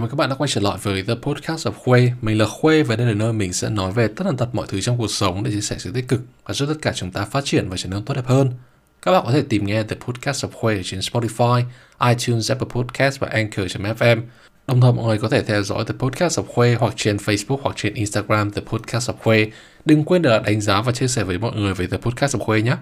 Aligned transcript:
Chào 0.00 0.02
mừng 0.02 0.10
các 0.10 0.16
bạn 0.16 0.30
đã 0.30 0.34
quay 0.34 0.48
trở 0.48 0.60
lại 0.60 0.78
với 0.82 1.02
The 1.02 1.14
Podcast 1.22 1.66
of 1.66 1.72
Khuê. 1.72 2.12
Mình 2.22 2.38
là 2.38 2.46
Khuê 2.46 2.82
và 2.82 2.96
đây 2.96 3.06
là 3.06 3.14
nơi 3.14 3.32
mình 3.32 3.52
sẽ 3.52 3.70
nói 3.70 3.92
về 3.92 4.08
tất 4.08 4.24
tần 4.24 4.36
tật 4.36 4.48
mọi 4.52 4.66
thứ 4.68 4.80
trong 4.80 4.98
cuộc 4.98 5.10
sống 5.10 5.44
để 5.44 5.50
chia 5.50 5.60
sẻ 5.60 5.76
sự 5.78 5.92
tích 5.92 6.08
cực 6.08 6.20
và 6.44 6.54
giúp 6.54 6.66
tất 6.66 6.74
cả 6.82 6.92
chúng 6.94 7.10
ta 7.10 7.24
phát 7.24 7.44
triển 7.44 7.68
và 7.68 7.76
trở 7.76 7.88
nên 7.88 8.04
tốt 8.04 8.14
đẹp 8.14 8.26
hơn. 8.26 8.50
Các 9.02 9.12
bạn 9.12 9.22
có 9.26 9.32
thể 9.32 9.42
tìm 9.48 9.66
nghe 9.66 9.82
The 9.82 9.96
Podcast 9.96 10.44
of 10.44 10.48
Khuê 10.48 10.82
trên 10.84 11.00
Spotify, 11.00 11.62
iTunes, 12.08 12.50
Apple 12.50 12.68
Podcast 12.70 13.20
và 13.20 13.28
Anchor.fm. 13.28 14.22
Đồng 14.66 14.80
thời 14.80 14.92
mọi 14.92 15.04
người 15.06 15.18
có 15.18 15.28
thể 15.28 15.42
theo 15.42 15.62
dõi 15.62 15.84
The 15.84 15.94
Podcast 15.98 16.38
of 16.38 16.44
Khuê 16.44 16.76
hoặc 16.80 16.94
trên 16.96 17.16
Facebook 17.16 17.58
hoặc 17.62 17.76
trên 17.76 17.94
Instagram 17.94 18.50
The 18.50 18.62
Podcast 18.66 19.10
of 19.10 19.14
Khuê. 19.22 19.50
Đừng 19.84 20.04
quên 20.04 20.22
để 20.22 20.40
đánh 20.44 20.60
giá 20.60 20.82
và 20.82 20.92
chia 20.92 21.08
sẻ 21.08 21.24
với 21.24 21.38
mọi 21.38 21.52
người 21.54 21.74
về 21.74 21.86
The 21.86 21.96
Podcast 21.96 22.36
of 22.36 22.38
Khuê 22.38 22.62
nhé. 22.62 22.76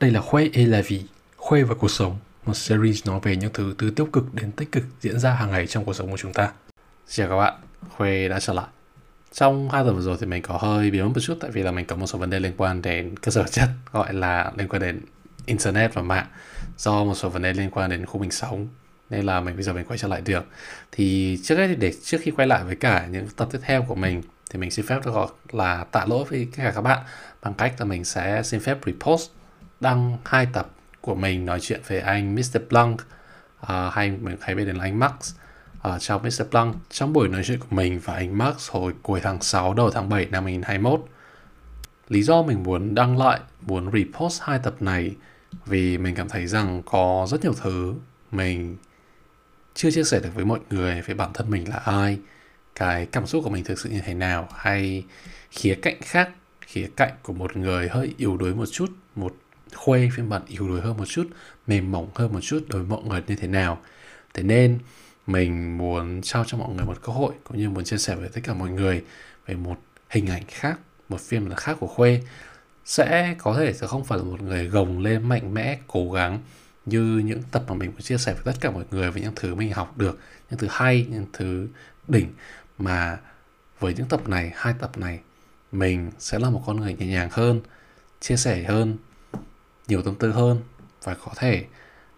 Đây 0.00 0.10
là 0.10 0.20
Khuê 0.20 0.50
et 0.52 0.68
la 0.68 0.80
vie, 0.80 1.00
Khuê 1.36 1.62
và 1.62 1.74
cuộc 1.74 1.90
sống 1.90 2.16
một 2.46 2.54
series 2.54 3.06
nói 3.06 3.20
về 3.22 3.36
những 3.36 3.52
thứ 3.52 3.74
từ 3.78 3.90
tiêu 3.90 4.06
cực 4.06 4.34
đến 4.34 4.52
tích 4.52 4.72
cực 4.72 4.84
diễn 5.00 5.18
ra 5.18 5.30
hàng 5.32 5.50
ngày 5.50 5.66
trong 5.66 5.84
cuộc 5.84 5.92
sống 5.92 6.10
của 6.10 6.16
chúng 6.16 6.32
ta. 6.32 6.52
Xin 7.06 7.26
Chào 7.26 7.28
các 7.28 7.44
bạn, 7.44 7.60
Khuê 7.96 8.28
đã 8.28 8.40
trở 8.40 8.52
lại. 8.52 8.66
Trong 9.32 9.70
hai 9.70 9.84
tuần 9.84 9.96
vừa 9.96 10.02
rồi 10.02 10.16
thì 10.20 10.26
mình 10.26 10.42
có 10.42 10.58
hơi 10.58 10.90
biến 10.90 11.06
một 11.06 11.20
chút 11.20 11.38
tại 11.40 11.50
vì 11.50 11.62
là 11.62 11.70
mình 11.70 11.86
có 11.86 11.96
một 11.96 12.06
số 12.06 12.18
vấn 12.18 12.30
đề 12.30 12.40
liên 12.40 12.52
quan 12.56 12.82
đến 12.82 13.16
cơ 13.16 13.30
sở 13.30 13.44
chất 13.44 13.68
gọi 13.92 14.14
là 14.14 14.52
liên 14.56 14.68
quan 14.68 14.82
đến 14.82 15.00
internet 15.46 15.94
và 15.94 16.02
mạng 16.02 16.26
do 16.78 17.04
một 17.04 17.14
số 17.14 17.28
vấn 17.28 17.42
đề 17.42 17.52
liên 17.52 17.70
quan 17.70 17.90
đến 17.90 18.06
khu 18.06 18.20
mình 18.20 18.30
sống 18.30 18.68
nên 19.10 19.26
là 19.26 19.40
mình 19.40 19.54
bây 19.54 19.62
giờ 19.62 19.72
mình 19.72 19.84
quay 19.84 19.98
trở 19.98 20.08
lại 20.08 20.20
được 20.20 20.44
thì 20.92 21.38
trước 21.42 21.56
hết 21.56 21.66
thì 21.68 21.76
để 21.76 21.92
trước 22.02 22.18
khi 22.20 22.30
quay 22.30 22.48
lại 22.48 22.64
với 22.64 22.76
cả 22.76 23.06
những 23.06 23.28
tập 23.36 23.48
tiếp 23.52 23.58
theo 23.62 23.82
của 23.82 23.94
mình 23.94 24.22
thì 24.50 24.58
mình 24.58 24.70
xin 24.70 24.86
phép 24.86 25.00
được 25.04 25.14
gọi 25.14 25.28
là 25.52 25.84
tạ 25.84 26.04
lỗi 26.08 26.24
với 26.30 26.48
cả 26.56 26.72
các 26.74 26.80
bạn 26.80 26.98
bằng 27.42 27.54
cách 27.54 27.74
là 27.78 27.84
mình 27.84 28.04
sẽ 28.04 28.42
xin 28.42 28.60
phép 28.60 28.78
repost 28.86 29.30
đăng 29.80 30.18
hai 30.24 30.46
tập 30.52 30.68
của 31.04 31.14
mình 31.14 31.46
nói 31.46 31.60
chuyện 31.60 31.80
về 31.86 32.00
anh 32.00 32.34
Mr. 32.34 32.58
Blanc 32.70 33.00
uh, 33.62 33.68
hay 33.92 34.10
mình 34.10 34.36
hay 34.40 34.54
biết 34.54 34.64
đến 34.64 34.76
là 34.76 34.84
anh 34.84 34.98
Max 34.98 35.12
uh, 35.88 36.00
chào 36.00 36.18
Mr. 36.18 36.42
Blanc 36.50 36.76
trong 36.90 37.12
buổi 37.12 37.28
nói 37.28 37.42
chuyện 37.44 37.58
của 37.58 37.76
mình 37.76 38.00
và 38.04 38.14
anh 38.14 38.38
Max 38.38 38.70
hồi 38.70 38.94
cuối 39.02 39.20
tháng 39.20 39.42
6 39.42 39.74
đầu 39.74 39.90
tháng 39.90 40.08
7 40.08 40.26
năm 40.26 40.44
2021 40.44 41.06
lý 42.08 42.22
do 42.22 42.42
mình 42.42 42.62
muốn 42.62 42.94
đăng 42.94 43.18
lại 43.18 43.40
muốn 43.60 43.90
repost 43.92 44.42
hai 44.42 44.58
tập 44.58 44.74
này 44.80 45.14
vì 45.66 45.98
mình 45.98 46.14
cảm 46.14 46.28
thấy 46.28 46.46
rằng 46.46 46.82
có 46.86 47.26
rất 47.30 47.42
nhiều 47.42 47.54
thứ 47.62 47.94
mình 48.30 48.76
chưa 49.74 49.90
chia 49.90 50.04
sẻ 50.04 50.20
được 50.20 50.30
với 50.34 50.44
mọi 50.44 50.58
người 50.70 51.02
về 51.02 51.14
bản 51.14 51.30
thân 51.34 51.50
mình 51.50 51.68
là 51.68 51.76
ai 51.76 52.18
cái 52.74 53.06
cảm 53.06 53.26
xúc 53.26 53.44
của 53.44 53.50
mình 53.50 53.64
thực 53.64 53.78
sự 53.78 53.90
như 53.90 54.00
thế 54.04 54.14
nào 54.14 54.48
hay 54.54 55.04
khía 55.50 55.74
cạnh 55.82 56.00
khác 56.02 56.30
khía 56.60 56.88
cạnh 56.96 57.12
của 57.22 57.32
một 57.32 57.56
người 57.56 57.88
hơi 57.88 58.14
yếu 58.16 58.36
đuối 58.36 58.54
một 58.54 58.66
chút 58.66 58.90
một 59.14 59.34
khuê 59.74 60.10
phiên 60.16 60.28
bản 60.28 60.42
yếu 60.46 60.68
đuối 60.68 60.80
hơn 60.80 60.96
một 60.96 61.04
chút, 61.04 61.26
mềm 61.66 61.92
mỏng 61.92 62.08
hơn 62.14 62.32
một 62.32 62.40
chút 62.40 62.64
đối 62.68 62.82
với 62.82 62.98
mọi 62.98 63.08
người 63.08 63.22
như 63.26 63.36
thế 63.36 63.48
nào. 63.48 63.80
Thế 64.34 64.42
nên 64.42 64.78
mình 65.26 65.78
muốn 65.78 66.20
trao 66.22 66.44
cho 66.46 66.58
mọi 66.58 66.74
người 66.74 66.86
một 66.86 67.02
cơ 67.02 67.12
hội 67.12 67.32
cũng 67.44 67.58
như 67.58 67.70
muốn 67.70 67.84
chia 67.84 67.98
sẻ 67.98 68.16
với 68.16 68.28
tất 68.28 68.40
cả 68.44 68.54
mọi 68.54 68.70
người 68.70 69.04
về 69.46 69.54
một 69.54 69.76
hình 70.10 70.26
ảnh 70.26 70.42
khác, 70.48 70.78
một 71.08 71.20
phiên 71.20 71.48
bản 71.48 71.58
khác 71.58 71.76
của 71.80 71.86
khuê. 71.86 72.20
Sẽ 72.84 73.34
có 73.38 73.54
thể 73.58 73.72
sẽ 73.72 73.86
không 73.86 74.04
phải 74.04 74.18
là 74.18 74.24
một 74.24 74.42
người 74.42 74.66
gồng 74.66 74.98
lên, 74.98 75.28
mạnh 75.28 75.54
mẽ, 75.54 75.78
cố 75.86 76.10
gắng 76.10 76.38
như 76.86 77.22
những 77.24 77.42
tập 77.50 77.64
mà 77.68 77.74
mình 77.74 77.90
muốn 77.90 78.00
chia 78.02 78.18
sẻ 78.18 78.34
với 78.34 78.42
tất 78.44 78.60
cả 78.60 78.70
mọi 78.70 78.84
người 78.90 79.10
về 79.10 79.20
những 79.20 79.32
thứ 79.36 79.54
mình 79.54 79.72
học 79.72 79.98
được, 79.98 80.18
những 80.50 80.58
thứ 80.58 80.68
hay, 80.70 81.06
những 81.10 81.26
thứ 81.32 81.68
đỉnh. 82.08 82.32
Mà 82.78 83.18
với 83.78 83.94
những 83.94 84.08
tập 84.08 84.28
này, 84.28 84.52
hai 84.54 84.74
tập 84.80 84.98
này, 84.98 85.20
mình 85.72 86.10
sẽ 86.18 86.38
là 86.38 86.50
một 86.50 86.62
con 86.66 86.80
người 86.80 86.94
nhẹ 86.94 87.06
nhàng 87.06 87.28
hơn, 87.32 87.60
chia 88.20 88.36
sẻ 88.36 88.62
hơn 88.62 88.96
nhiều 89.88 90.02
tâm 90.02 90.14
tư 90.14 90.32
hơn 90.32 90.60
và 91.02 91.14
có 91.14 91.32
thể 91.36 91.64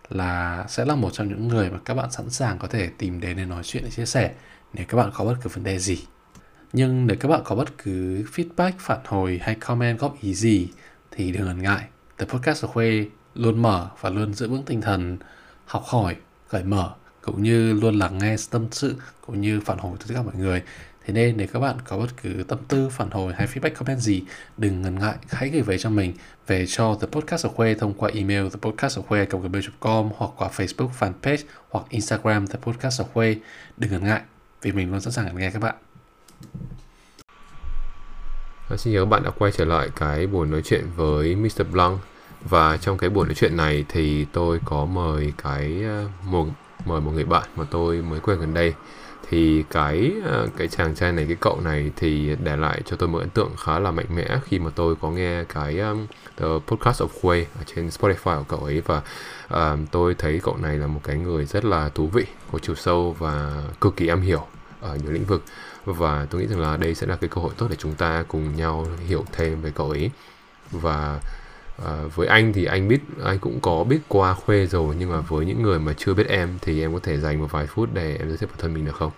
là 0.09 0.65
sẽ 0.69 0.85
là 0.85 0.95
một 0.95 1.11
trong 1.13 1.29
những 1.29 1.49
người 1.49 1.71
mà 1.71 1.79
các 1.85 1.95
bạn 1.95 2.11
sẵn 2.11 2.31
sàng 2.31 2.59
có 2.59 2.69
thể 2.69 2.91
tìm 2.99 3.21
đến 3.21 3.37
để 3.37 3.45
nói 3.45 3.63
chuyện 3.65 3.85
để 3.85 3.91
chia 3.91 4.07
sẻ 4.07 4.35
nếu 4.73 4.87
các 4.89 4.97
bạn 4.97 5.11
có 5.15 5.25
bất 5.25 5.35
cứ 5.43 5.51
vấn 5.55 5.65
đề 5.65 5.79
gì. 5.79 6.05
Nhưng 6.73 7.07
nếu 7.07 7.17
các 7.21 7.29
bạn 7.29 7.41
có 7.45 7.55
bất 7.55 7.79
cứ 7.79 8.25
feedback, 8.35 8.73
phản 8.79 9.01
hồi 9.05 9.41
hay 9.43 9.55
comment 9.55 9.99
góp 9.99 10.17
ý 10.21 10.35
gì 10.35 10.69
thì 11.11 11.33
đừng 11.33 11.47
ngần 11.47 11.63
ngại. 11.63 11.85
The 12.19 12.27
Podcast 12.27 12.65
of 12.65 12.69
Khuê 12.69 13.07
luôn 13.35 13.63
mở 13.63 13.91
và 14.01 14.11
luôn 14.11 14.35
giữ 14.35 14.49
vững 14.49 14.63
tinh 14.63 14.81
thần 14.81 15.19
học 15.65 15.85
hỏi, 15.87 16.17
cởi 16.49 16.65
mở 16.65 16.95
cũng 17.23 17.43
như 17.43 17.73
luôn 17.73 17.99
lắng 17.99 18.19
nghe 18.19 18.37
tâm 18.51 18.67
sự 18.71 18.97
cũng 19.21 19.41
như 19.41 19.61
phản 19.61 19.79
hồi 19.79 19.97
từ 20.01 20.07
tất 20.09 20.15
cả 20.15 20.23
mọi 20.23 20.35
người 20.35 20.63
Thế 21.07 21.13
nên 21.13 21.37
nếu 21.37 21.47
các 21.53 21.61
bạn 21.61 21.77
có 21.85 21.99
bất 21.99 22.07
cứ 22.23 22.45
tâm 22.49 22.59
tư, 22.69 22.89
phản 22.89 23.11
hồi 23.11 23.33
hay 23.37 23.47
feedback 23.47 23.75
comment 23.75 23.99
gì, 23.99 24.23
đừng 24.57 24.83
ngần 24.83 24.99
ngại, 24.99 25.15
hãy 25.29 25.49
gửi 25.49 25.63
về 25.63 25.79
cho 25.79 25.91
mình 25.91 26.13
về 26.47 26.67
cho 26.67 26.99
The 27.01 27.07
Podcast 27.07 27.47
of 27.47 27.49
Khuê 27.49 27.75
thông 27.75 27.95
qua 27.95 28.11
email 28.15 28.47
thepodcastofkhuê.com 28.47 30.11
hoặc 30.17 30.31
qua 30.37 30.49
Facebook 30.57 30.89
fanpage 30.99 31.43
hoặc 31.71 31.85
Instagram 31.89 32.47
The 32.47 32.59
Podcast 32.63 33.01
of 33.01 33.05
Khuê. 33.05 33.37
Đừng 33.77 33.91
ngần 33.91 34.05
ngại, 34.05 34.21
vì 34.63 34.73
mình 34.73 34.91
luôn 34.91 35.01
sẵn 35.01 35.13
sàng 35.13 35.37
nghe 35.37 35.51
các 35.51 35.63
bạn. 35.63 35.75
Ờ, 38.69 38.77
xin 38.77 38.95
chào 38.95 39.05
các 39.05 39.11
bạn 39.11 39.23
đã 39.23 39.31
quay 39.39 39.53
trở 39.53 39.65
lại 39.65 39.89
cái 39.97 40.27
buổi 40.27 40.47
nói 40.47 40.63
chuyện 40.65 40.85
với 40.97 41.37
Mr. 41.37 41.63
Blanc 41.73 41.99
và 42.41 42.77
trong 42.77 42.99
cái 42.99 43.11
buổi 43.11 43.27
nói 43.27 43.35
chuyện 43.35 43.57
này 43.57 43.85
thì 43.89 44.27
tôi 44.33 44.61
có 44.65 44.85
mời 44.85 45.33
cái 45.43 45.83
ờ, 45.85 46.09
một 46.25 46.47
mời 46.85 47.01
một 47.01 47.11
người 47.11 47.25
bạn 47.25 47.49
mà 47.57 47.65
tôi 47.71 48.03
mới 48.03 48.21
quen 48.21 48.41
gần 48.41 48.55
đây 48.55 48.75
thì 49.31 49.65
cái 49.71 50.13
ờ, 50.25 50.49
cái 50.57 50.69
chàng 50.69 50.95
trai 50.95 51.13
này 51.13 51.25
cái 51.29 51.37
cậu 51.41 51.61
này 51.61 51.91
thì 51.97 52.37
để 52.43 52.57
lại 52.57 52.83
cho 52.85 52.97
tôi 52.97 53.09
một 53.09 53.19
ấn 53.19 53.31
tượng 53.31 53.51
khá 53.65 53.79
là 53.79 53.91
mạnh 53.91 54.07
mẽ 54.15 54.39
khi 54.45 54.59
mà 54.59 54.71
tôi 54.75 54.95
có 55.01 55.11
nghe 55.11 55.45
cái 55.45 55.79
um, 55.79 56.07
the 56.37 56.47
podcast 56.67 57.03
of 57.03 57.09
Quay 57.23 57.47
ở 57.59 57.65
trên 57.67 57.89
Spotify 57.89 58.39
của 58.39 58.45
cậu 58.49 58.61
ấy. 58.61 58.83
Và 58.87 59.03
um, 59.51 59.87
tôi 59.87 60.15
thấy 60.15 60.41
cậu 60.43 60.57
này 60.57 60.77
là 60.77 60.87
một 60.87 61.01
cái 61.05 61.17
người 61.17 61.45
rất 61.45 61.65
là 61.65 61.89
thú 61.89 62.07
vị 62.07 62.25
có 62.53 62.59
chiều 62.59 62.75
sâu 62.75 63.17
và 63.19 63.63
cực 63.81 63.97
kỳ 63.97 64.07
am 64.07 64.21
hiểu 64.21 64.47
ở 64.81 64.97
nhiều 64.97 65.13
lĩnh 65.13 65.25
vực. 65.25 65.43
Và 65.85 66.27
tôi 66.31 66.41
nghĩ 66.41 66.47
rằng 66.47 66.61
là 66.61 66.77
đây 66.77 66.95
sẽ 66.95 67.07
là 67.07 67.17
cái 67.17 67.31
cơ 67.31 67.41
hội 67.41 67.53
tốt 67.57 67.67
để 67.71 67.77
chúng 67.77 67.95
ta 67.95 68.25
cùng 68.29 68.57
nhau 68.57 68.87
hiểu 69.07 69.25
thêm 69.33 69.63
về 69.63 69.73
cậu 69.75 69.91
ấy. 69.91 70.11
Và 70.71 71.21
uh, 71.83 72.15
với 72.15 72.27
anh 72.27 72.53
thì 72.53 72.65
anh 72.65 72.89
biết 72.89 73.01
anh 73.25 73.39
cũng 73.39 73.61
có 73.61 73.85
biết 73.85 73.99
qua 74.09 74.35
khuê 74.35 74.67
rồi 74.67 74.95
nhưng 74.99 75.11
mà 75.11 75.21
với 75.21 75.47
những 75.47 75.63
người 75.63 75.79
mà 75.79 75.93
chưa 75.97 76.15
biết 76.15 76.27
em 76.29 76.59
thì 76.63 76.81
em 76.81 76.93
có 76.93 77.01
thể 77.03 77.17
dành 77.17 77.41
một 77.41 77.49
vài 77.51 77.67
phút 77.67 77.89
để 77.93 78.17
em 78.19 78.29
giới 78.29 78.39
thiệu 78.39 78.49
bản 78.49 78.59
thân 78.59 78.75
mình 78.75 78.85
được 78.85 78.97
không? 78.97 79.13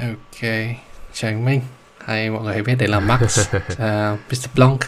Ok, 0.00 0.50
chào 1.12 1.30
anh 1.30 1.44
Minh 1.44 1.60
hay 1.98 2.30
mọi 2.30 2.42
người 2.42 2.62
biết 2.62 2.74
đấy 2.74 2.88
là 2.88 3.00
Max, 3.00 3.40
uh, 3.56 3.62
à, 3.78 4.16
Mr. 4.30 4.46
Blanc. 4.54 4.80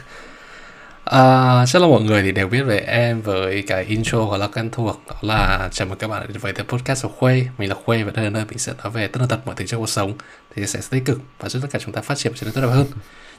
Uh, 1.10 1.68
chắc 1.68 1.82
là 1.82 1.88
mọi 1.88 2.02
người 2.02 2.22
thì 2.22 2.32
đều 2.32 2.48
biết 2.48 2.62
về 2.62 2.78
em 2.78 3.22
với 3.22 3.64
cái 3.66 3.84
intro 3.84 4.18
hoặc 4.18 4.36
là 4.36 4.46
quen 4.46 4.70
thuộc 4.70 5.00
đó 5.08 5.14
là 5.22 5.68
chào 5.72 5.86
mừng 5.86 5.98
các 5.98 6.08
bạn 6.08 6.26
đến 6.28 6.38
với 6.38 6.52
The 6.52 6.62
Podcast 6.62 7.02
của 7.02 7.08
Khuê 7.08 7.46
mình 7.58 7.68
là 7.68 7.74
Khuê 7.84 8.02
và 8.02 8.10
đây 8.10 8.24
là 8.24 8.30
nơi 8.30 8.44
mình 8.44 8.58
sẽ 8.58 8.72
nói 8.82 8.92
về 8.92 9.06
tất 9.06 9.20
cả 9.20 9.26
tật 9.28 9.46
mọi 9.46 9.54
thứ 9.54 9.66
trong 9.66 9.80
cuộc 9.80 9.88
sống 9.88 10.12
thì 10.54 10.66
sẽ 10.66 10.80
tích 10.90 11.04
cực 11.04 11.20
và 11.38 11.48
giúp 11.48 11.60
tất 11.62 11.68
cả 11.70 11.78
chúng 11.78 11.92
ta 11.92 12.00
phát 12.00 12.18
triển 12.18 12.32
và 12.32 12.38
trở 12.40 12.44
nên 12.44 12.54
tốt 12.54 12.60
đẹp 12.60 12.74
hơn 12.74 12.86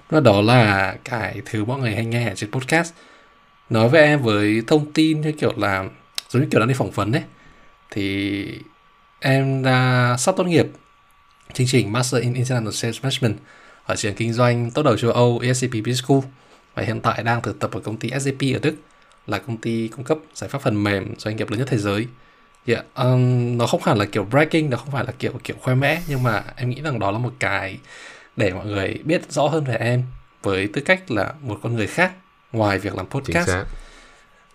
và 0.09 0.19
đó 0.19 0.41
là 0.41 0.95
cái 1.03 1.41
thứ 1.45 1.65
mọi 1.65 1.79
người 1.79 1.95
hay 1.95 2.05
nghe 2.05 2.29
ở 2.29 2.35
trên 2.35 2.51
podcast 2.51 2.93
nói 3.69 3.89
với 3.89 4.01
em 4.01 4.21
với 4.21 4.63
thông 4.67 4.93
tin 4.93 5.21
như 5.21 5.31
kiểu 5.31 5.53
là 5.57 5.89
giống 6.29 6.41
như 6.41 6.47
kiểu 6.51 6.59
đang 6.59 6.67
đi 6.67 6.73
phỏng 6.73 6.91
vấn 6.91 7.11
đấy 7.11 7.23
thì 7.91 8.59
em 9.19 9.63
đã 9.63 10.15
sắp 10.19 10.35
tốt 10.37 10.43
nghiệp 10.43 10.67
chương 11.53 11.67
trình 11.67 11.91
Master 11.91 12.21
in 12.21 12.33
International 12.33 12.71
Sales 12.71 13.03
Management 13.03 13.37
ở 13.85 13.95
trường 13.95 14.15
kinh 14.15 14.33
doanh 14.33 14.71
tốt 14.71 14.83
đầu 14.83 14.97
châu 14.97 15.11
Âu 15.11 15.39
ESCP 15.43 15.71
Business 15.71 16.03
School 16.03 16.19
và 16.75 16.83
hiện 16.83 17.01
tại 17.01 17.23
đang 17.23 17.41
thực 17.41 17.59
tập 17.59 17.71
ở 17.73 17.79
công 17.79 17.97
ty 17.97 18.09
SAP 18.09 18.41
ở 18.53 18.59
Đức 18.61 18.75
là 19.27 19.37
công 19.37 19.57
ty 19.57 19.87
cung 19.87 20.03
cấp 20.03 20.17
giải 20.33 20.49
pháp 20.49 20.61
phần 20.61 20.83
mềm 20.83 21.13
doanh 21.17 21.35
nghiệp 21.35 21.49
lớn 21.49 21.59
nhất 21.59 21.67
thế 21.71 21.77
giới. 21.77 22.07
Yeah, 22.65 22.85
um, 22.95 23.57
nó 23.57 23.67
không 23.67 23.81
hẳn 23.83 23.97
là 23.97 24.05
kiểu 24.05 24.23
bragging, 24.23 24.69
nó 24.69 24.77
không 24.77 24.91
phải 24.91 25.05
là 25.05 25.13
kiểu 25.19 25.31
kiểu 25.43 25.55
khoe 25.61 25.75
mẽ 25.75 26.01
nhưng 26.07 26.23
mà 26.23 26.43
em 26.55 26.69
nghĩ 26.69 26.81
rằng 26.81 26.99
đó 26.99 27.11
là 27.11 27.17
một 27.17 27.33
cái 27.39 27.77
để 28.35 28.53
mọi 28.53 28.65
người 28.65 28.99
biết 29.03 29.31
rõ 29.31 29.47
hơn 29.47 29.63
về 29.63 29.75
em 29.75 30.03
với 30.43 30.69
tư 30.73 30.81
cách 30.81 31.11
là 31.11 31.33
một 31.41 31.59
con 31.63 31.75
người 31.75 31.87
khác 31.87 32.11
ngoài 32.51 32.79
việc 32.79 32.95
làm 32.95 33.05
podcast. 33.07 33.49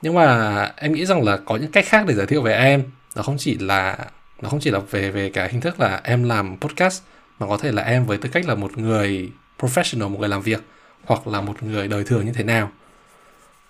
Nhưng 0.02 0.14
mà 0.14 0.62
em 0.76 0.92
nghĩ 0.92 1.06
rằng 1.06 1.22
là 1.24 1.36
có 1.36 1.56
những 1.56 1.70
cách 1.70 1.84
khác 1.88 2.06
để 2.06 2.14
giới 2.14 2.26
thiệu 2.26 2.42
về 2.42 2.52
em. 2.52 2.82
Nó 3.16 3.22
không 3.22 3.36
chỉ 3.38 3.58
là 3.58 3.98
nó 4.42 4.48
không 4.48 4.60
chỉ 4.60 4.70
là 4.70 4.78
về 4.90 5.10
về 5.10 5.30
cái 5.30 5.48
hình 5.48 5.60
thức 5.60 5.80
là 5.80 6.00
em 6.04 6.24
làm 6.24 6.56
podcast 6.60 7.02
mà 7.38 7.46
có 7.46 7.56
thể 7.56 7.72
là 7.72 7.82
em 7.82 8.06
với 8.06 8.18
tư 8.18 8.28
cách 8.32 8.46
là 8.46 8.54
một 8.54 8.78
người 8.78 9.30
professional, 9.58 10.08
một 10.08 10.20
người 10.20 10.28
làm 10.28 10.42
việc 10.42 10.62
hoặc 11.04 11.26
là 11.26 11.40
một 11.40 11.62
người 11.62 11.88
đời 11.88 12.04
thường 12.04 12.26
như 12.26 12.32
thế 12.32 12.44
nào. 12.44 12.70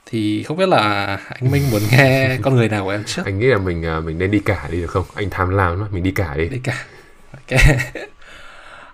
Thì 0.07 0.43
không 0.43 0.57
biết 0.57 0.69
là 0.69 1.07
anh 1.29 1.51
Minh 1.51 1.63
muốn 1.71 1.83
nghe 1.91 2.39
con 2.43 2.55
người 2.55 2.69
nào 2.69 2.85
của 2.85 2.91
em 2.91 3.05
trước? 3.05 3.23
Anh 3.25 3.39
nghĩ 3.39 3.47
là 3.47 3.59
mình 3.59 3.85
à, 3.85 4.01
mình 4.01 4.19
nên 4.19 4.31
đi 4.31 4.39
cả 4.39 4.69
đi 4.71 4.81
được 4.81 4.91
không? 4.91 5.05
Anh 5.15 5.31
tham 5.31 5.51
lam 5.51 5.81
lắm 5.81 5.89
mình 5.93 6.03
đi 6.03 6.11
cả 6.11 6.35
đi. 6.37 6.49
Đi 6.49 6.61
cả. 6.65 6.87
Ok 7.33 7.61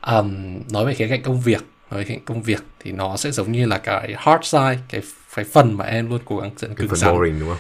um, 0.07 0.61
nói 0.71 0.87
về 0.87 0.95
khía 0.95 1.09
cạnh 1.09 1.23
công 1.23 1.41
việc 1.41 1.65
nói 1.91 2.01
về 2.01 2.05
khía 2.05 2.15
cạnh 2.15 2.25
công 2.25 2.43
việc 2.43 2.63
thì 2.81 2.93
nó 2.93 3.17
sẽ 3.17 3.31
giống 3.31 3.53
như 3.53 3.67
là 3.67 3.79
cái 3.79 4.15
hard 4.19 4.45
side 4.45 4.79
cái 4.89 5.03
cái 5.35 5.45
phần 5.45 5.77
mà 5.77 5.85
em 5.85 6.11
luôn 6.11 6.21
cố 6.25 6.39
gắng 6.39 6.51
dẫn 6.57 6.75
cứng 6.75 6.97
rắn. 6.97 7.15
boring 7.15 7.41
đúng 7.41 7.49
không? 7.49 7.59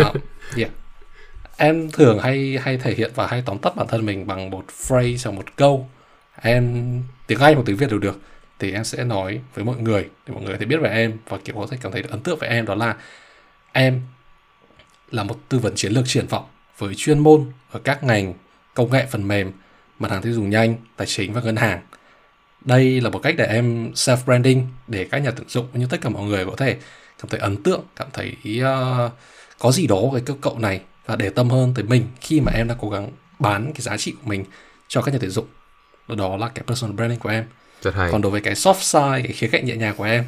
Uh, 0.00 0.16
yeah. 0.56 0.70
em 1.56 1.90
thường 1.90 2.18
hay 2.18 2.58
hay 2.62 2.76
thể 2.76 2.94
hiện 2.94 3.10
và 3.14 3.26
hay 3.26 3.42
tóm 3.46 3.58
tắt 3.58 3.76
bản 3.76 3.86
thân 3.88 4.06
mình 4.06 4.26
bằng 4.26 4.50
một 4.50 4.64
phrase 4.68 5.30
hoặc 5.30 5.36
một 5.36 5.56
câu. 5.56 5.88
Em 6.42 7.02
tiếng 7.26 7.38
anh 7.38 7.54
hoặc 7.54 7.62
tiếng 7.66 7.76
việt 7.76 7.90
đều 7.90 7.98
được. 7.98 8.20
Thì 8.58 8.72
em 8.72 8.84
sẽ 8.84 9.04
nói 9.04 9.40
với 9.54 9.64
mọi 9.64 9.76
người 9.76 10.08
để 10.26 10.34
mọi 10.34 10.42
người 10.42 10.52
có 10.52 10.58
thể 10.60 10.66
biết 10.66 10.76
về 10.82 10.90
em 10.90 11.18
và 11.28 11.38
kiểu 11.44 11.54
có 11.54 11.66
thể 11.70 11.76
cảm 11.80 11.92
thấy 11.92 12.02
được 12.02 12.10
ấn 12.10 12.20
tượng 12.20 12.38
về 12.38 12.48
em. 12.48 12.66
Đó 12.66 12.74
là 12.74 12.96
em 13.72 14.00
là 15.10 15.22
một 15.22 15.36
tư 15.48 15.58
vấn 15.58 15.74
chiến 15.74 15.92
lược 15.92 16.04
triển 16.06 16.26
vọng 16.26 16.44
với 16.78 16.94
chuyên 16.94 17.18
môn 17.18 17.52
ở 17.70 17.80
các 17.84 18.04
ngành 18.04 18.34
công 18.74 18.90
nghệ 18.90 19.06
phần 19.10 19.28
mềm, 19.28 19.52
mặt 20.04 20.10
hàng 20.10 20.22
tiêu 20.22 20.32
dùng 20.32 20.50
nhanh, 20.50 20.76
tài 20.96 21.06
chính 21.06 21.32
và 21.32 21.40
ngân 21.40 21.56
hàng. 21.56 21.80
Đây 22.64 23.00
là 23.00 23.10
một 23.10 23.18
cách 23.18 23.34
để 23.38 23.46
em 23.46 23.92
self-branding 23.92 24.62
để 24.86 25.08
các 25.10 25.18
nhà 25.18 25.30
tuyển 25.30 25.48
dụng 25.48 25.66
như 25.72 25.86
tất 25.90 26.00
cả 26.00 26.08
mọi 26.08 26.22
người 26.22 26.46
có 26.46 26.56
thể 26.56 26.76
cảm 27.18 27.28
thấy 27.28 27.40
ấn 27.40 27.62
tượng, 27.62 27.82
cảm 27.96 28.08
thấy 28.12 28.36
uh, 28.60 29.12
có 29.58 29.72
gì 29.72 29.86
đó 29.86 30.00
với 30.12 30.20
cơ 30.20 30.34
cậu 30.40 30.58
này 30.58 30.80
và 31.06 31.16
để 31.16 31.30
tâm 31.30 31.50
hơn 31.50 31.72
tới 31.74 31.84
mình 31.84 32.06
khi 32.20 32.40
mà 32.40 32.52
em 32.52 32.68
đang 32.68 32.78
cố 32.80 32.90
gắng 32.90 33.10
bán 33.38 33.72
cái 33.74 33.80
giá 33.80 33.96
trị 33.96 34.12
của 34.12 34.28
mình 34.28 34.44
cho 34.88 35.02
các 35.02 35.12
nhà 35.12 35.18
tuyển 35.20 35.30
dụng. 35.30 35.46
Đó 36.08 36.36
là 36.36 36.48
cái 36.48 36.64
personal 36.66 36.96
branding 36.96 37.18
của 37.18 37.28
em. 37.28 37.44
Rất 37.82 37.94
hay. 37.94 38.12
Còn 38.12 38.22
đối 38.22 38.32
với 38.32 38.40
cái 38.40 38.54
soft 38.54 38.80
side, 38.80 39.26
cái 39.26 39.32
khía 39.32 39.48
cạnh 39.48 39.66
nhẹ 39.66 39.76
nhàng 39.76 39.94
của 39.96 40.04
em 40.04 40.24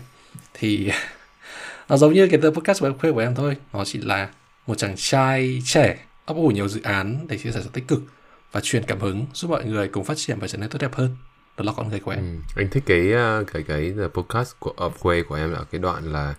thì 0.54 0.90
nó 1.88 1.96
giống 1.96 2.12
như 2.12 2.28
cái 2.28 2.40
podcast 2.40 2.80
của 2.80 2.86
em 2.86 2.98
khuya 2.98 3.12
của 3.12 3.20
em 3.20 3.34
thôi. 3.34 3.56
Nó 3.72 3.84
chỉ 3.84 3.98
là 3.98 4.28
một 4.66 4.78
chàng 4.78 4.94
trai 4.96 5.62
trẻ 5.64 5.96
ấp 6.26 6.34
ủ 6.36 6.48
nhiều 6.48 6.68
dự 6.68 6.80
án 6.82 7.26
để 7.28 7.38
chia 7.38 7.52
sẻ 7.52 7.60
sự 7.62 7.70
tích 7.72 7.88
cực 7.88 8.02
và 8.56 8.60
truyền 8.62 8.82
cảm 8.82 9.00
hứng 9.00 9.26
giúp 9.34 9.50
mọi 9.50 9.64
người 9.64 9.88
cùng 9.88 10.04
phát 10.04 10.16
triển 10.16 10.38
và 10.40 10.48
trở 10.48 10.58
nên 10.58 10.70
tốt 10.70 10.78
đẹp 10.80 10.94
hơn. 10.94 11.16
Đó 11.56 11.64
là 11.64 11.72
con 11.76 11.88
người 11.88 12.00
của 12.00 12.10
em. 12.10 12.20
Ừ. 12.20 12.52
anh 12.56 12.68
thích 12.70 12.82
cái 12.86 13.12
à, 13.12 13.40
cái 13.52 13.62
cái 13.62 13.94
podcast 14.14 14.54
của 14.58 14.74
Upway 14.76 15.24
của 15.24 15.34
em 15.34 15.52
là 15.52 15.64
cái 15.70 15.78
đoạn 15.78 16.12
là 16.12 16.34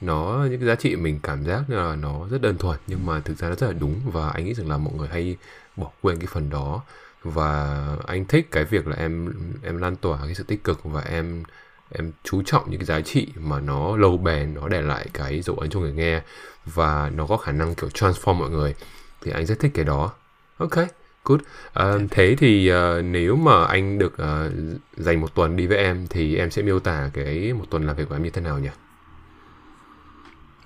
nó, 0.00 0.46
những 0.50 0.60
cái 0.60 0.66
giá 0.66 0.74
trị 0.74 0.96
mình 0.96 1.20
cảm 1.22 1.44
giác 1.44 1.62
như 1.68 1.76
là 1.76 1.96
nó 1.96 2.28
rất 2.30 2.42
đơn 2.42 2.58
thuần, 2.58 2.78
nhưng 2.86 3.06
mà 3.06 3.20
thực 3.20 3.38
ra 3.38 3.48
nó 3.48 3.54
rất 3.54 3.66
là 3.66 3.72
đúng 3.72 4.00
và 4.04 4.30
anh 4.30 4.44
nghĩ 4.44 4.54
rằng 4.54 4.68
là 4.68 4.76
mọi 4.76 4.94
người 4.94 5.08
hay 5.08 5.36
bỏ 5.76 5.90
quên 6.02 6.18
cái 6.18 6.26
phần 6.26 6.50
đó. 6.50 6.82
Và 7.22 7.86
anh 8.06 8.24
thích 8.24 8.48
cái 8.50 8.64
việc 8.64 8.86
là 8.86 8.96
em 8.96 9.32
em 9.62 9.78
lan 9.78 9.96
tỏa 9.96 10.18
cái 10.24 10.34
sự 10.34 10.44
tích 10.44 10.64
cực 10.64 10.84
và 10.84 11.00
em 11.00 11.42
em 11.90 12.12
chú 12.24 12.42
trọng 12.46 12.70
những 12.70 12.80
cái 12.80 12.86
giá 12.86 13.00
trị 13.00 13.28
mà 13.36 13.60
nó 13.60 13.96
lâu 13.96 14.16
bền, 14.16 14.54
nó 14.54 14.68
để 14.68 14.82
lại 14.82 15.06
cái 15.12 15.40
dấu 15.40 15.56
ấn 15.56 15.70
cho 15.70 15.80
người 15.80 15.92
nghe 15.92 16.22
và 16.66 17.10
nó 17.14 17.26
có 17.26 17.36
khả 17.36 17.52
năng 17.52 17.74
kiểu 17.74 17.90
transform 17.90 18.34
mọi 18.34 18.50
người. 18.50 18.74
Thì 19.22 19.30
anh 19.30 19.46
rất 19.46 19.58
thích 19.58 19.72
cái 19.74 19.84
đó. 19.84 20.12
Ok 20.58 20.99
good. 21.30 21.40
Uh, 21.80 22.10
thế 22.10 22.36
thì 22.38 22.72
uh, 22.72 23.04
nếu 23.04 23.36
mà 23.36 23.64
anh 23.64 23.98
được 23.98 24.12
uh, 24.14 24.52
dành 24.96 25.20
một 25.20 25.34
tuần 25.34 25.56
đi 25.56 25.66
với 25.66 25.78
em 25.78 26.06
thì 26.10 26.36
em 26.36 26.50
sẽ 26.50 26.62
miêu 26.62 26.80
tả 26.80 27.10
cái 27.14 27.52
một 27.52 27.64
tuần 27.70 27.86
làm 27.86 27.96
việc 27.96 28.08
của 28.08 28.14
em 28.14 28.22
như 28.22 28.30
thế 28.30 28.40
nào 28.40 28.58
nhỉ? 28.58 28.68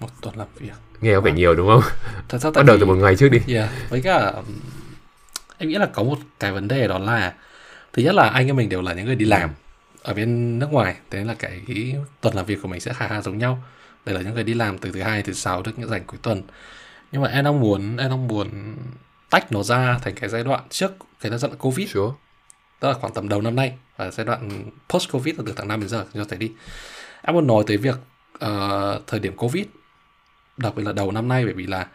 Một 0.00 0.08
tuần 0.20 0.36
làm 0.36 0.48
việc. 0.58 0.72
Nghe 1.00 1.14
có 1.14 1.20
vẻ 1.20 1.30
à. 1.30 1.34
nhiều 1.34 1.54
đúng 1.54 1.68
không? 1.68 1.82
Thật 2.28 2.38
ra 2.38 2.50
bắt 2.50 2.66
đầu 2.66 2.76
từ 2.80 2.86
một 2.86 2.94
ngày 2.94 3.16
trước 3.16 3.28
đi. 3.28 3.38
Yeah. 3.54 3.70
với 3.90 4.02
cả 4.02 4.32
em 5.58 5.68
nghĩ 5.68 5.74
là 5.74 5.86
có 5.86 6.02
một 6.02 6.18
cái 6.40 6.52
vấn 6.52 6.68
đề 6.68 6.88
đó 6.88 6.98
là 6.98 7.34
thứ 7.92 8.02
nhất 8.02 8.14
là 8.14 8.28
anh 8.28 8.46
em 8.46 8.56
mình 8.56 8.68
đều 8.68 8.82
là 8.82 8.92
những 8.92 9.06
người 9.06 9.16
đi 9.16 9.24
làm 9.24 9.50
ở 10.02 10.14
bên 10.14 10.58
nước 10.58 10.72
ngoài 10.72 10.96
thế 11.10 11.18
nên 11.18 11.26
là 11.26 11.34
cái, 11.34 11.60
cái 11.66 11.96
tuần 12.20 12.34
làm 12.34 12.46
việc 12.46 12.58
của 12.62 12.68
mình 12.68 12.80
sẽ 12.80 12.92
khá 12.92 13.08
khá 13.08 13.20
giống 13.20 13.38
nhau. 13.38 13.62
Đây 14.06 14.14
là 14.14 14.20
những 14.20 14.34
người 14.34 14.44
đi 14.44 14.54
làm 14.54 14.78
từ 14.78 14.92
thứ 14.92 15.02
hai 15.02 15.22
thứ 15.22 15.32
sáu 15.32 15.62
được 15.62 15.72
những 15.78 15.88
dành 15.88 16.02
cuối 16.06 16.18
tuần. 16.22 16.42
Nhưng 17.12 17.22
mà 17.22 17.28
em 17.28 17.44
đang 17.44 17.60
muốn 17.60 17.96
em 17.96 18.10
đang 18.10 18.28
muốn 18.28 18.48
tách 19.34 19.52
nó 19.52 19.62
ra 19.62 19.98
thành 20.02 20.14
cái 20.14 20.30
giai 20.30 20.44
đoạn 20.44 20.60
trước 20.70 20.92
cái 21.20 21.38
giai 21.38 21.48
đoạn 21.50 21.58
covid. 21.58 21.90
Sure. 21.90 22.14
tức 22.80 22.88
là 22.88 22.94
khoảng 22.94 23.14
tầm 23.14 23.28
đầu 23.28 23.40
năm 23.40 23.56
nay 23.56 23.72
và 23.96 24.10
giai 24.10 24.26
đoạn 24.26 24.70
post 24.88 25.12
covid 25.12 25.34
từ 25.46 25.52
tháng 25.56 25.68
5 25.68 25.80
đến 25.80 25.88
giờ 25.88 26.04
cho 26.14 26.24
thấy 26.24 26.38
đi. 26.38 26.52
Em 27.22 27.34
muốn 27.34 27.46
nói 27.46 27.64
tới 27.66 27.76
việc 27.76 27.94
uh, 28.34 29.06
thời 29.06 29.20
điểm 29.20 29.36
covid 29.36 29.64
đặc 30.56 30.74
biệt 30.76 30.82
là 30.86 30.92
đầu 30.92 31.10
năm 31.10 31.28
nay 31.28 31.44
bởi 31.44 31.54
vì 31.54 31.66
là 31.66 31.86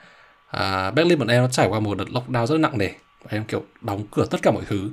uh, 0.58 0.94
Berlin 0.94 1.20
bọn 1.20 1.28
em 1.28 1.44
nó 1.44 1.50
trải 1.50 1.68
qua 1.68 1.80
một 1.80 1.98
đợt 1.98 2.06
lockdown 2.08 2.46
rất 2.46 2.60
nặng 2.60 2.78
nề. 2.78 2.90
Em 3.30 3.46
kiểu 3.46 3.64
đóng 3.82 4.08
cửa 4.12 4.26
tất 4.30 4.42
cả 4.42 4.52
mọi 4.52 4.64
thứ. 4.68 4.90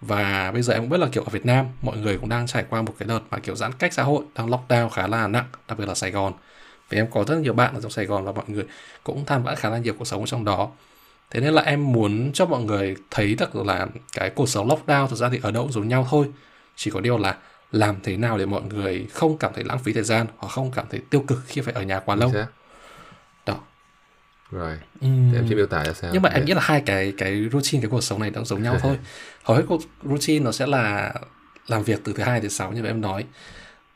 Và 0.00 0.50
bây 0.52 0.62
giờ 0.62 0.74
em 0.74 0.82
cũng 0.82 0.90
biết 0.90 1.00
là 1.00 1.08
kiểu 1.12 1.22
ở 1.22 1.30
Việt 1.30 1.46
Nam 1.46 1.66
mọi 1.82 1.96
người 1.96 2.18
cũng 2.18 2.28
đang 2.28 2.46
trải 2.46 2.64
qua 2.70 2.82
một 2.82 2.94
cái 2.98 3.08
đợt 3.08 3.20
mà 3.30 3.38
kiểu 3.38 3.56
giãn 3.56 3.72
cách 3.72 3.92
xã 3.92 4.02
hội 4.02 4.24
đang 4.34 4.48
lockdown 4.48 4.88
khá 4.88 5.06
là 5.06 5.26
nặng 5.26 5.46
đặc 5.68 5.78
biệt 5.78 5.88
là 5.88 5.94
Sài 5.94 6.10
Gòn. 6.10 6.32
Vì 6.88 6.98
em 6.98 7.10
có 7.10 7.24
rất 7.24 7.36
nhiều 7.38 7.52
bạn 7.52 7.74
ở 7.74 7.80
trong 7.80 7.90
Sài 7.90 8.06
Gòn 8.06 8.24
và 8.24 8.32
mọi 8.32 8.44
người 8.46 8.64
cũng 9.04 9.24
tham 9.24 9.44
gia 9.46 9.54
khá 9.54 9.70
là 9.70 9.78
nhiều 9.78 9.94
cuộc 9.98 10.04
sống 10.04 10.26
trong 10.26 10.44
đó 10.44 10.70
thế 11.30 11.40
nên 11.40 11.54
là 11.54 11.62
em 11.62 11.92
muốn 11.92 12.30
cho 12.34 12.46
mọi 12.46 12.62
người 12.62 12.96
thấy 13.10 13.34
được 13.34 13.56
là 13.56 13.86
cái 14.12 14.30
cuộc 14.30 14.48
sống 14.48 14.68
lockdown 14.68 15.06
thực 15.06 15.16
ra 15.16 15.28
thì 15.28 15.38
ở 15.42 15.50
đâu 15.50 15.62
cũng 15.62 15.72
giống 15.72 15.88
nhau 15.88 16.06
thôi. 16.10 16.26
Chỉ 16.76 16.90
có 16.90 17.00
điều 17.00 17.18
là 17.18 17.36
làm 17.72 17.96
thế 18.02 18.16
nào 18.16 18.38
để 18.38 18.46
mọi 18.46 18.62
người 18.62 19.06
không 19.12 19.38
cảm 19.38 19.52
thấy 19.54 19.64
lãng 19.64 19.78
phí 19.78 19.92
thời 19.92 20.02
gian 20.02 20.26
hoặc 20.36 20.48
không 20.48 20.70
cảm 20.70 20.86
thấy 20.90 21.00
tiêu 21.10 21.24
cực 21.26 21.38
khi 21.46 21.60
phải 21.60 21.74
ở 21.74 21.82
nhà 21.82 22.00
quá 22.00 22.16
lâu. 22.16 22.32
đó. 23.46 23.60
Rồi. 24.50 24.78
Uhm. 25.06 25.34
em 25.34 25.46
sẽ 25.48 25.54
miêu 25.54 25.66
tả 25.66 25.84
ra 25.84 25.92
sao 25.92 26.10
nhưng 26.12 26.22
mà 26.22 26.28
em 26.28 26.44
nghĩ 26.44 26.54
là 26.54 26.60
hai 26.64 26.82
cái 26.86 27.12
cái 27.18 27.48
routine 27.52 27.82
cái 27.82 27.90
cuộc 27.90 28.00
sống 28.00 28.20
này 28.20 28.30
nó 28.30 28.44
giống 28.44 28.62
nhau 28.62 28.76
thôi. 28.80 28.98
Hầu 29.44 29.56
hết 29.56 29.62
cuộc 29.68 29.80
routine 30.02 30.44
nó 30.44 30.52
sẽ 30.52 30.66
là 30.66 31.14
làm 31.66 31.82
việc 31.82 32.00
từ 32.04 32.12
thứ 32.12 32.22
hai 32.22 32.40
đến 32.40 32.50
sáu 32.50 32.72
như 32.72 32.84
em 32.84 33.00
nói. 33.00 33.24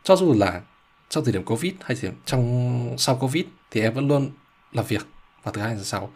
Cho 0.03 0.17
dù 0.17 0.35
là 0.39 0.61
trong 1.09 1.25
thời 1.25 1.33
điểm 1.33 1.45
covid 1.45 1.73
hay 1.85 1.97
thì 2.01 2.09
trong 2.25 2.95
sau 2.99 3.17
covid 3.17 3.45
thì 3.71 3.81
em 3.81 3.95
vẫn 3.95 4.09
luôn 4.09 4.31
làm 4.73 4.85
việc 4.87 5.07
vào 5.43 5.55
thứ 5.55 5.61
hai 5.61 5.75
đến 5.75 5.85
sáu 5.85 6.13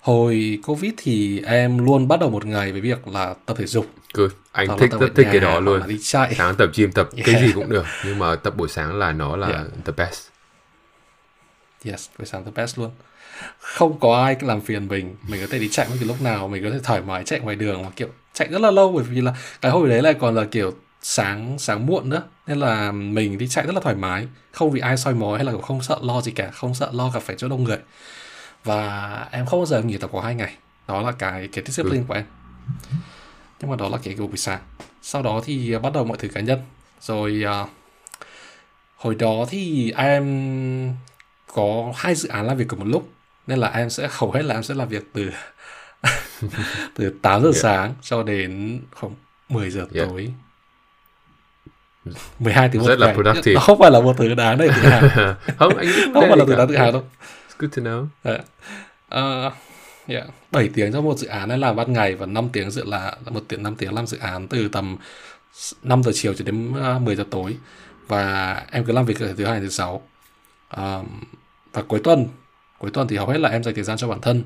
hồi 0.00 0.58
covid 0.62 0.92
thì 0.96 1.42
em 1.46 1.84
luôn 1.86 2.08
bắt 2.08 2.20
đầu 2.20 2.30
một 2.30 2.46
ngày 2.46 2.72
với 2.72 2.80
việc 2.80 3.08
là 3.08 3.34
tập 3.46 3.56
thể 3.58 3.66
dục 3.66 3.86
Good. 4.14 4.30
anh 4.52 4.78
thích 4.78 4.90
rất 5.00 5.08
thích 5.16 5.26
cái 5.30 5.40
đó 5.40 5.60
luôn 5.60 5.88
đi 5.88 5.98
chạy. 6.02 6.34
sáng 6.34 6.54
tập 6.54 6.70
gym 6.74 6.92
tập 6.92 7.08
yeah. 7.16 7.26
cái 7.26 7.42
gì 7.42 7.52
cũng 7.52 7.68
được 7.68 7.86
nhưng 8.04 8.18
mà 8.18 8.36
tập 8.36 8.56
buổi 8.56 8.68
sáng 8.68 8.98
là 8.98 9.12
nó 9.12 9.36
là 9.36 9.48
yeah. 9.48 9.66
the 9.84 9.92
best 9.96 10.26
yes 11.84 12.08
buổi 12.18 12.26
sáng 12.26 12.44
the 12.44 12.50
best 12.54 12.78
luôn 12.78 12.90
không 13.58 14.00
có 14.00 14.24
ai 14.24 14.36
làm 14.40 14.60
phiền 14.60 14.88
mình 14.88 15.16
mình 15.28 15.40
có 15.40 15.46
thể 15.50 15.58
đi 15.58 15.68
chạy 15.68 15.86
bất 15.90 15.96
kỳ 16.00 16.06
lúc 16.06 16.22
nào 16.22 16.48
mình 16.48 16.64
có 16.64 16.70
thể 16.70 16.78
thoải 16.82 17.00
mái 17.00 17.24
chạy 17.24 17.40
ngoài 17.40 17.56
đường 17.56 17.82
mà 17.82 17.88
kiểu 17.96 18.08
chạy 18.34 18.48
rất 18.48 18.60
là 18.60 18.70
lâu 18.70 18.92
bởi 18.92 19.04
vì 19.04 19.20
là 19.20 19.34
cái 19.60 19.72
hồi 19.72 19.88
đấy 19.88 20.02
lại 20.02 20.14
còn 20.14 20.34
là 20.34 20.44
kiểu 20.44 20.74
sáng 21.02 21.58
sáng 21.58 21.86
muộn 21.86 22.08
nữa 22.08 22.22
nên 22.46 22.58
là 22.58 22.92
mình 22.92 23.38
đi 23.38 23.48
chạy 23.48 23.66
rất 23.66 23.74
là 23.74 23.80
thoải 23.80 23.94
mái 23.94 24.26
không 24.52 24.70
vì 24.70 24.80
ai 24.80 24.96
soi 24.96 25.14
mói 25.14 25.38
hay 25.38 25.44
là 25.44 25.52
không 25.62 25.82
sợ 25.82 25.98
lo 26.02 26.20
gì 26.20 26.32
cả 26.32 26.50
không 26.50 26.74
sợ 26.74 26.90
lo 26.92 27.10
gặp 27.10 27.22
phải 27.22 27.36
chỗ 27.38 27.48
đông 27.48 27.64
người 27.64 27.78
và 28.64 29.28
em 29.30 29.46
không 29.46 29.60
bao 29.60 29.66
giờ 29.66 29.82
nghỉ 29.82 29.98
tập 29.98 30.10
có 30.12 30.20
hai 30.20 30.34
ngày 30.34 30.54
đó 30.88 31.02
là 31.02 31.12
cái 31.12 31.48
cái 31.52 31.64
discipline 31.66 31.98
ừ. 31.98 32.04
của 32.08 32.14
em 32.14 32.24
nhưng 33.60 33.70
mà 33.70 33.76
đó 33.76 33.88
là 33.88 33.98
cái 34.02 34.14
của 34.18 34.26
buổi 34.26 34.36
sáng 34.36 34.60
sau 35.02 35.22
đó 35.22 35.40
thì 35.44 35.78
bắt 35.78 35.92
đầu 35.92 36.04
mọi 36.04 36.18
thứ 36.18 36.28
cá 36.28 36.40
nhân 36.40 36.60
rồi 37.00 37.44
uh, 37.62 37.68
hồi 38.96 39.14
đó 39.14 39.44
thì 39.48 39.92
em 39.96 40.94
có 41.54 41.92
hai 41.96 42.14
dự 42.14 42.28
án 42.28 42.46
làm 42.46 42.56
việc 42.56 42.68
cùng 42.68 42.78
một 42.78 42.88
lúc 42.88 43.08
nên 43.46 43.58
là 43.58 43.68
em 43.68 43.90
sẽ 43.90 44.08
hầu 44.10 44.32
hết 44.32 44.42
là 44.42 44.54
em 44.54 44.62
sẽ 44.62 44.74
làm 44.74 44.88
việc 44.88 45.04
từ 45.12 45.30
từ 46.94 47.14
8 47.22 47.42
giờ 47.42 47.48
yeah. 47.48 47.56
sáng 47.56 47.94
cho 48.02 48.22
đến 48.22 48.80
khoảng 48.94 49.14
10 49.48 49.70
giờ 49.70 49.86
yeah. 49.94 50.08
tối 50.08 50.32
12 52.38 52.68
tiếng 52.68 52.82
một 52.82 52.88
Rất 52.88 52.98
là 52.98 53.14
productive. 53.14 53.54
Nó 53.54 53.60
không 53.60 53.78
phải 53.78 53.90
là 53.90 54.00
một 54.00 54.16
thứ 54.18 54.34
đáng 54.34 54.58
để 54.58 54.68
tự 54.68 54.88
hào. 54.88 55.00
không, 55.58 55.76
anh 55.76 55.86
không 56.14 56.24
phải 56.28 56.36
là 56.36 56.44
thứ 56.44 56.56
đáng 56.56 56.68
tự 56.68 56.76
hào 56.76 56.92
đâu. 56.92 57.04
Good 57.60 57.76
to 57.76 57.82
know. 57.82 58.06
Uh, 59.08 59.52
yeah. 60.06 60.26
7 60.50 60.70
tiếng 60.74 60.92
cho 60.92 61.00
một 61.00 61.18
dự 61.18 61.26
án 61.26 61.48
này 61.48 61.58
làm 61.58 61.76
ban 61.76 61.92
ngày 61.92 62.14
và 62.14 62.26
5 62.26 62.48
tiếng 62.52 62.70
dự 62.70 62.84
là 62.84 63.16
một 63.30 63.44
tiếng 63.48 63.62
5 63.62 63.76
tiếng 63.76 63.94
làm 63.94 64.06
dự 64.06 64.18
án 64.18 64.48
từ 64.48 64.68
tầm 64.68 64.96
5 65.82 66.02
giờ 66.02 66.12
chiều 66.14 66.34
cho 66.34 66.44
đến 66.44 66.72
ờ, 66.74 66.98
10 66.98 67.16
giờ 67.16 67.24
tối. 67.30 67.56
Và 68.08 68.54
em 68.70 68.84
cứ 68.84 68.92
làm 68.92 69.04
việc 69.06 69.18
từ 69.18 69.34
thứ 69.34 69.44
hai 69.44 69.54
đến 69.54 69.62
thứ 69.62 69.68
sáu. 69.68 70.02
Um, 70.76 71.06
và 71.72 71.82
cuối 71.82 72.00
tuần 72.04 72.28
cuối 72.78 72.90
tuần 72.90 73.08
thì 73.08 73.16
hầu 73.16 73.26
hết 73.26 73.38
là 73.38 73.48
em 73.48 73.62
dành 73.62 73.74
thời 73.74 73.84
gian 73.84 73.96
cho 73.96 74.08
bản 74.08 74.20
thân. 74.20 74.42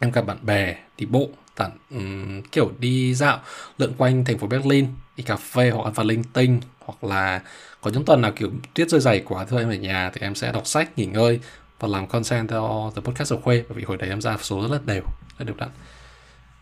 Em 0.00 0.10
gặp 0.10 0.26
bạn 0.26 0.38
bè 0.42 0.76
đi 0.98 1.06
bộ 1.06 1.28
tản 1.56 1.70
um, 1.90 2.42
kiểu 2.42 2.72
đi 2.78 3.14
dạo 3.14 3.40
lượn 3.78 3.92
quanh 3.98 4.24
thành 4.24 4.38
phố 4.38 4.46
Berlin 4.46 4.86
đi 5.16 5.24
cà 5.24 5.36
phê 5.36 5.70
hoặc 5.70 5.84
ăn 5.84 5.92
vặt 5.92 6.06
linh 6.06 6.24
tinh 6.24 6.60
hoặc 6.78 7.04
là 7.04 7.42
có 7.80 7.90
những 7.90 8.04
tuần 8.04 8.20
nào 8.20 8.32
kiểu 8.32 8.50
tuyết 8.74 8.88
rơi 8.88 9.00
dày 9.00 9.20
quá 9.20 9.44
thôi 9.44 9.60
em 9.60 9.68
ở 9.70 9.74
nhà 9.74 10.10
thì 10.14 10.20
em 10.20 10.34
sẽ 10.34 10.52
đọc 10.52 10.66
sách 10.66 10.98
nghỉ 10.98 11.06
ngơi 11.06 11.40
và 11.82 11.88
làm 11.88 12.06
content 12.06 12.48
cho 12.48 12.92
The 12.94 13.02
Podcast 13.02 13.32
of 13.32 13.40
Khuê 13.40 13.64
bởi 13.68 13.78
vì 13.78 13.84
hồi 13.84 13.96
đấy 13.96 14.08
em 14.08 14.20
ra 14.20 14.36
số 14.40 14.62
rất 14.62 14.68
là 14.70 14.78
đều 14.86 15.02
rất 15.38 15.44
đều 15.44 15.54
đặn 15.58 15.68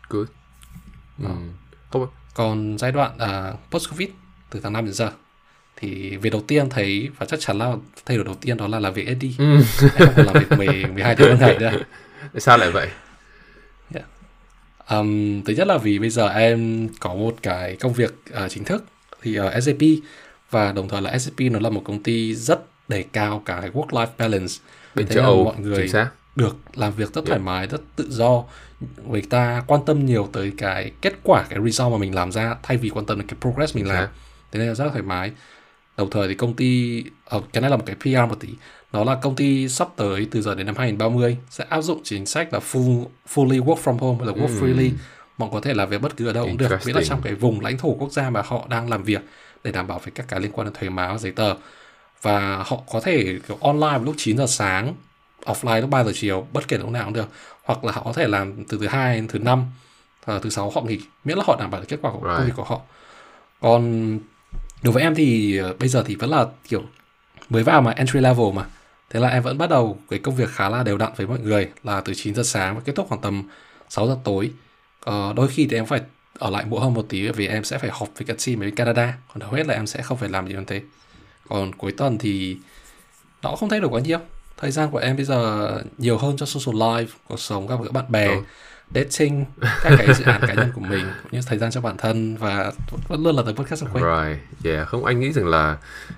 good 0.08 0.28
ừ. 1.22 1.28
ừ. 1.90 2.06
còn 2.34 2.78
giai 2.78 2.92
đoạn 2.92 3.12
uh, 3.14 3.70
post 3.70 3.90
covid 3.90 4.08
từ 4.50 4.60
tháng 4.60 4.72
5 4.72 4.84
đến 4.84 4.94
giờ 4.94 5.10
thì 5.76 6.16
việc 6.16 6.30
đầu 6.30 6.42
tiên 6.46 6.70
thấy 6.70 7.08
và 7.18 7.26
chắc 7.26 7.40
chắn 7.40 7.58
là 7.58 7.74
thay 8.06 8.16
đổi 8.16 8.24
đầu 8.24 8.34
tiên 8.34 8.56
đó 8.56 8.68
là 8.68 8.80
làm 8.80 8.94
việc 8.94 9.16
SD 9.18 9.24
ừ. 9.40 9.56
em 9.96 10.06
không 10.06 10.14
còn 10.16 10.26
làm 10.26 10.34
việc 10.34 10.58
10, 10.58 10.66
12 10.66 11.16
tiếng 11.16 11.30
một 11.30 11.36
ngày 11.40 11.58
nữa 11.58 11.72
sao 12.38 12.58
lại 12.58 12.70
vậy 12.70 12.88
yeah. 13.94 14.06
um, 14.90 15.42
thứ 15.42 15.52
nhất 15.52 15.66
là 15.66 15.78
vì 15.78 15.98
bây 15.98 16.10
giờ 16.10 16.28
em 16.28 16.88
có 17.00 17.14
một 17.14 17.36
cái 17.42 17.76
công 17.76 17.92
việc 17.92 18.14
uh, 18.44 18.50
chính 18.50 18.64
thức 18.64 18.84
thì 19.22 19.34
ở 19.34 19.60
SAP 19.60 19.82
và 20.50 20.72
đồng 20.72 20.88
thời 20.88 21.02
là 21.02 21.18
SAP 21.18 21.40
nó 21.40 21.60
là 21.60 21.70
một 21.70 21.82
công 21.84 22.02
ty 22.02 22.34
rất 22.34 22.69
đề 22.90 23.04
cao 23.12 23.42
cái 23.44 23.70
work 23.70 23.86
life 23.86 24.06
balance. 24.18 24.54
Bên 24.94 25.08
châu 25.08 25.24
Âu 25.24 25.44
mọi 25.44 25.56
người 25.58 25.90
được 26.36 26.56
làm 26.74 26.92
việc 26.92 27.14
rất 27.14 27.26
thoải 27.26 27.38
mái 27.38 27.66
rất 27.66 27.80
tự 27.96 28.06
do. 28.10 28.44
Người 29.08 29.22
ta 29.22 29.62
quan 29.66 29.84
tâm 29.86 30.06
nhiều 30.06 30.28
tới 30.32 30.52
cái 30.58 30.92
kết 31.00 31.14
quả 31.22 31.44
cái 31.48 31.58
result 31.64 31.92
mà 31.92 31.98
mình 31.98 32.14
làm 32.14 32.32
ra 32.32 32.56
thay 32.62 32.76
vì 32.76 32.88
quan 32.88 33.06
tâm 33.06 33.18
đến 33.18 33.26
cái 33.26 33.36
progress 33.40 33.76
mình 33.76 33.88
làm. 33.88 34.08
Thế 34.52 34.58
nên 34.58 34.68
là 34.68 34.74
rất 34.74 34.84
là 34.84 34.90
thoải 34.90 35.02
mái. 35.02 35.30
Đồng 35.96 36.10
thời 36.10 36.28
thì 36.28 36.34
công 36.34 36.54
ty 36.54 37.02
ở 37.24 37.38
ờ, 37.38 37.42
cái 37.52 37.60
này 37.60 37.70
là 37.70 37.76
một 37.76 37.84
cái 37.86 37.96
PR 37.96 38.30
một 38.30 38.40
tí. 38.40 38.48
Đó 38.92 39.04
là 39.04 39.14
công 39.14 39.36
ty 39.36 39.68
sắp 39.68 39.88
tới 39.96 40.26
từ 40.30 40.42
giờ 40.42 40.54
đến 40.54 40.66
năm 40.66 40.76
2030 40.78 41.36
sẽ 41.50 41.64
áp 41.68 41.82
dụng 41.82 42.00
chính 42.04 42.26
sách 42.26 42.52
là 42.52 42.60
full 42.72 43.04
fully 43.34 43.64
work 43.64 43.76
from 43.84 43.98
home 43.98 44.18
hay 44.18 44.26
là 44.26 44.32
work 44.32 44.60
mm. 44.60 44.64
freely. 44.64 44.90
Mọi 45.38 45.48
có 45.52 45.60
thể 45.60 45.74
làm 45.74 45.88
việc 45.88 46.02
bất 46.02 46.16
cứ 46.16 46.26
ở 46.26 46.32
đâu 46.32 46.44
cũng 46.44 46.56
được 46.56 46.70
miễn 46.86 46.96
là 46.96 47.02
trong 47.04 47.22
cái 47.22 47.34
vùng 47.34 47.60
lãnh 47.60 47.78
thổ 47.78 47.88
quốc 47.88 48.12
gia 48.12 48.30
mà 48.30 48.42
họ 48.44 48.66
đang 48.68 48.90
làm 48.90 49.02
việc 49.02 49.20
để 49.64 49.72
đảm 49.72 49.86
bảo 49.86 49.98
về 49.98 50.12
các 50.14 50.26
cái 50.28 50.40
liên 50.40 50.52
quan 50.52 50.66
đến 50.66 50.74
thuế 50.74 50.88
má 50.88 51.12
và 51.12 51.18
giấy 51.18 51.32
tờ 51.32 51.54
và 52.22 52.56
họ 52.66 52.76
có 52.92 53.00
thể 53.00 53.38
kiểu 53.48 53.58
online 53.60 53.98
lúc 54.04 54.14
9 54.18 54.36
giờ 54.36 54.46
sáng 54.46 54.94
offline 55.44 55.80
lúc 55.80 55.90
3 55.90 56.04
giờ 56.04 56.12
chiều 56.14 56.46
bất 56.52 56.68
kể 56.68 56.78
lúc 56.78 56.90
nào 56.90 57.04
cũng 57.04 57.12
được. 57.14 57.28
Hoặc 57.64 57.84
là 57.84 57.92
họ 57.92 58.02
có 58.04 58.12
thể 58.12 58.28
làm 58.28 58.64
từ 58.64 58.78
thứ 58.80 58.86
hai 58.86 59.14
đến 59.16 59.28
thứ 59.28 59.38
năm 59.38 59.64
thứ 60.42 60.50
sáu 60.50 60.70
họ 60.70 60.80
nghỉ 60.82 61.00
miễn 61.24 61.38
là 61.38 61.44
họ 61.46 61.56
đảm 61.60 61.70
bảo 61.70 61.80
được 61.80 61.86
kết 61.88 61.98
quả 62.02 62.10
của 62.12 62.18
Right. 62.18 62.36
công 62.36 62.46
việc 62.46 62.52
của 62.56 62.64
họ. 62.64 62.80
Còn 63.60 64.18
đối 64.82 64.92
với 64.92 65.02
em 65.02 65.14
thì 65.14 65.56
ờ, 65.58 65.74
bây 65.78 65.88
giờ 65.88 66.04
thì 66.06 66.14
vẫn 66.14 66.30
là 66.30 66.46
kiểu 66.68 66.82
mới 67.50 67.62
vào 67.62 67.82
mà 67.82 67.90
entry 67.90 68.20
level 68.20 68.46
mà. 68.54 68.64
Thế 69.10 69.20
là 69.20 69.28
em 69.28 69.42
vẫn 69.42 69.58
bắt 69.58 69.70
đầu 69.70 69.98
cái 70.10 70.18
công 70.18 70.36
việc 70.36 70.48
khá 70.50 70.68
là 70.68 70.82
đều 70.82 70.98
đặn 70.98 71.12
với 71.16 71.26
mọi 71.26 71.38
người 71.38 71.68
là 71.84 72.00
từ 72.00 72.14
9 72.14 72.34
giờ 72.34 72.42
sáng 72.42 72.74
và 72.74 72.80
kết 72.84 72.92
thúc 72.96 73.06
khoảng 73.08 73.20
tầm 73.20 73.42
6 73.88 74.06
giờ 74.06 74.16
tối. 74.24 74.50
Ờ, 75.00 75.32
đôi 75.36 75.48
khi 75.48 75.66
thì 75.70 75.76
em 75.76 75.86
phải 75.86 76.00
ở 76.38 76.50
lại 76.50 76.64
muộn 76.64 76.80
hơn 76.82 76.94
một 76.94 77.06
tí 77.08 77.28
vì 77.28 77.46
em 77.46 77.64
sẽ 77.64 77.78
phải 77.78 77.90
họp 77.90 78.08
với 78.16 78.24
cả 78.26 78.34
team 78.46 78.60
ở 78.62 78.70
Canada. 78.76 79.14
Còn 79.28 79.40
hầu 79.40 79.52
hết 79.52 79.66
là 79.66 79.74
em 79.74 79.86
sẽ 79.86 80.02
không 80.02 80.18
phải 80.18 80.28
làm 80.28 80.46
gì 80.48 80.54
như 80.54 80.64
thế 80.66 80.80
còn 81.50 81.72
cuối 81.74 81.92
tuần 81.92 82.18
thì 82.18 82.56
nó 83.42 83.50
cũng 83.50 83.58
không 83.58 83.68
thay 83.68 83.80
đổi 83.80 83.90
quá 83.90 84.00
nhiều 84.00 84.18
thời 84.56 84.70
gian 84.70 84.90
của 84.90 84.98
em 84.98 85.16
bây 85.16 85.24
giờ 85.24 85.68
nhiều 85.98 86.18
hơn 86.18 86.36
cho 86.36 86.46
social 86.46 86.82
life, 86.82 87.06
cuộc 87.28 87.40
sống 87.40 87.66
gặp 87.66 87.76
gỡ 87.82 87.90
bạn 87.90 88.04
bè 88.08 88.28
Ừ 88.28 88.42
dating 88.94 89.44
các 89.82 89.92
cái 89.98 90.14
dự 90.14 90.24
án 90.24 90.40
cá 90.46 90.54
nhân 90.54 90.72
của 90.74 90.80
mình 90.80 91.06
cũng 91.22 91.32
như 91.32 91.40
thời 91.46 91.58
gian 91.58 91.70
cho 91.70 91.80
bản 91.80 91.96
thân 91.96 92.36
và 92.36 92.72
vẫn 93.08 93.22
luôn 93.24 93.36
là 93.36 93.42
tới 93.42 93.54
podcast 93.54 93.84
quay 93.92 94.04
Right, 94.04 94.64
yeah, 94.64 94.88
không 94.88 95.04
anh 95.04 95.20
nghĩ 95.20 95.32
rằng 95.32 95.46
là 95.46 95.76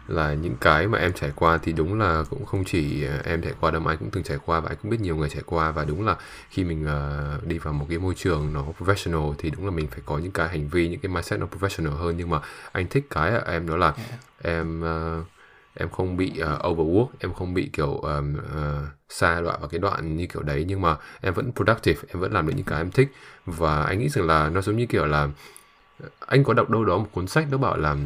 là 0.09 0.35
những 0.35 0.57
cái 0.61 0.87
mà 0.87 0.99
em 0.99 1.13
trải 1.13 1.33
qua 1.35 1.59
thì 1.63 1.73
đúng 1.73 1.99
là 1.99 2.25
cũng 2.31 2.47
không 2.47 2.65
chỉ 2.65 3.05
ờ, 3.05 3.19
em 3.25 3.43
trải 3.43 3.53
qua 3.61 3.71
đâu 3.71 3.81
mà 3.81 3.93
anh 3.93 3.99
cũng 3.99 4.11
từng 4.11 4.25
trải 4.25 4.39
qua 4.45 4.61
và 4.61 4.69
anh 4.69 4.77
cũng 4.83 4.91
biết 4.91 5.01
nhiều 5.01 5.17
người 5.17 5.29
trải 5.29 5.43
qua. 5.47 5.71
Và 5.71 5.85
đúng 5.85 6.07
là 6.07 6.17
khi 6.51 6.65
mình 6.65 6.87
ờ, 6.87 7.41
đi 7.47 7.59
vào 7.59 7.75
một 7.75 7.87
cái 7.89 7.99
môi 7.99 8.15
trường 8.15 8.53
nó 8.53 8.65
professional 8.79 9.35
thì 9.39 9.51
đúng 9.51 9.65
là 9.65 9.71
mình 9.71 9.87
phải 9.91 10.01
có 10.07 10.19
những 10.19 10.33
cái 10.33 10.49
hành 10.49 10.69
vi 10.69 10.89
những 10.89 11.01
cái 11.01 11.13
mindset 11.13 11.41
nó 11.41 11.47
professional 11.47 11.97
hơn. 11.97 12.15
Nhưng 12.17 12.31
mà 12.31 12.39
anh 12.73 12.87
thích 12.89 13.07
cái 13.11 13.33
em 13.47 13.67
đó 13.67 13.77
là 13.77 13.93
em 14.43 14.81
ờ, 14.81 15.23
em 15.75 15.91
không 15.91 16.17
bị 16.17 16.33
uh, 16.43 16.61
overwork 16.65 17.07
em 17.19 17.33
không 17.33 17.55
bị 17.55 17.71
kiểu 17.73 17.97
um, 17.97 18.37
uh, 18.37 18.89
xa 19.09 19.41
đoạn 19.41 19.61
vào 19.61 19.69
cái 19.69 19.79
đoạn 19.79 20.17
như 20.17 20.27
kiểu 20.27 20.43
đấy 20.43 20.65
nhưng 20.69 20.81
mà 20.81 20.97
em 21.21 21.35
vẫn 21.35 21.53
productive 21.57 22.09
em 22.09 22.21
vẫn 22.21 22.33
làm 22.33 22.47
được 22.47 22.53
những 22.57 22.65
cái 22.65 22.81
em 22.81 22.91
thích. 22.91 23.09
Và 23.47 23.83
anh 23.83 23.99
nghĩ 23.99 24.09
rằng 24.09 24.27
là 24.27 24.49
nó 24.49 24.61
giống 24.61 24.77
như 24.77 24.87
kiểu 24.87 25.07
là 25.07 25.29
ờ, 26.03 26.09
anh 26.27 26.45
có 26.45 26.55
đọc 26.55 26.71
đâu 26.71 26.85
đó 26.85 26.99
một 26.99 27.09
cuốn 27.13 27.27
sách 27.27 27.47
nó 27.51 27.59
bảo 27.59 27.77
là 27.77 27.97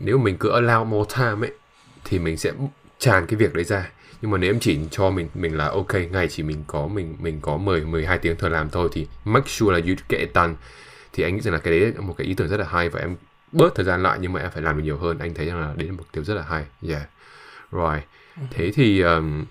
nếu 0.00 0.18
mình 0.18 0.36
cứ 0.38 0.50
allow 0.50 0.84
more 0.84 1.10
time 1.16 1.48
ấy 1.48 1.52
thì 2.04 2.18
mình 2.18 2.36
sẽ 2.36 2.52
tràn 2.98 3.26
cái 3.26 3.36
việc 3.36 3.54
đấy 3.54 3.64
ra. 3.64 3.90
Nhưng 4.22 4.30
mà 4.30 4.38
nếu 4.38 4.50
em 4.50 4.60
chỉ 4.60 4.78
cho 4.90 5.10
mình 5.10 5.28
mình 5.34 5.56
là 5.56 5.68
ok 5.68 5.94
ngày 6.10 6.28
chỉ 6.28 6.42
mình 6.42 6.64
có 6.66 6.86
mình 6.86 7.16
mình 7.20 7.40
có 7.40 7.56
10 7.56 7.84
12 7.84 8.18
tiếng 8.18 8.36
thời 8.36 8.50
làm 8.50 8.70
thôi 8.70 8.88
thì 8.92 9.06
make 9.24 9.48
sure 9.48 9.72
là 9.72 9.86
you 9.86 9.94
get 10.08 10.20
it 10.20 10.30
done. 10.34 10.54
Thì 11.12 11.24
anh 11.24 11.34
nghĩ 11.34 11.40
rằng 11.40 11.54
là 11.54 11.60
cái 11.60 11.80
đấy 11.80 11.92
là 11.94 12.00
một 12.00 12.14
cái 12.18 12.26
ý 12.26 12.34
tưởng 12.34 12.48
rất 12.48 12.60
là 12.60 12.66
hay 12.68 12.88
và 12.88 13.00
em 13.00 13.16
bớt 13.54 13.74
thời 13.74 13.84
gian 13.84 14.02
lại 14.02 14.18
nhưng 14.20 14.32
mà 14.32 14.40
em 14.40 14.50
phải 14.50 14.62
làm 14.62 14.76
được 14.76 14.82
nhiều 14.84 14.98
hơn. 14.98 15.18
Anh 15.18 15.34
thấy 15.34 15.46
rằng 15.46 15.60
là 15.60 15.74
đấy 15.76 15.86
là 15.88 15.92
một 15.92 16.04
điều 16.12 16.24
rất 16.24 16.34
là 16.34 16.42
hay. 16.42 16.64
Yeah. 16.88 17.08
Rồi 17.70 18.02
thế 18.50 18.70
thì 18.74 19.00
um, 19.00 19.44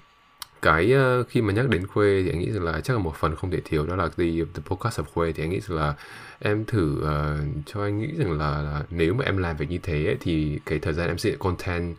cái 0.61 0.93
uh, 0.95 1.27
khi 1.29 1.41
mà 1.41 1.53
nhắc 1.53 1.69
đến 1.69 1.87
khuê 1.87 2.23
thì 2.23 2.29
anh 2.29 2.39
nghĩ 2.39 2.51
rằng 2.51 2.63
là 2.63 2.81
chắc 2.81 2.93
là 2.93 2.99
một 2.99 3.15
phần 3.15 3.35
không 3.35 3.51
thể 3.51 3.61
thiếu 3.65 3.85
đó 3.85 3.95
là 3.95 4.09
the, 4.17 4.25
the 4.53 4.61
podcast 4.65 4.99
of 4.99 5.03
khuê 5.03 5.31
thì 5.31 5.43
anh 5.43 5.49
nghĩ 5.49 5.59
rằng 5.59 5.77
là 5.77 5.93
em 6.39 6.65
thử 6.65 6.97
uh, 6.97 7.65
cho 7.65 7.83
anh 7.83 7.99
nghĩ 7.99 8.11
rằng 8.17 8.31
là, 8.31 8.61
là 8.61 8.83
nếu 8.89 9.13
mà 9.13 9.25
em 9.25 9.37
làm 9.37 9.57
việc 9.57 9.69
như 9.69 9.77
thế 9.83 10.05
ấy, 10.05 10.17
thì 10.19 10.59
cái 10.65 10.79
thời 10.79 10.93
gian 10.93 11.07
em 11.07 11.17
xây 11.17 11.31
dựng 11.31 11.39
content 11.39 11.95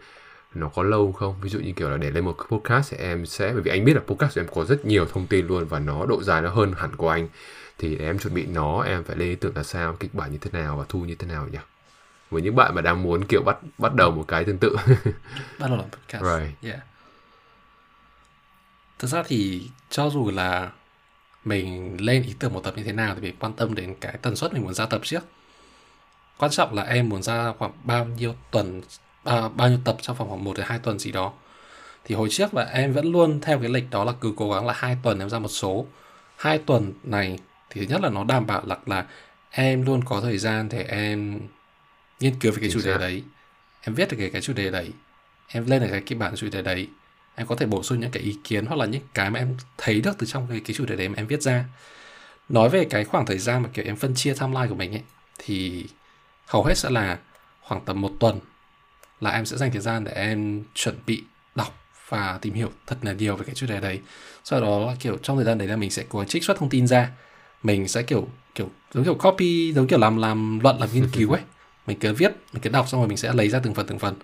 nó 0.55 0.69
có 0.69 0.83
lâu 0.83 1.13
không? 1.13 1.35
Ví 1.43 1.51
dụ 1.51 1.61
như 1.61 1.73
kiểu 1.73 1.91
là 1.91 1.97
để 1.97 2.11
lên 2.11 2.25
một 2.25 2.33
cái 2.33 2.47
podcast 2.51 2.91
thì 2.91 2.97
em 2.97 3.27
sẽ 3.27 3.53
bởi 3.53 3.63
vì 3.63 3.71
anh 3.71 3.85
biết 3.85 3.95
là 3.95 4.01
podcast 4.01 4.35
của 4.35 4.41
em 4.41 4.49
có 4.55 4.65
rất 4.65 4.85
nhiều 4.85 5.07
thông 5.07 5.27
tin 5.27 5.47
luôn 5.47 5.65
và 5.65 5.79
nó 5.79 6.07
độ 6.07 6.23
dài 6.23 6.43
nó 6.43 6.51
hơn 6.51 6.73
hẳn 6.77 6.97
của 6.97 7.09
anh. 7.09 7.29
Thì 7.79 7.97
để 7.97 8.07
em 8.07 8.19
chuẩn 8.19 8.35
bị 8.35 8.47
nó 8.47 8.83
em 8.83 9.05
phải 9.05 9.17
lên 9.17 9.29
ý 9.29 9.35
tưởng 9.35 9.57
là 9.57 9.63
sao 9.63 9.97
kịch 10.01 10.15
bản 10.15 10.33
như 10.33 10.39
thế 10.39 10.51
nào 10.53 10.77
và 10.77 10.85
thu 10.89 11.01
như 11.01 11.15
thế 11.15 11.27
nào 11.29 11.49
nhỉ 11.53 11.59
với 12.31 12.43
những 12.43 12.57
bạn 12.57 12.75
mà 12.75 12.81
đang 12.81 13.03
muốn 13.03 13.25
kiểu 13.29 13.43
bắt 13.43 13.57
bắt 13.79 13.95
đầu 13.95 14.11
một 14.11 14.25
cái 14.29 14.45
tương 14.45 14.59
tự. 14.59 14.77
Bắt 15.59 15.67
đầu 15.69 15.77
làm 15.77 15.87
podcast. 15.91 16.25
Right. 16.25 16.63
yeah. 16.63 16.85
thực 18.99 19.09
ra 19.09 19.23
thì 19.27 19.69
cho 19.91 20.11
dù 20.11 20.31
là 20.31 20.71
mình 21.45 21.97
lên 22.01 22.23
ý 22.23 22.35
tưởng 22.39 22.53
một 22.53 22.61
tập 22.65 22.75
như 22.77 22.83
thế 22.83 22.93
nào 22.93 23.15
thì 23.15 23.21
mình 23.21 23.37
quan 23.41 23.53
tâm 23.53 23.75
đến 23.75 23.95
cái 24.01 24.19
tần 24.23 24.37
suất 24.37 24.53
mình 24.53 24.63
muốn 24.63 24.75
ra 24.75 24.87
tập 24.87 25.01
trước. 25.05 25.25
Quan 26.39 26.51
trọng 26.51 26.75
là 26.75 26.83
em 26.83 27.09
muốn 27.09 27.23
ra 27.23 27.53
khoảng 27.59 27.73
bao 27.85 28.05
nhiêu 28.05 28.35
tuần 28.51 28.83
à, 29.25 29.49
bao 29.49 29.69
nhiêu 29.69 29.79
tập 29.85 29.97
trong 30.01 30.17
vòng 30.17 30.29
khoảng 30.29 30.45
1 30.45 30.57
đến 30.57 30.67
2 30.69 30.79
tuần 30.79 30.99
gì 30.99 31.13
đó. 31.13 31.33
Thì 32.05 32.15
hồi 32.15 32.29
trước 32.31 32.55
là 32.55 32.65
em 32.65 32.93
vẫn 32.93 33.13
luôn 33.13 33.41
theo 33.41 33.59
cái 33.59 33.69
lịch 33.69 33.91
đó 33.91 34.05
là 34.05 34.13
cứ 34.21 34.33
cố 34.37 34.53
gắng 34.53 34.67
là 34.67 34.73
hai 34.77 34.97
tuần 35.03 35.19
em 35.19 35.31
ra 35.31 35.39
một 35.39 35.49
số. 35.49 35.87
Hai 36.37 36.59
tuần 36.59 36.93
này 37.03 37.39
thì 37.71 37.81
thứ 37.81 37.93
nhất 37.93 38.01
là 38.03 38.09
nó 38.09 38.25
đảm 38.25 38.47
bảo 38.47 38.63
là 38.67 38.79
là 38.87 39.07
em 39.51 39.87
luôn 39.87 40.05
có 40.05 40.21
thời 40.21 40.39
gian 40.39 40.69
để 40.69 40.83
em 40.89 41.41
nghiên 42.25 42.39
cứu 42.39 42.53
về 42.53 42.59
cái 42.61 42.71
chủ 42.71 42.81
đề 42.85 42.99
đấy 42.99 43.23
em 43.81 43.95
viết 43.95 44.09
được 44.11 44.17
cái, 44.21 44.31
cái 44.31 44.43
chủ 44.43 44.53
đề 44.53 44.71
đấy 44.71 44.91
em 45.49 45.67
lên 45.67 45.83
được 45.83 45.89
cái 45.91 46.03
kịch 46.07 46.19
bản 46.19 46.37
chủ 46.37 46.49
đề 46.53 46.63
đấy 46.63 46.89
em 47.35 47.47
có 47.47 47.55
thể 47.57 47.67
bổ 47.67 47.83
sung 47.83 48.01
những 48.01 48.11
cái 48.11 48.23
ý 48.23 48.37
kiến 48.45 48.67
hoặc 48.67 48.77
là 48.77 48.87
những 48.87 49.03
cái 49.15 49.31
mà 49.31 49.39
em 49.39 49.57
thấy 49.79 50.01
được 50.01 50.13
từ 50.19 50.27
trong 50.27 50.47
cái, 50.51 50.61
cái 50.61 50.75
chủ 50.75 50.87
đề 50.87 50.97
đấy 50.97 51.09
mà 51.09 51.15
em 51.17 51.27
viết 51.27 51.43
ra. 51.43 51.65
Nói 52.49 52.69
về 52.69 52.85
cái 52.85 53.05
khoảng 53.05 53.27
thời 53.27 53.39
gian 53.39 53.63
mà 53.63 53.69
kiểu 53.73 53.85
em 53.85 53.97
phân 53.97 54.15
chia 54.15 54.35
timeline 54.35 54.67
của 54.69 54.75
mình 54.75 54.93
ấy 54.93 55.03
thì 55.39 55.87
hầu 56.47 56.65
hết 56.65 56.79
sẽ 56.79 56.91
là 56.91 57.19
khoảng 57.61 57.85
tầm 57.85 58.01
một 58.01 58.13
tuần 58.21 58.41
là 59.21 59.31
em 59.31 59.47
sẽ 59.47 59.57
dành 59.57 59.73
thời 59.73 59.81
gian 59.81 60.05
để 60.05 60.13
em 60.13 60.63
chuẩn 60.75 60.95
bị 61.07 61.25
đọc 61.55 61.79
và 62.09 62.39
tìm 62.43 62.55
hiểu 62.55 62.71
thật 62.87 62.97
là 63.03 63.13
nhiều 63.13 63.37
về 63.37 63.45
cái 63.47 63.55
chủ 63.55 63.67
đề 63.67 63.81
đấy. 63.81 64.01
Sau 64.45 64.61
đó 64.61 64.87
là 64.87 64.97
kiểu 65.01 65.17
trong 65.23 65.37
thời 65.37 65.45
gian 65.45 65.59
đấy 65.59 65.69
là 65.69 65.77
mình 65.77 65.91
sẽ 65.91 66.05
cố 66.09 66.19
gắng 66.19 66.29
trích 66.29 66.45
xuất 66.45 66.59
thông 66.59 66.69
tin 66.69 66.87
ra. 66.87 67.11
Mình 67.63 67.89
sẽ 67.89 68.03
kiểu 68.03 68.29
kiểu 68.55 68.71
giống 68.95 69.05
kiểu 69.05 69.15
copy 69.15 69.73
giống 69.73 69.87
kiểu 69.87 69.99
làm 69.99 70.17
làm 70.17 70.61
luận 70.61 70.79
làm 70.79 70.89
nghiên 70.93 71.09
cứu 71.13 71.33
ấy 71.33 71.43
mình 71.87 71.99
cứ 71.99 72.13
viết, 72.13 72.33
mình 72.53 72.63
cứ 72.63 72.71
đọc 72.71 72.89
xong 72.89 73.01
rồi 73.01 73.09
mình 73.09 73.17
sẽ 73.17 73.33
lấy 73.33 73.49
ra 73.49 73.59
từng 73.59 73.75
phần 73.75 73.87
từng 73.87 73.99
phần. 73.99 74.15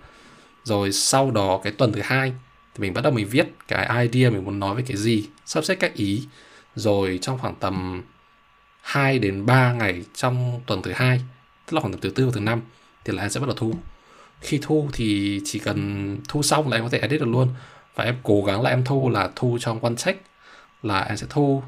Rồi 0.63 0.91
sau 0.91 1.31
đó 1.31 1.59
cái 1.63 1.73
tuần 1.73 1.93
thứ 1.93 2.01
hai 2.03 2.33
thì 2.73 2.81
mình 2.81 2.93
bắt 2.93 3.01
đầu 3.01 3.13
mình 3.13 3.27
viết 3.27 3.47
cái 3.67 4.07
idea 4.07 4.29
mình 4.29 4.45
muốn 4.45 4.59
nói 4.59 4.75
về 4.75 4.83
cái 4.87 4.97
gì, 4.97 5.27
sắp 5.45 5.65
xếp 5.65 5.75
các 5.75 5.93
ý. 5.93 6.27
Rồi 6.75 7.19
trong 7.21 7.39
khoảng 7.39 7.55
tầm 7.55 8.03
2 8.81 9.19
đến 9.19 9.45
3 9.45 9.73
ngày 9.73 10.03
trong 10.13 10.61
tuần 10.65 10.81
thứ 10.81 10.91
hai, 10.91 11.21
tức 11.65 11.73
là 11.75 11.81
khoảng 11.81 11.93
tầm 11.93 12.01
thứ 12.01 12.09
tư 12.09 12.25
và 12.25 12.31
thứ 12.33 12.39
năm 12.39 12.61
thì 13.05 13.13
là 13.13 13.23
em 13.23 13.29
sẽ 13.29 13.39
bắt 13.39 13.45
đầu 13.47 13.55
thu. 13.55 13.73
Khi 14.41 14.59
thu 14.61 14.89
thì 14.93 15.39
chỉ 15.45 15.59
cần 15.59 16.17
thu 16.27 16.41
xong 16.41 16.67
là 16.67 16.77
em 16.77 16.83
có 16.83 16.89
thể 16.89 16.99
edit 16.99 17.19
được 17.19 17.29
luôn. 17.29 17.47
Và 17.95 18.03
em 18.03 18.15
cố 18.23 18.43
gắng 18.43 18.61
là 18.61 18.69
em 18.69 18.83
thu 18.83 19.09
là 19.09 19.29
thu 19.35 19.57
trong 19.61 19.83
one 19.83 19.95
check 19.97 20.25
là 20.83 20.99
em 20.99 21.17
sẽ 21.17 21.27
thu 21.29 21.63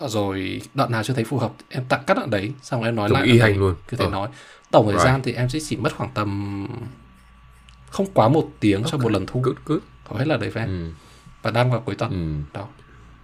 rồi 0.00 0.60
đoạn 0.74 0.92
nào 0.92 1.02
chưa 1.04 1.14
thấy 1.14 1.24
phù 1.24 1.38
hợp 1.38 1.52
em 1.68 1.84
tặng 1.88 2.02
cắt 2.06 2.14
đoạn 2.16 2.30
đấy 2.30 2.52
xong 2.62 2.80
rồi 2.80 2.88
em 2.88 2.96
nói 2.96 3.08
Giống 3.08 3.18
lại 3.18 3.26
y 3.26 3.38
hành 3.38 3.58
luôn. 3.58 3.74
cứ 3.88 3.96
thể 3.96 4.04
Ờ. 4.04 4.10
nói 4.10 4.28
tổng 4.70 4.86
thời 4.86 4.94
Right. 4.94 5.04
gian 5.04 5.22
thì 5.22 5.32
em 5.32 5.48
sẽ 5.48 5.58
chỉ 5.68 5.76
mất 5.76 5.94
khoảng 5.96 6.10
tầm 6.14 6.66
không 7.90 8.06
quá 8.14 8.28
một 8.28 8.48
tiếng 8.60 8.82
cho 8.86 8.98
một 8.98 9.12
lần 9.12 9.26
thu 9.26 9.40
good 9.40 9.56
good 9.66 9.80
hầu 10.08 10.18
hết 10.18 10.28
là 10.28 10.36
đấy 10.36 10.50
em 10.54 10.68
ừ. 10.68 10.90
và 11.42 11.50
đăng 11.50 11.70
vào 11.70 11.80
cuối 11.80 11.94
tuần 11.94 12.10
Ừ. 12.10 12.58
đó 12.58 12.66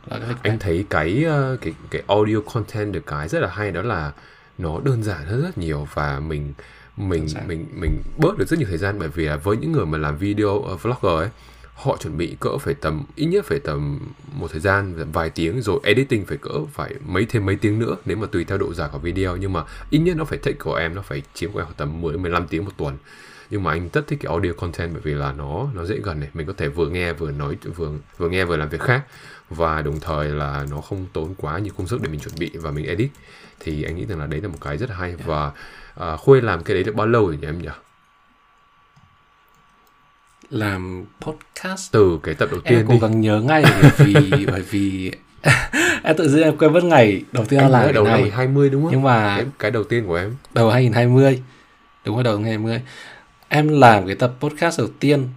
là 0.07 0.19
cái 0.43 0.50
anh 0.52 0.59
thấy 0.59 0.85
cái 0.91 1.25
ờ, 1.25 1.57
cái 1.61 1.75
cái 1.91 2.02
audio 2.09 2.37
content 2.55 2.93
được 2.93 3.07
cái 3.07 3.29
rất 3.29 3.41
là 3.41 3.49
hay 3.49 3.71
đó 3.71 3.83
là 3.83 4.12
nó 4.59 4.81
đơn 4.85 5.02
giản 5.02 5.25
hơn 5.26 5.43
rất 5.43 5.59
nhiều 5.59 5.88
và 5.95 6.21
mình 6.21 6.52
mình 6.97 7.26
mình 7.47 7.67
mình 7.73 8.02
bớt 8.19 8.38
được 8.38 8.49
rất 8.49 8.59
nhiều 8.59 8.69
thời 8.69 8.79
gian 8.79 8.99
bởi 8.99 9.09
vì 9.09 9.25
là 9.25 9.37
với 9.37 9.57
những 9.57 9.73
người 9.73 9.87
mà 9.87 9.99
làm 9.99 10.17
video 10.17 10.49
uh, 10.50 10.83
vlogger 10.83 11.12
ấy 11.19 11.29
họ 11.83 11.97
chuẩn 11.97 12.17
bị 12.17 12.37
cỡ 12.41 12.59
phải 12.59 12.75
tầm 12.75 13.05
ít 13.17 13.27
nhất 13.27 13.45
phải 13.45 13.59
tầm 13.59 13.99
một 14.33 14.51
thời 14.51 14.61
gian 14.61 14.95
vài 15.12 15.31
tiếng 15.31 15.62
rồi 15.62 15.81
editing 15.83 16.25
phải 16.25 16.37
cỡ 16.37 16.65
phải 16.73 16.95
mấy 17.07 17.27
thêm 17.27 17.47
mấy 17.47 17.57
tiếng 17.57 17.79
nữa 17.79 17.97
nếu 18.05 18.17
mà 18.17 18.27
tùy 18.33 18.45
theo 18.45 18.59
độ 18.59 18.75
dài 18.75 18.89
của 18.93 18.99
video. 18.99 19.37
Nhưng 19.37 19.53
mà 19.53 19.65
ít 19.91 19.99
nhất 19.99 20.17
nó 20.17 20.25
phải 20.25 20.39
thích 20.39 20.57
của 20.59 20.75
em 20.75 20.95
nó 20.95 21.03
phải 21.03 21.23
chiếm 21.35 21.53
của 21.53 21.59
em 21.61 21.65
khoảng 21.65 21.77
tầm 21.77 22.01
10 22.01 22.19
15 22.19 22.47
tiếng 22.47 22.65
một 22.65 22.71
tuần. 22.77 22.97
Nhưng 23.51 23.62
mà 23.62 23.71
anh 23.71 23.89
rất 23.93 24.07
thích 24.07 24.19
cái 24.23 24.31
audio 24.31 24.53
content 24.53 24.93
bởi 24.93 25.01
vì 25.05 25.15
là 25.15 25.33
nó 25.33 25.69
nó 25.75 25.85
dễ 25.85 25.97
gần 26.03 26.21
này. 26.21 26.29
Mình 26.35 26.47
có 26.47 26.53
thể 26.57 26.69
vừa 26.69 26.89
nghe 26.89 27.12
vừa 27.12 27.31
nói 27.31 27.57
vừa 27.77 27.93
vừa 28.17 28.29
nghe 28.29 28.45
vừa 28.45 28.57
làm 28.57 28.69
việc 28.69 28.81
khác. 28.81 29.03
Và 29.51 29.83
đồng 29.83 30.01
thời 30.01 30.29
là 30.29 30.67
nó 30.71 30.81
không 30.81 31.07
tốn 31.12 31.35
quá 31.35 31.59
nhiều 31.59 31.73
công 31.77 31.87
sức 31.87 32.01
để 32.03 32.09
mình 32.09 32.21
chuẩn 32.21 32.35
bị 32.39 32.51
và 32.55 32.71
mình 32.71 32.87
edit. 32.87 33.11
Thì 33.61 33.83
anh 33.83 33.97
nghĩ 33.97 34.07
rằng 34.07 34.19
là 34.19 34.27
đấy 34.27 34.41
là 34.41 34.49
một 34.49 34.59
cái 34.61 34.79
rất 34.79 34.91
hay. 34.91 35.17
Và 35.17 35.53
à, 35.95 36.17
khuê 36.17 36.41
làm 36.41 36.62
cái 36.62 36.75
đấy 36.75 36.85
được 36.85 36.95
bao 36.95 37.07
lâu 37.07 37.27
rồi 37.27 37.39
nhỉ 37.41 37.47
em 37.47 37.59
nhỉ? 37.62 37.69
Làm 40.52 41.04
podcast. 41.21 41.92
Từ 41.92 42.18
cái 42.23 42.35
tập 42.35 42.49
đầu 42.52 42.61
em 42.64 42.75
tiên 42.75 42.87
cố 42.88 42.92
đi. 42.92 43.00
gắng 43.00 43.21
nhớ 43.21 43.40
ngay 43.40 43.64
bởi 43.82 43.90
vì 43.99 44.47
bởi 44.52 44.62
vì 44.62 45.12
em 46.02 46.16
tự 46.16 46.28
dưng 46.28 46.42
em 46.42 46.56
quên 46.56 46.73
mất 46.73 46.85
ngày 46.85 47.23
đầu 47.32 47.44
tiên 47.44 47.61
em 47.61 47.71
làm 47.71 47.92
đầu 47.92 48.04
cái 48.04 48.12
năm 48.12 48.23
này 48.23 48.30
20 48.30 48.71
đúng 48.71 48.82
không? 48.82 48.92
Nhưng 48.92 49.02
mà 49.02 49.37
cái, 49.37 49.47
cái 49.59 49.71
đầu 49.71 49.85
tiên 49.85 50.06
của 50.06 50.16
em. 50.16 50.37
đầu 50.54 50.71
2020 50.71 51.42
đúng 52.04 52.14
rồi 52.14 52.25
đầu 52.25 52.35
2020 52.35 52.80
em 53.49 53.68
làm 53.68 54.06
cái 54.06 54.14
tập 54.14 54.35
podcast 54.40 54.78
đầu 54.78 54.88
tiên 55.00 55.28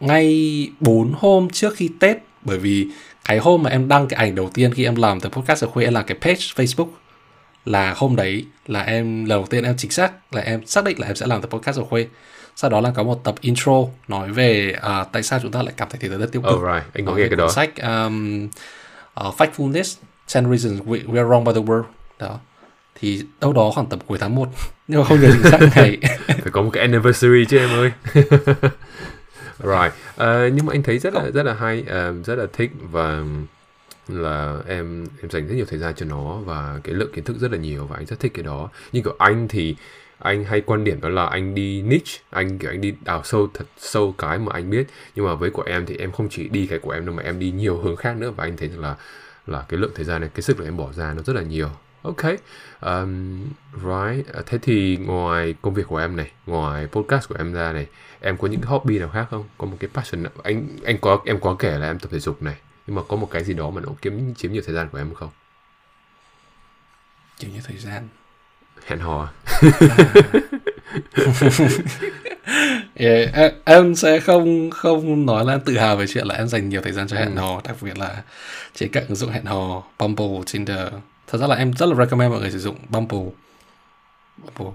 ngay 0.00 0.70
4 0.80 1.14
hôm 1.18 1.50
trước 1.50 1.74
khi 1.76 1.90
Tết. 2.00 2.16
Bởi 2.42 2.58
vì 2.58 2.88
cái 3.24 3.38
hôm 3.38 3.62
mà 3.62 3.70
em 3.70 3.88
đăng 3.88 4.08
cái 4.08 4.18
ảnh 4.18 4.34
đầu 4.34 4.50
tiên 4.54 4.74
khi 4.74 4.84
em 4.84 4.94
làm 4.94 5.20
tập 5.20 5.32
podcast 5.32 5.64
ở 5.64 5.68
khuya 5.68 5.90
là 5.90 6.02
cái 6.02 6.18
page 6.20 6.40
Facebook 6.56 6.88
là 7.64 7.94
hôm 7.96 8.16
đấy 8.16 8.44
là 8.66 8.80
em 8.82 9.24
lần 9.24 9.28
đầu 9.28 9.46
tiên 9.50 9.64
em 9.64 9.74
chính 9.76 9.90
xác 9.90 10.34
là 10.34 10.42
em 10.42 10.66
xác 10.66 10.84
định 10.84 11.00
là 11.00 11.06
em 11.06 11.16
sẽ 11.16 11.26
làm 11.26 11.42
tập 11.42 11.48
podcast 11.50 11.78
ở 11.78 11.84
khuya 11.84 12.06
sau 12.56 12.70
đó 12.70 12.80
là 12.80 12.90
có 12.94 13.02
một 13.02 13.24
tập 13.24 13.34
intro 13.40 13.72
nói 14.08 14.32
về 14.32 14.76
à, 14.82 15.04
tại 15.12 15.22
sao 15.22 15.38
chúng 15.42 15.52
ta 15.52 15.62
lại 15.62 15.74
cảm 15.76 15.88
thấy 15.90 15.98
thế 16.00 16.08
giới 16.08 16.18
rất 16.18 16.32
tiêu 16.32 16.42
cực. 16.42 16.54
Oh 16.54 16.62
right. 16.62 16.94
Anh 16.94 17.06
có 17.06 17.14
nghe 17.14 17.28
cái 17.28 17.36
đó. 17.36 17.50
sách 17.50 17.70
um, 17.82 18.48
uh, 19.26 19.34
Factfulness 19.40 19.96
10 20.34 20.58
Reasons 20.58 20.82
We, 20.82 21.06
we 21.06 21.16
are 21.16 21.28
Wrong 21.28 21.44
by 21.44 21.52
the 21.52 21.60
World. 21.60 21.84
Đó. 22.18 22.38
Thì 23.00 23.22
đâu 23.40 23.52
đó 23.52 23.70
khoảng 23.74 23.86
tầm 23.86 23.98
cuối 24.06 24.18
tháng 24.18 24.34
1 24.34 24.48
nhưng 24.88 25.00
mà 25.00 25.06
không 25.06 25.20
nhớ 25.20 25.28
chính 25.32 25.50
xác 25.50 25.58
ngày. 25.76 25.98
Phải 26.26 26.52
có 26.52 26.62
một 26.62 26.70
cái 26.72 26.80
anniversary 26.80 27.44
chứ 27.48 27.58
em 27.58 27.70
ơi. 27.70 27.92
Right. 29.58 29.92
Ờ, 30.16 30.48
nhưng 30.48 30.66
mà 30.66 30.72
anh 30.72 30.82
thấy 30.82 30.98
rất 30.98 31.14
là 31.14 31.30
rất 31.34 31.42
là 31.42 31.54
hay 31.54 31.84
ờ, 31.88 32.14
rất 32.24 32.34
là 32.34 32.46
thích 32.52 32.70
và 32.90 33.22
là 34.08 34.56
em 34.68 35.06
em 35.22 35.30
dành 35.30 35.46
rất 35.48 35.54
nhiều 35.54 35.64
thời 35.68 35.78
gian 35.78 35.94
cho 35.94 36.06
nó 36.06 36.36
và 36.44 36.80
cái 36.84 36.94
lượng 36.94 37.12
kiến 37.14 37.24
thức 37.24 37.36
rất 37.40 37.52
là 37.52 37.58
nhiều 37.58 37.86
và 37.86 37.96
anh 37.96 38.06
rất 38.06 38.20
thích 38.20 38.32
cái 38.34 38.42
đó. 38.42 38.70
Nhưng 38.92 39.02
kiểu 39.02 39.16
anh 39.18 39.48
thì 39.48 39.76
anh 40.24 40.44
hay 40.44 40.60
quan 40.60 40.84
điểm 40.84 41.00
đó 41.00 41.08
là 41.08 41.26
anh 41.26 41.54
đi 41.54 41.82
niche 41.82 42.18
anh 42.30 42.58
kiểu 42.58 42.70
anh 42.70 42.80
đi 42.80 42.94
đào 43.04 43.22
sâu 43.24 43.48
thật 43.54 43.64
sâu 43.78 44.14
cái 44.18 44.38
mà 44.38 44.52
anh 44.52 44.70
biết. 44.70 44.86
Nhưng 45.14 45.26
mà 45.26 45.34
với 45.34 45.50
của 45.50 45.62
em 45.62 45.86
thì 45.86 45.96
em 45.96 46.12
không 46.12 46.28
chỉ 46.30 46.48
đi 46.48 46.66
cái 46.66 46.78
của 46.78 46.90
em 46.90 47.06
đâu 47.06 47.14
mà 47.14 47.22
em 47.22 47.38
đi 47.38 47.50
nhiều 47.50 47.78
hướng 47.78 47.96
khác 47.96 48.16
nữa. 48.16 48.30
Và 48.30 48.44
anh 48.44 48.56
thấy 48.56 48.68
rằng 48.68 48.80
là 48.80 48.96
là 49.46 49.64
cái 49.68 49.80
lượng 49.80 49.92
thời 49.94 50.04
gian 50.04 50.20
này 50.20 50.30
cái 50.34 50.42
sức 50.42 50.56
của 50.58 50.64
em 50.64 50.76
bỏ 50.76 50.92
ra 50.92 51.14
nó 51.14 51.22
rất 51.22 51.36
là 51.36 51.42
nhiều. 51.42 51.70
Ok 52.02 52.22
um, 52.80 53.44
right. 53.74 54.26
Thế 54.46 54.58
thì 54.62 54.96
ngoài 54.96 55.54
công 55.62 55.74
việc 55.74 55.86
của 55.86 55.96
em 55.96 56.16
này 56.16 56.30
ngoài 56.46 56.86
podcast 56.86 57.28
của 57.28 57.34
em 57.38 57.52
ra 57.52 57.72
này 57.72 57.86
em 58.20 58.36
có 58.36 58.48
những 58.48 58.60
cái 58.60 58.70
hobby 58.70 58.98
nào 58.98 59.08
khác 59.08 59.26
không? 59.30 59.44
Có 59.58 59.66
một 59.66 59.76
cái 59.80 59.90
passion 59.94 60.22
nào? 60.22 60.32
anh 60.42 60.68
anh 60.84 60.98
có 61.00 61.18
em 61.26 61.40
có 61.40 61.56
kể 61.58 61.78
là 61.78 61.86
em 61.86 61.98
tập 61.98 62.08
thể 62.12 62.18
dục 62.18 62.42
này 62.42 62.56
nhưng 62.86 62.96
mà 62.96 63.02
có 63.08 63.16
một 63.16 63.28
cái 63.30 63.44
gì 63.44 63.54
đó 63.54 63.70
mà 63.70 63.80
nó 63.80 63.88
kiếm 64.02 64.34
chiếm 64.34 64.52
nhiều 64.52 64.62
thời 64.66 64.74
gian 64.74 64.88
của 64.88 64.98
em 64.98 65.14
không? 65.14 65.30
Chiếm 67.38 67.50
nhiều 67.52 67.62
thời 67.64 67.76
gian. 67.76 68.08
Hẹn 68.86 68.98
hò 68.98 69.28
yeah, 72.94 73.34
em, 73.34 73.52
em 73.64 73.94
sẽ 73.94 74.20
không 74.20 74.70
không 74.70 75.26
nói 75.26 75.44
là 75.44 75.52
em 75.52 75.60
tự 75.60 75.78
hào 75.78 75.96
về 75.96 76.06
chuyện 76.06 76.26
là 76.26 76.34
em 76.34 76.48
dành 76.48 76.68
nhiều 76.68 76.80
thời 76.80 76.92
gian 76.92 77.08
cho 77.08 77.16
hẹn 77.16 77.34
ừ. 77.34 77.40
hò 77.40 77.60
đặc 77.64 77.76
biệt 77.80 77.98
là 77.98 78.22
trên 78.74 78.88
các 78.92 79.08
ứng 79.08 79.16
dụng 79.16 79.30
hẹn 79.30 79.44
hò 79.44 79.82
Bumble, 79.98 80.40
Tinder 80.52 80.88
thật 81.26 81.38
ra 81.38 81.46
là 81.46 81.56
em 81.56 81.72
rất 81.72 81.86
là 81.86 81.94
recommend 81.94 82.30
mọi 82.30 82.40
người 82.40 82.50
sử 82.50 82.58
dụng 82.58 82.76
Bumble 82.88 83.30
Bumble 84.38 84.72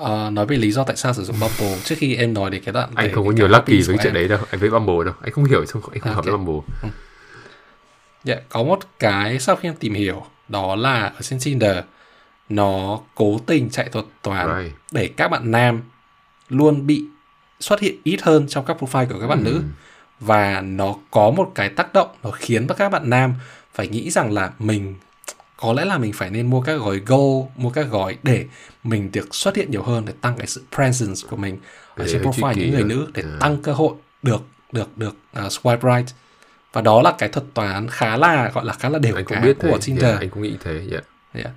Uh, 0.00 0.32
nói 0.32 0.46
về 0.46 0.56
lý 0.56 0.72
do 0.72 0.84
tại 0.84 0.96
sao 0.96 1.14
sử 1.14 1.24
dụng 1.24 1.36
Bumble 1.40 1.78
trước 1.84 1.94
khi 1.98 2.16
em 2.16 2.34
nói 2.34 2.50
đến 2.50 2.62
cái 2.64 2.72
đoạn 2.72 2.90
anh 2.94 3.12
không 3.12 3.26
có 3.26 3.32
nhiều 3.32 3.48
lucky 3.48 3.82
với 3.82 3.96
chuyện 4.02 4.14
đấy 4.14 4.28
đâu 4.28 4.38
anh 4.50 4.60
với 4.60 4.70
Bumble 4.70 5.04
đâu 5.04 5.14
anh 5.22 5.32
không 5.32 5.44
hiểu 5.44 5.64
không 5.68 5.82
anh 5.92 6.00
không 6.00 6.12
okay. 6.12 6.14
hợp 6.14 6.24
với 6.24 6.36
Bumble 6.36 6.74
ừ. 6.82 6.88
yeah, 8.26 8.42
có 8.48 8.62
một 8.62 8.78
cái 8.98 9.38
sau 9.38 9.56
khi 9.56 9.68
em 9.68 9.74
tìm 9.74 9.94
hiểu 9.94 10.26
đó 10.48 10.74
là 10.74 11.00
ở 11.00 11.20
trên 11.22 11.38
Tinder 11.44 11.76
nó 12.54 13.00
cố 13.14 13.38
tình 13.46 13.70
chạy 13.70 13.88
thuật 13.88 14.04
toán 14.22 14.62
right. 14.62 14.76
để 14.92 15.10
các 15.16 15.28
bạn 15.28 15.50
nam 15.50 15.82
luôn 16.48 16.86
bị 16.86 17.04
xuất 17.60 17.80
hiện 17.80 17.96
ít 18.04 18.22
hơn 18.22 18.48
trong 18.48 18.64
các 18.64 18.76
profile 18.80 19.06
của 19.06 19.20
các 19.20 19.26
bạn 19.26 19.38
mm. 19.38 19.44
nữ 19.44 19.62
và 20.20 20.60
nó 20.60 20.94
có 21.10 21.30
một 21.30 21.52
cái 21.54 21.68
tác 21.68 21.92
động 21.92 22.08
nó 22.22 22.30
khiến 22.30 22.66
các 22.66 22.88
bạn 22.88 23.10
nam 23.10 23.34
phải 23.74 23.88
nghĩ 23.88 24.10
rằng 24.10 24.32
là 24.32 24.52
mình 24.58 24.94
có 25.56 25.72
lẽ 25.72 25.84
là 25.84 25.98
mình 25.98 26.12
phải 26.12 26.30
nên 26.30 26.50
mua 26.50 26.60
các 26.60 26.74
gói 26.74 26.98
gold 27.06 27.46
mua 27.56 27.70
các 27.70 27.86
gói 27.90 28.18
để 28.22 28.46
mình 28.84 29.12
được 29.12 29.34
xuất 29.34 29.56
hiện 29.56 29.70
nhiều 29.70 29.82
hơn 29.82 30.04
để 30.06 30.12
tăng 30.20 30.36
cái 30.36 30.46
sự 30.46 30.62
presence 30.76 31.28
của 31.30 31.36
mình 31.36 31.58
ở 31.96 32.06
trên 32.12 32.22
profile 32.22 32.54
những 32.56 32.70
người 32.70 32.84
nữ 32.84 33.10
để 33.14 33.22
yeah. 33.22 33.40
tăng 33.40 33.62
cơ 33.62 33.72
hội 33.72 33.94
được 34.22 34.42
được 34.72 34.98
được 34.98 35.16
uh, 35.38 35.52
swipe 35.52 35.96
right 35.96 36.14
và 36.72 36.80
đó 36.80 37.02
là 37.02 37.14
cái 37.18 37.28
thuật 37.28 37.46
toán 37.54 37.88
khá 37.90 38.16
là 38.16 38.50
gọi 38.54 38.64
là 38.64 38.72
khá 38.72 38.88
là 38.88 38.98
đều 38.98 39.14
biết 39.42 39.56
của 39.58 39.68
thế. 39.68 39.78
Tinder 39.84 40.04
yeah, 40.04 40.20
anh 40.20 40.30
cũng 40.30 40.42
nghĩ 40.42 40.56
thế 40.64 40.80
yeah. 40.90 41.04
Yeah. 41.32 41.50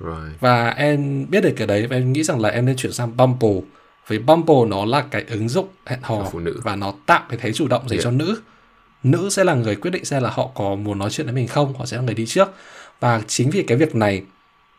Right. 0.00 0.40
Và 0.40 0.68
em 0.68 1.26
biết 1.30 1.40
được 1.40 1.52
cái 1.56 1.66
đấy 1.66 1.86
và 1.86 1.96
em 1.96 2.12
nghĩ 2.12 2.22
rằng 2.22 2.40
là 2.40 2.48
em 2.48 2.66
nên 2.66 2.76
chuyển 2.76 2.92
sang 2.92 3.16
Bumble 3.16 3.60
vì 4.08 4.18
Bumble 4.18 4.68
nó 4.68 4.84
là 4.84 5.04
cái 5.10 5.24
ứng 5.28 5.48
dụng 5.48 5.68
hẹn 5.86 5.98
hò 6.02 6.28
phụ 6.32 6.38
nữ. 6.38 6.60
và 6.64 6.76
nó 6.76 6.94
tạo 7.06 7.22
cái 7.28 7.38
thế 7.42 7.52
chủ 7.52 7.68
động 7.68 7.88
dành 7.88 7.98
yeah. 7.98 8.04
cho 8.04 8.10
nữ 8.10 8.40
nữ 9.02 9.30
sẽ 9.30 9.44
là 9.44 9.54
người 9.54 9.76
quyết 9.76 9.90
định 9.90 10.04
xem 10.04 10.22
là 10.22 10.30
họ 10.30 10.50
có 10.54 10.74
muốn 10.74 10.98
nói 10.98 11.10
chuyện 11.10 11.26
với 11.26 11.34
mình 11.34 11.48
không 11.48 11.74
họ 11.78 11.86
sẽ 11.86 11.96
là 11.96 12.02
người 12.02 12.14
đi 12.14 12.26
trước 12.26 12.48
và 13.00 13.22
chính 13.26 13.50
vì 13.50 13.62
cái 13.62 13.78
việc 13.78 13.94
này 13.94 14.22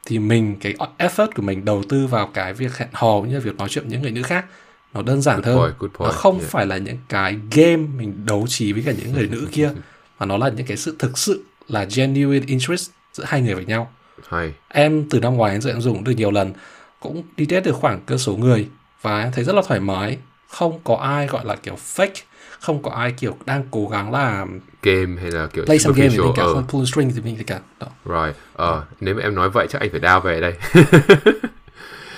thì 0.06 0.20
mình 0.20 0.56
cái 0.62 0.76
effort 0.98 1.28
của 1.36 1.42
mình 1.42 1.66
đầu 1.66 1.84
tư 1.90 2.08
vào 2.08 2.28
cái 2.34 2.54
việc 2.54 2.78
hẹn 2.78 2.90
hò 2.94 3.22
như 3.22 3.40
việc 3.40 3.58
nói 3.58 3.70
chuyện 3.70 3.84
với 3.84 3.92
những 3.92 4.02
người 4.02 4.12
nữ 4.12 4.22
khác 4.22 4.46
nó 4.94 5.02
đơn 5.02 5.22
giản 5.22 5.42
good 5.42 5.48
hơn 5.48 5.58
point, 5.58 5.80
good 5.80 5.92
point. 5.92 6.12
nó 6.12 6.12
không 6.12 6.40
yeah. 6.40 6.52
phải 6.52 6.66
là 6.66 6.78
những 6.78 6.98
cái 7.10 7.36
game 7.52 7.76
mình 7.76 8.26
đấu 8.26 8.46
trí 8.48 8.74
với 8.74 8.84
cả 8.86 8.92
những 8.92 9.14
người 9.14 9.28
nữ 9.28 9.48
kia 9.52 9.72
mà 10.20 10.26
nó 10.26 10.38
là 10.38 10.50
những 10.50 10.66
cái 10.66 10.78
sự 10.78 10.96
thực 11.00 11.18
sự 11.18 11.44
là 11.68 11.88
genuine 11.96 12.46
interest 12.48 12.90
giữa 13.14 13.24
hai 13.28 13.42
người 13.42 13.56
với 13.56 13.66
nhau 13.66 13.92
hay. 14.28 14.54
em 14.68 15.10
từ 15.10 15.20
năm 15.20 15.36
ngoái 15.36 15.52
đến 15.52 15.62
giờ 15.62 15.72
em 15.72 15.82
dùng 15.82 16.04
được 16.04 16.12
nhiều 16.12 16.32
lần 16.32 16.54
cũng 17.00 17.24
đi 17.38 17.46
test 17.46 17.66
được 17.66 17.76
khoảng 17.76 18.00
cơ 18.06 18.18
số 18.18 18.38
người 18.38 18.68
và 19.02 19.22
em 19.22 19.32
thấy 19.32 19.44
rất 19.44 19.56
là 19.56 19.62
thoải 19.68 19.80
mái 19.80 20.18
không 20.48 20.80
có 20.84 20.96
ai 20.96 21.28
gọi 21.28 21.46
là 21.46 21.56
kiểu 21.56 21.76
fake 21.96 22.24
không 22.60 22.84
có 22.84 22.92
ai 22.92 23.12
kiểu 23.12 23.38
đang 23.46 23.64
cố 23.72 23.88
gắng 23.88 24.12
là 24.12 24.46
game 24.84 25.22
hay 25.22 25.32
là 25.32 25.48
kiểu 25.48 25.66
play 25.66 25.80
some 25.80 25.96
game 25.98 26.10
thì 26.10 26.18
mình 26.18 26.32
cả 26.36 26.44
uh. 26.44 26.56
không 26.56 26.68
pull 26.68 26.86
string 26.86 27.12
thì 27.16 27.22
mình 27.22 27.36
thì 27.38 27.44
cả 27.44 27.60
đó. 27.80 27.88
Right. 28.06 28.36
Ờ, 28.54 28.78
uh, 28.78 29.02
nếu 29.02 29.16
mà 29.16 29.22
em 29.22 29.36
nói 29.36 29.50
vậy 29.50 29.68
chắc 29.70 29.82
anh 29.82 29.90
phải 29.92 30.00
đao 30.00 30.22
về 30.22 30.42
đây. 30.42 30.54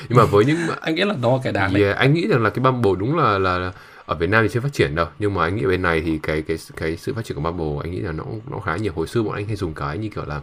nhưng 0.09 0.17
mà 0.17 0.25
với 0.25 0.45
những 0.45 0.57
anh 0.81 0.95
nghĩ 0.95 1.03
là 1.03 1.15
đó 1.21 1.39
cái 1.43 1.53
đáng 1.53 1.73
yeah, 1.73 1.97
anh 1.97 2.13
nghĩ 2.13 2.27
rằng 2.27 2.43
là 2.43 2.49
cái 2.49 2.63
Bumble 2.63 2.91
đúng 2.99 3.17
là 3.17 3.37
là 3.37 3.71
ở 4.05 4.15
Việt 4.15 4.29
Nam 4.29 4.43
thì 4.43 4.49
chưa 4.53 4.59
phát 4.59 4.73
triển 4.73 4.95
đâu 4.95 5.07
nhưng 5.19 5.33
mà 5.33 5.43
anh 5.43 5.55
nghĩ 5.55 5.65
bên 5.65 5.81
này 5.81 6.01
thì 6.01 6.19
cái 6.23 6.41
cái 6.41 6.57
cái 6.75 6.97
sự 6.97 7.13
phát 7.13 7.25
triển 7.25 7.35
của 7.35 7.51
Bumble 7.51 7.81
anh 7.83 7.91
nghĩ 7.91 7.99
là 7.99 8.11
nó 8.11 8.23
nó 8.51 8.59
khá 8.59 8.75
nhiều 8.75 8.93
hồi 8.95 9.07
xưa 9.07 9.23
bọn 9.23 9.35
anh 9.35 9.47
hay 9.47 9.55
dùng 9.55 9.73
cái 9.73 9.97
như 9.97 10.09
kiểu 10.09 10.25
là 10.25 10.41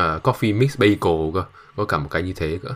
uh, 0.00 0.22
coffee 0.22 0.58
mix 0.58 0.78
bagel 0.78 1.34
cơ 1.34 1.44
có 1.76 1.84
cả 1.84 1.98
một 1.98 2.08
cái 2.10 2.22
như 2.22 2.32
thế 2.32 2.58
cơ. 2.62 2.70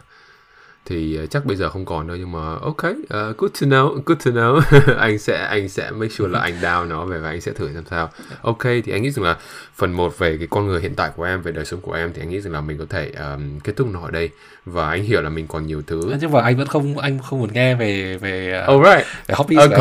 Thì 0.89 1.19
uh, 1.25 1.31
chắc 1.31 1.47
bây 1.47 1.57
giờ 1.57 1.71
không 1.71 1.85
còn 1.85 2.07
đâu 2.07 2.17
nhưng 2.17 2.33
mà 2.33 2.55
ok 2.61 2.85
uh, 2.85 3.37
good 3.39 3.53
to 3.61 3.67
know 3.67 4.01
good 4.07 4.19
to 4.25 4.31
know. 4.31 4.61
Anh 4.99 5.19
sẽ 5.19 5.47
anh 5.51 5.69
sẽ 5.69 5.91
make 5.91 6.09
sure 6.09 6.31
là 6.31 6.39
anh 6.39 6.61
down 6.61 6.89
nó 6.89 7.05
về 7.05 7.19
và 7.19 7.29
anh 7.29 7.41
sẽ 7.41 7.53
thử 7.53 7.75
xem 7.75 7.83
sao. 7.91 8.11
Ok 8.43 8.63
thì 8.63 8.93
anh 8.93 9.03
nghĩ 9.03 9.11
rằng 9.11 9.25
là 9.25 9.37
phần 9.75 9.93
một 9.93 10.19
về 10.19 10.37
cái 10.39 10.47
con 10.51 10.67
người 10.67 10.81
hiện 10.81 10.95
tại 10.95 11.11
của 11.17 11.25
em 11.25 11.43
về 11.43 11.53
đời 11.53 11.65
sống 11.65 11.81
của 11.81 11.93
em 11.93 12.13
thì 12.15 12.23
anh 12.23 12.31
nghĩ 12.31 12.41
rằng 12.41 12.53
là 12.53 12.61
mình 12.61 12.79
có 12.79 12.85
thể 12.91 13.11
um, 13.11 13.59
kết 13.59 13.73
thúc 13.77 13.89
nó 13.93 14.01
ở 14.01 14.11
đây. 14.11 14.31
Và 14.65 14.89
anh 14.89 15.03
hiểu 15.03 15.23
là 15.23 15.29
mình 15.29 15.47
còn 15.47 15.67
nhiều 15.67 15.83
thứ. 15.87 16.15
Nhưng 16.21 16.33
mà 16.33 16.43
anh 16.43 16.57
vẫn 16.57 16.67
không 16.67 16.99
anh 16.99 17.19
không 17.19 17.39
muốn 17.39 17.53
nghe 17.53 17.75
về 17.75 18.17
về 18.17 18.65
uh, 18.69 18.75
oh, 18.75 18.85
right. 18.85 19.07
về 19.27 19.35
hobby 19.35 19.57
okay. 19.57 19.81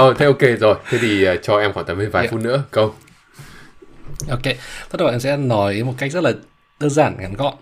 oh, 0.00 0.18
thế 0.18 0.26
ok 0.26 0.60
rồi. 0.60 0.74
Thế 0.90 0.98
thì 1.00 1.28
uh, 1.28 1.38
cho 1.42 1.58
em 1.58 1.72
khoảng 1.72 1.86
tầm 1.86 1.98
vài 1.98 2.22
yeah. 2.22 2.30
phút 2.30 2.40
nữa. 2.40 2.62
Câu 2.70 2.94
ok 4.28 4.42
tất 4.90 4.98
em 5.10 5.20
sẽ 5.20 5.36
nói 5.36 5.82
một 5.82 5.94
cách 5.98 6.12
rất 6.12 6.24
là 6.24 6.32
đơn 6.80 6.90
giản 6.90 7.16
ngắn 7.20 7.34
gọn. 7.34 7.54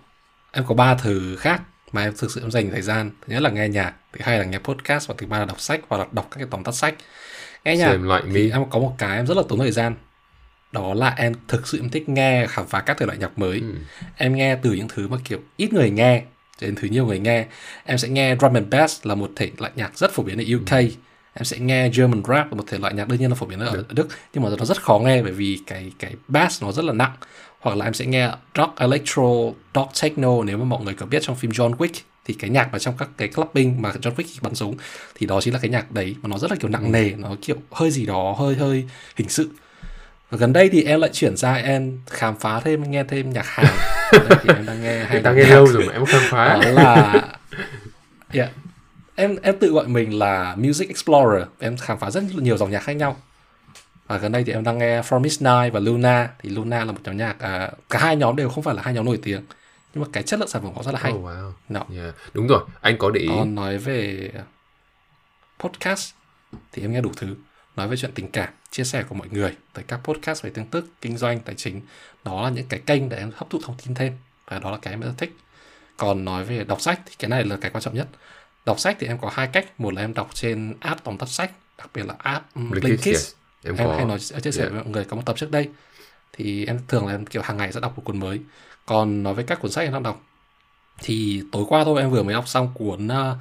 Em 0.52 0.64
có 0.66 0.74
ba 0.74 0.94
thứ 0.94 1.36
khác 1.36 1.62
mà 1.92 2.02
em 2.02 2.14
thực 2.18 2.30
sự 2.30 2.40
em 2.40 2.50
dành 2.50 2.70
thời 2.70 2.82
gian. 2.82 3.10
Thứ 3.26 3.32
nhất 3.34 3.42
là 3.42 3.50
nghe 3.50 3.68
nhạc 3.68 3.94
thứ 4.12 4.20
hai 4.22 4.38
là 4.38 4.44
nghe 4.44 4.58
podcast 4.58 5.08
và 5.08 5.14
thứ 5.18 5.26
ba 5.26 5.38
là 5.38 5.44
đọc 5.44 5.60
sách 5.60 5.80
và 5.88 6.06
đọc 6.12 6.28
các 6.30 6.38
cái 6.38 6.46
tóm 6.50 6.64
tắt 6.64 6.72
sách. 6.72 6.94
Nghe 7.64 7.76
nhạc 7.76 7.92
like 7.92 8.24
thì 8.34 8.50
em 8.50 8.70
có 8.70 8.78
một 8.78 8.94
cái 8.98 9.16
em 9.16 9.26
rất 9.26 9.36
là 9.36 9.42
tốn 9.48 9.58
thời 9.58 9.72
gian. 9.72 9.94
Đó 10.72 10.94
là 10.94 11.14
em 11.16 11.32
thực 11.48 11.68
sự 11.68 11.78
em 11.78 11.90
thích 11.90 12.08
nghe 12.08 12.46
khám 12.46 12.66
phá 12.66 12.80
các 12.80 12.98
thể 12.98 13.06
loại 13.06 13.18
nhạc 13.18 13.38
mới. 13.38 13.60
Ừ. 13.60 13.74
em 14.16 14.36
nghe 14.36 14.56
từ 14.56 14.72
những 14.72 14.88
thứ 14.88 15.08
mà 15.08 15.16
kiểu 15.24 15.38
ít 15.56 15.72
người 15.72 15.90
nghe 15.90 16.22
đến 16.60 16.74
thứ 16.74 16.88
nhiều 16.88 17.06
người 17.06 17.18
nghe. 17.18 17.46
Em 17.84 17.98
sẽ 17.98 18.08
nghe 18.08 18.36
drum 18.40 18.54
and 18.54 18.68
bass 18.68 19.06
là 19.06 19.14
một 19.14 19.30
thể 19.36 19.50
loại 19.58 19.72
nhạc 19.76 19.98
rất 19.98 20.12
phổ 20.12 20.22
biến 20.22 20.38
ở 20.38 20.44
UK 20.56 20.70
ừ. 20.70 20.88
Em 21.38 21.44
sẽ 21.44 21.58
nghe 21.58 21.88
German 21.88 22.22
rap 22.28 22.52
một 22.52 22.64
thể 22.66 22.78
loại 22.78 22.94
nhạc 22.94 23.08
đương 23.08 23.20
nhiên 23.20 23.28
là 23.28 23.34
phổ 23.34 23.46
biến 23.46 23.60
ở 23.60 23.76
Đức, 23.76 23.94
Đức 23.94 24.08
nhưng 24.34 24.44
mà 24.44 24.50
nó 24.58 24.64
rất 24.64 24.82
khó 24.82 24.98
nghe 24.98 25.22
bởi 25.22 25.32
vì 25.32 25.58
cái 25.66 25.92
cái 25.98 26.14
bass 26.28 26.62
nó 26.62 26.72
rất 26.72 26.84
là 26.84 26.92
nặng. 26.92 27.12
Hoặc 27.60 27.76
là 27.76 27.84
em 27.84 27.94
sẽ 27.94 28.06
nghe 28.06 28.30
rock 28.56 28.78
electro 28.78 29.22
rock 29.74 29.90
techno 30.02 30.42
nếu 30.44 30.58
mà 30.58 30.64
mọi 30.64 30.84
người 30.84 30.94
có 30.94 31.06
biết 31.06 31.22
trong 31.22 31.36
phim 31.36 31.50
John 31.50 31.76
Wick 31.76 32.00
thì 32.24 32.34
cái 32.34 32.50
nhạc 32.50 32.72
mà 32.72 32.78
trong 32.78 32.94
các 32.98 33.08
cái 33.16 33.28
clubbing 33.28 33.82
mà 33.82 33.90
John 33.90 34.14
Wick 34.14 34.24
bắn 34.42 34.54
súng 34.54 34.76
thì 35.14 35.26
đó 35.26 35.40
chính 35.40 35.54
là 35.54 35.60
cái 35.62 35.70
nhạc 35.70 35.92
đấy 35.92 36.16
mà 36.22 36.28
nó 36.28 36.38
rất 36.38 36.50
là 36.50 36.56
kiểu 36.60 36.70
nặng 36.70 36.84
ừ. 36.84 36.88
nề 36.88 37.10
nó 37.10 37.36
kiểu 37.42 37.56
hơi 37.70 37.90
gì 37.90 38.06
đó 38.06 38.34
hơi 38.38 38.54
hơi 38.54 38.84
hình 39.16 39.28
sự. 39.28 39.50
Và 40.30 40.38
gần 40.38 40.52
đây 40.52 40.68
thì 40.68 40.82
em 40.82 41.00
lại 41.00 41.10
chuyển 41.12 41.36
ra 41.36 41.54
em 41.54 41.98
khám 42.10 42.38
phá 42.38 42.60
thêm 42.60 42.90
nghe 42.90 43.04
thêm 43.04 43.32
nhạc 43.32 43.46
Hàn. 43.46 43.66
Thì 44.12 44.54
em 44.56 44.66
đang 44.66 44.82
nghe 44.82 45.04
hay 45.04 45.20
đang 45.20 45.36
nghe 45.36 45.44
lâu 45.44 45.66
rồi 45.66 45.86
mà 45.86 45.92
em 45.92 46.06
khám 46.06 46.22
phá. 46.30 46.58
Đó 46.62 46.70
là 46.70 47.12
yeah. 48.32 48.50
em 49.18 49.36
em 49.42 49.58
tự 49.58 49.72
gọi 49.72 49.88
mình 49.88 50.18
là 50.18 50.54
music 50.54 50.88
explorer. 50.88 51.42
Em 51.58 51.76
khám 51.76 51.98
phá 51.98 52.10
rất 52.10 52.24
nhiều 52.34 52.56
dòng 52.56 52.70
nhạc 52.70 52.80
khác 52.80 52.92
nhau. 52.92 53.16
Và 54.06 54.18
gần 54.18 54.32
đây 54.32 54.44
thì 54.44 54.52
em 54.52 54.64
đang 54.64 54.78
nghe 54.78 55.00
From 55.00 55.22
Nine 55.22 55.70
và 55.70 55.80
Luna. 55.80 56.30
Thì 56.38 56.50
Luna 56.50 56.84
là 56.84 56.92
một 56.92 56.98
nhóm 57.04 57.16
nhạc 57.16 57.38
à, 57.38 57.70
cả 57.90 57.98
hai 57.98 58.16
nhóm 58.16 58.36
đều 58.36 58.48
không 58.48 58.64
phải 58.64 58.74
là 58.74 58.82
hai 58.82 58.94
nhóm 58.94 59.04
nổi 59.04 59.18
tiếng. 59.22 59.42
Nhưng 59.94 60.04
mà 60.04 60.08
cái 60.12 60.22
chất 60.22 60.40
lượng 60.40 60.48
sản 60.48 60.62
phẩm 60.62 60.72
họ 60.74 60.82
rất 60.82 60.92
là 60.92 61.00
hay. 61.02 61.12
Oh, 61.12 61.24
wow. 61.24 61.52
no. 61.68 61.80
yeah. 61.96 62.14
đúng 62.34 62.46
rồi. 62.46 62.64
Anh 62.80 62.98
có 62.98 63.10
để 63.10 63.20
ý. 63.20 63.28
Còn 63.28 63.54
nói 63.54 63.78
về 63.78 64.30
podcast 65.58 66.12
thì 66.72 66.82
em 66.82 66.92
nghe 66.92 67.00
đủ 67.00 67.12
thứ. 67.16 67.34
Nói 67.76 67.88
về 67.88 67.96
chuyện 67.96 68.10
tình 68.14 68.28
cảm 68.30 68.48
chia 68.70 68.84
sẻ 68.84 69.02
của 69.02 69.14
mọi 69.14 69.28
người 69.30 69.56
tới 69.72 69.84
các 69.88 70.00
podcast 70.04 70.44
về 70.44 70.50
tương 70.50 70.66
tức 70.66 70.86
kinh 71.00 71.16
doanh 71.16 71.40
tài 71.40 71.54
chính. 71.54 71.80
Đó 72.24 72.42
là 72.42 72.50
những 72.50 72.66
cái 72.68 72.80
kênh 72.86 73.08
để 73.08 73.16
em 73.16 73.30
hấp 73.36 73.50
thụ 73.50 73.58
thông 73.64 73.76
tin 73.84 73.94
thêm. 73.94 74.12
Và 74.48 74.58
đó 74.58 74.70
là 74.70 74.78
cái 74.82 74.92
em 74.92 75.00
rất 75.00 75.12
thích. 75.18 75.36
Còn 75.96 76.24
nói 76.24 76.44
về 76.44 76.64
đọc 76.64 76.80
sách 76.80 77.00
thì 77.06 77.14
cái 77.18 77.28
này 77.28 77.44
là 77.44 77.56
cái 77.60 77.70
quan 77.70 77.82
trọng 77.82 77.94
nhất 77.94 78.08
đọc 78.68 78.80
sách 78.80 78.96
thì 79.00 79.06
em 79.06 79.18
có 79.18 79.30
hai 79.32 79.46
cách. 79.52 79.80
Một 79.80 79.94
là 79.94 80.02
em 80.02 80.14
đọc 80.14 80.30
trên 80.34 80.74
app 80.80 81.04
tóm 81.04 81.18
tắt 81.18 81.28
sách 81.28 81.50
đặc 81.78 81.90
biệt 81.94 82.06
là 82.06 82.14
app 82.18 82.56
Blinkist, 82.56 83.34
em, 83.64 83.76
em 83.76 83.86
có... 83.86 83.96
hay 83.96 84.04
nói 84.04 84.18
chia 84.18 84.50
sẻ 84.52 84.62
yeah. 84.62 84.72
với 84.72 84.82
mọi 84.82 84.92
người 84.92 85.04
có 85.04 85.16
một 85.16 85.22
tập 85.26 85.36
trước 85.38 85.50
đây. 85.50 85.68
Thì 86.32 86.66
em 86.66 86.80
thường 86.88 87.06
là 87.06 87.14
em 87.14 87.26
kiểu 87.26 87.42
hàng 87.42 87.56
ngày 87.56 87.72
sẽ 87.72 87.80
đọc 87.80 87.92
một 87.96 88.02
cuốn 88.04 88.20
mới. 88.20 88.40
Còn 88.86 89.22
nói 89.22 89.34
với 89.34 89.44
các 89.44 89.60
cuốn 89.60 89.70
sách 89.70 89.84
em 89.84 89.92
đang 89.92 90.02
đọc 90.02 90.22
thì 91.02 91.42
tối 91.52 91.64
qua 91.68 91.84
thôi 91.84 92.00
em 92.00 92.10
vừa 92.10 92.22
mới 92.22 92.34
đọc 92.34 92.48
xong 92.48 92.70
cuốn 92.74 93.06
uh, 93.06 93.36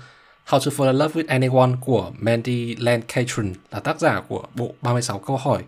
How 0.47 0.59
to 0.59 0.71
Fall 0.71 0.87
in 0.87 0.95
Love 0.95 1.21
with 1.21 1.27
Anyone 1.27 1.71
của 1.81 2.11
Mandy 2.19 2.75
Lancatron 2.75 3.53
là 3.71 3.79
tác 3.79 3.99
giả 3.99 4.21
của 4.27 4.43
bộ 4.53 4.73
36 4.81 5.19
câu 5.19 5.37
hỏi 5.37 5.63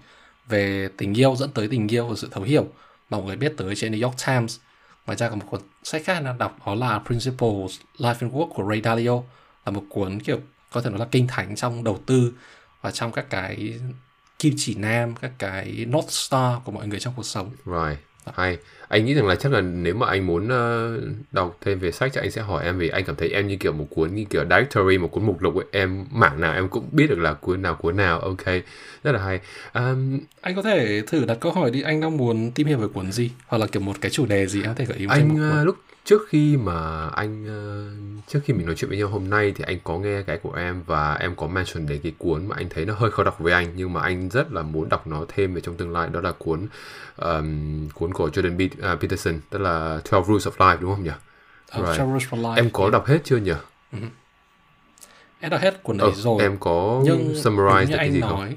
về 0.48 0.90
tình 0.98 1.14
yêu 1.14 1.36
dẫn 1.36 1.52
tới 1.52 1.68
tình 1.68 1.88
yêu 1.88 2.08
và 2.08 2.16
sự 2.16 2.30
thấu 2.32 2.44
hiểu 2.44 2.64
mà 3.10 3.18
mọi 3.18 3.24
người 3.24 3.36
biết 3.36 3.54
tới 3.58 3.76
trên 3.76 3.92
New 3.92 4.04
York 4.04 4.16
Times. 4.28 4.58
Ngoài 5.06 5.18
ra 5.18 5.30
còn 5.30 5.40
một 5.40 5.46
cuốn 5.50 5.62
sách 5.84 6.02
khác 6.06 6.20
đang 6.20 6.38
đọc 6.38 6.58
đó 6.66 6.76
là 6.76 7.00
Principles 7.00 7.80
Life 7.98 8.16
and 8.20 8.34
Work 8.34 8.50
của 8.50 8.70
Ray 8.70 8.82
Dalio 8.82 9.22
là 9.70 9.76
một 9.76 9.84
cuốn 9.90 10.20
kiểu 10.20 10.40
có 10.72 10.82
thể 10.82 10.90
nói 10.90 11.00
là 11.00 11.08
kinh 11.12 11.28
thánh 11.28 11.56
trong 11.56 11.84
đầu 11.84 12.00
tư 12.06 12.34
và 12.82 12.92
trong 12.92 13.12
các 13.12 13.30
cái 13.30 13.80
kim 14.40 14.54
chỉ 14.58 14.76
nam 14.76 15.16
các 15.22 15.32
cái 15.40 15.86
north 15.86 16.10
star 16.10 16.58
của 16.66 16.72
mọi 16.72 16.88
người 16.88 17.00
trong 17.00 17.14
cuộc 17.18 17.26
sống 17.26 17.50
Right. 17.66 18.00
Hay. 18.36 18.58
Anh 18.88 19.06
nghĩ 19.06 19.14
rằng 19.14 19.28
là 19.28 19.36
chắc 19.36 19.52
là 19.52 19.62
nếu 19.62 19.96
mà 19.96 20.08
anh 20.08 20.28
muốn 20.28 20.50
ờ, 20.50 21.00
đọc 21.32 21.58
thêm 21.62 21.80
về 21.80 21.92
sách 21.92 22.12
thì 22.14 22.22
anh 22.22 22.32
sẽ 22.32 22.42
hỏi 22.42 22.64
em 22.66 22.78
vì 22.78 22.90
anh 22.90 23.04
cảm 23.06 23.16
thấy 23.16 23.30
em 23.30 23.48
như 23.48 23.56
kiểu 23.56 23.74
một 23.74 23.88
cuốn 23.90 24.16
như 24.16 24.26
kiểu 24.30 24.44
directory 24.44 24.98
một 24.98 25.08
cuốn 25.08 25.26
mục 25.26 25.42
lục 25.42 25.56
ấy. 25.56 25.66
Em 25.72 26.06
mảng 26.12 26.42
nào 26.42 26.54
em 26.54 26.70
cũng 26.70 26.90
biết 26.92 27.08
được 27.10 27.20
là 27.20 27.34
cuốn 27.34 27.62
nào 27.62 27.76
cuốn 27.76 27.98
nào. 27.98 28.20
Ok. 28.20 28.46
Rất 29.04 29.12
là 29.12 29.20
hay. 29.26 29.40
Um, 29.74 30.20
anh 30.42 30.56
có 30.56 30.62
thể 30.62 31.02
thử 31.08 31.26
đặt 31.26 31.38
câu 31.40 31.52
hỏi 31.52 31.72
đi 31.72 31.82
anh 31.82 32.02
đang 32.02 32.18
muốn 32.18 32.52
tìm 32.52 32.68
hiểu 32.68 32.78
về 32.78 32.88
cuốn 32.94 33.12
gì 33.12 33.32
hoặc 33.48 33.58
là 33.58 33.68
kiểu 33.68 33.82
một 33.82 34.02
cái 34.02 34.12
chủ 34.12 34.26
đề 34.26 34.48
gì 34.48 34.62
anh 34.62 34.68
có 34.68 34.74
thể 34.74 34.86
gợi 34.86 34.98
ý 34.98 35.06
cho 35.08 35.14
anh 35.14 35.28
một 35.28 35.36
cuốn. 35.36 35.64
lúc 35.64 35.76
trước 36.10 36.22
khi 36.30 36.58
mà 36.58 37.08
anh 37.08 37.46
ờ, 37.48 37.92
trước 38.28 38.40
khi 38.46 38.54
mình 38.54 38.66
nói 38.66 38.76
chuyện 38.76 38.90
với 38.90 38.98
nhau 38.98 39.08
hôm 39.08 39.30
nay 39.30 39.54
thì 39.56 39.64
anh 39.68 39.78
có 39.84 39.98
nghe 39.98 40.24
cái 40.24 40.38
của 40.38 40.54
em 40.54 40.84
và 40.86 41.14
em 41.14 41.36
có 41.36 41.48
mention 41.48 41.88
đến 41.88 42.00
cái 42.04 42.14
cuốn 42.18 42.48
mà 42.48 42.56
anh 42.60 42.70
thấy 42.70 42.86
nó 42.86 42.94
hơi 42.94 43.12
khó 43.12 43.24
đọc 43.24 43.40
với 43.40 43.54
anh 43.54 43.72
nhưng 43.76 43.94
mà 43.94 44.02
anh 44.02 44.30
rất 44.30 44.52
là 44.52 44.62
muốn 44.62 44.90
đọc 44.90 45.08
nó 45.08 45.26
thêm 45.28 45.54
về 45.54 45.62
trong 45.62 45.78
tương 45.78 45.92
lai 45.92 46.10
đó 46.12 46.22
là 46.22 46.32
cuốn 46.32 46.68
um, 47.18 47.90
cuốn 47.90 48.14
của 48.14 48.30
Jordan 48.30 48.58
B, 48.58 48.62
uh, 48.94 49.02
Peterson 49.02 49.40
tức 49.50 49.60
là 49.60 50.02
12 50.12 50.24
Rules 50.28 50.48
of 50.48 50.52
Life 50.52 50.78
đúng 50.82 50.96
không 50.96 51.04
nhỉ? 51.04 51.10
Uh, 51.10 51.86
right. 51.86 51.98
Travelers 51.98 52.26
for 52.30 52.42
Life 52.42 52.56
Em 52.56 52.70
có 52.74 52.90
đọc 52.90 53.06
hết 53.06 53.20
chưa 53.24 53.38
nhỉ? 53.38 53.54
em 55.40 55.52
đọc 55.52 55.62
hết 55.62 55.84
cuốn 55.84 55.98
đấy 55.98 56.12
Ờ, 56.16 56.22
rồi 56.22 56.38
em 56.42 56.58
có 56.60 57.02
nhưng 57.06 57.34
summarize 57.34 57.86
như 57.86 57.88
cái 57.88 57.98
anh 57.98 58.12
gì 58.14 58.20
nói 58.20 58.30
không? 58.30 58.54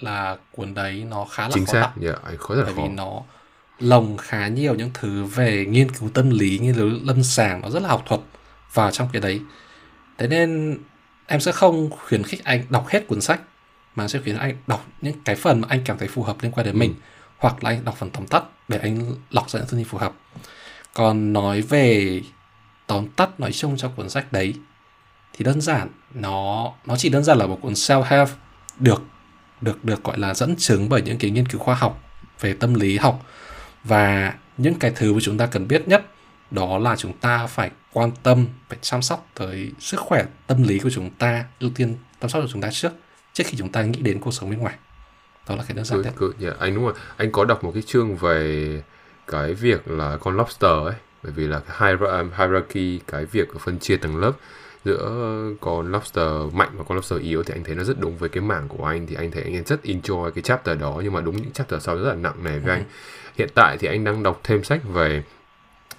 là 0.00 0.36
cuốn 0.52 0.74
đấy 0.74 1.06
nó 1.10 1.26
khá 1.30 1.42
là 1.42 1.50
Chính 1.54 1.66
khó 1.66 1.72
xác, 1.72 1.80
đọc 1.80 2.02
yeah, 2.02 2.22
anh 2.24 2.36
khó 2.36 2.54
rất 2.54 2.60
là 2.60 2.66
bởi 2.66 2.74
khó. 2.74 2.82
vì 2.82 2.88
nó 2.88 3.22
lồng 3.78 4.16
khá 4.16 4.48
nhiều 4.48 4.74
những 4.74 4.90
thứ 4.94 5.24
về 5.24 5.66
nghiên 5.66 5.90
cứu 5.90 6.08
tâm 6.08 6.30
lý, 6.30 6.58
nghiên 6.58 6.74
cứu 6.74 6.90
lâm 7.02 7.22
sàng, 7.22 7.60
nó 7.60 7.70
rất 7.70 7.82
là 7.82 7.88
học 7.88 8.02
thuật 8.06 8.20
vào 8.72 8.90
trong 8.90 9.08
cái 9.12 9.22
đấy. 9.22 9.40
Thế 10.18 10.26
nên 10.26 10.78
em 11.26 11.40
sẽ 11.40 11.52
không 11.52 11.90
khuyến 11.90 12.22
khích 12.22 12.44
anh 12.44 12.64
đọc 12.68 12.86
hết 12.88 13.06
cuốn 13.06 13.20
sách, 13.20 13.40
mà 13.96 14.08
sẽ 14.08 14.18
khuyến 14.22 14.36
anh 14.36 14.56
đọc 14.66 14.86
những 15.00 15.14
cái 15.24 15.36
phần 15.36 15.60
mà 15.60 15.68
anh 15.70 15.80
cảm 15.84 15.98
thấy 15.98 16.08
phù 16.08 16.22
hợp 16.22 16.36
liên 16.40 16.52
quan 16.52 16.66
đến 16.66 16.78
mình, 16.78 16.94
hoặc 17.38 17.64
là 17.64 17.70
anh 17.70 17.84
đọc 17.84 17.96
phần 17.98 18.10
tóm 18.10 18.26
tắt 18.26 18.44
để 18.68 18.78
anh 18.78 19.14
lọc 19.30 19.50
ra 19.50 19.60
những 19.60 19.68
thông 19.68 19.80
tin 19.80 19.88
phù 19.88 19.98
hợp. 19.98 20.12
Còn 20.94 21.32
nói 21.32 21.60
về 21.60 22.20
tóm 22.86 23.08
tắt 23.08 23.40
nói 23.40 23.52
chung 23.52 23.76
trong 23.76 23.92
cuốn 23.96 24.10
sách 24.10 24.32
đấy, 24.32 24.54
thì 25.32 25.44
đơn 25.44 25.60
giản, 25.60 25.88
nó 26.14 26.72
nó 26.86 26.96
chỉ 26.96 27.08
đơn 27.08 27.24
giản 27.24 27.38
là 27.38 27.46
một 27.46 27.58
cuốn 27.62 27.72
self 27.72 28.02
help 28.02 28.28
được 28.78 29.02
được 29.60 29.84
được 29.84 30.04
gọi 30.04 30.18
là 30.18 30.34
dẫn 30.34 30.56
chứng 30.56 30.88
bởi 30.88 31.02
những 31.02 31.18
cái 31.18 31.30
nghiên 31.30 31.48
cứu 31.48 31.60
khoa 31.60 31.74
học 31.74 32.02
về 32.40 32.54
tâm 32.54 32.74
lý 32.74 32.98
học 32.98 33.26
và 33.84 34.34
những 34.56 34.74
cái 34.74 34.92
thứ 34.96 35.12
mà 35.12 35.18
chúng 35.22 35.38
ta 35.38 35.46
cần 35.46 35.68
biết 35.68 35.88
nhất 35.88 36.06
đó 36.50 36.78
là 36.78 36.96
chúng 36.96 37.12
ta 37.12 37.46
phải 37.46 37.70
quan 37.92 38.10
tâm 38.22 38.46
phải 38.68 38.78
chăm 38.82 39.02
sóc 39.02 39.26
tới 39.34 39.72
sức 39.78 40.00
khỏe 40.00 40.24
tâm 40.46 40.62
lý 40.62 40.78
của 40.78 40.90
chúng 40.90 41.10
ta 41.10 41.44
ưu 41.60 41.70
tiên 41.74 41.96
chăm 42.20 42.30
sóc 42.30 42.42
cho 42.42 42.48
chúng 42.52 42.60
ta 42.60 42.68
trước 42.72 42.92
trước 43.32 43.44
khi 43.46 43.58
chúng 43.58 43.72
ta 43.72 43.82
nghĩ 43.82 44.00
đến 44.02 44.20
cuộc 44.20 44.30
sống 44.30 44.50
bên 44.50 44.58
ngoài 44.58 44.74
đó 45.48 45.56
là 45.56 45.64
cái 45.68 45.76
đơn 45.76 45.84
giản 45.84 46.02
nhất. 46.02 46.14
Yeah, 46.40 46.58
anh 46.58 46.74
đúng 46.74 46.84
rồi. 46.84 46.94
Anh 47.16 47.32
có 47.32 47.44
đọc 47.44 47.64
một 47.64 47.70
cái 47.74 47.82
chương 47.82 48.16
về 48.16 48.82
cái 49.26 49.54
việc 49.54 49.88
là 49.88 50.16
con 50.16 50.36
lobster 50.36 50.70
ấy, 50.70 50.94
bởi 51.22 51.32
vì 51.32 51.46
là 51.46 51.60
cái 51.60 51.92
um, 51.92 52.30
hierarchy 52.38 53.00
cái 53.06 53.24
việc 53.24 53.48
phân 53.60 53.78
chia 53.78 53.96
tầng 53.96 54.16
lớp 54.16 54.32
giữa 54.84 55.10
con 55.60 55.92
lobster 55.92 56.26
mạnh 56.52 56.70
và 56.72 56.84
con 56.88 56.96
lobster 56.96 57.20
yếu 57.20 57.42
thì 57.42 57.54
anh 57.54 57.64
thấy 57.64 57.74
nó 57.74 57.84
rất 57.84 58.00
đúng 58.00 58.16
với 58.16 58.28
cái 58.28 58.42
mảng 58.42 58.68
của 58.68 58.84
anh 58.84 59.06
thì 59.06 59.14
anh 59.14 59.30
thấy 59.30 59.42
anh 59.42 59.64
rất 59.64 59.84
enjoy 59.84 60.30
cái 60.30 60.42
chapter 60.42 60.78
đó 60.78 61.00
nhưng 61.04 61.12
mà 61.12 61.20
đúng 61.20 61.36
những 61.36 61.52
chapter 61.52 61.82
sau 61.82 61.96
rất 61.96 62.08
là 62.08 62.14
nặng 62.14 62.44
nề 62.44 62.58
với 62.58 62.74
anh. 62.74 62.84
Hiện 63.38 63.48
tại 63.54 63.76
thì 63.80 63.88
anh 63.88 64.04
đang 64.04 64.22
đọc 64.22 64.40
thêm 64.44 64.64
sách 64.64 64.80
về 64.84 65.22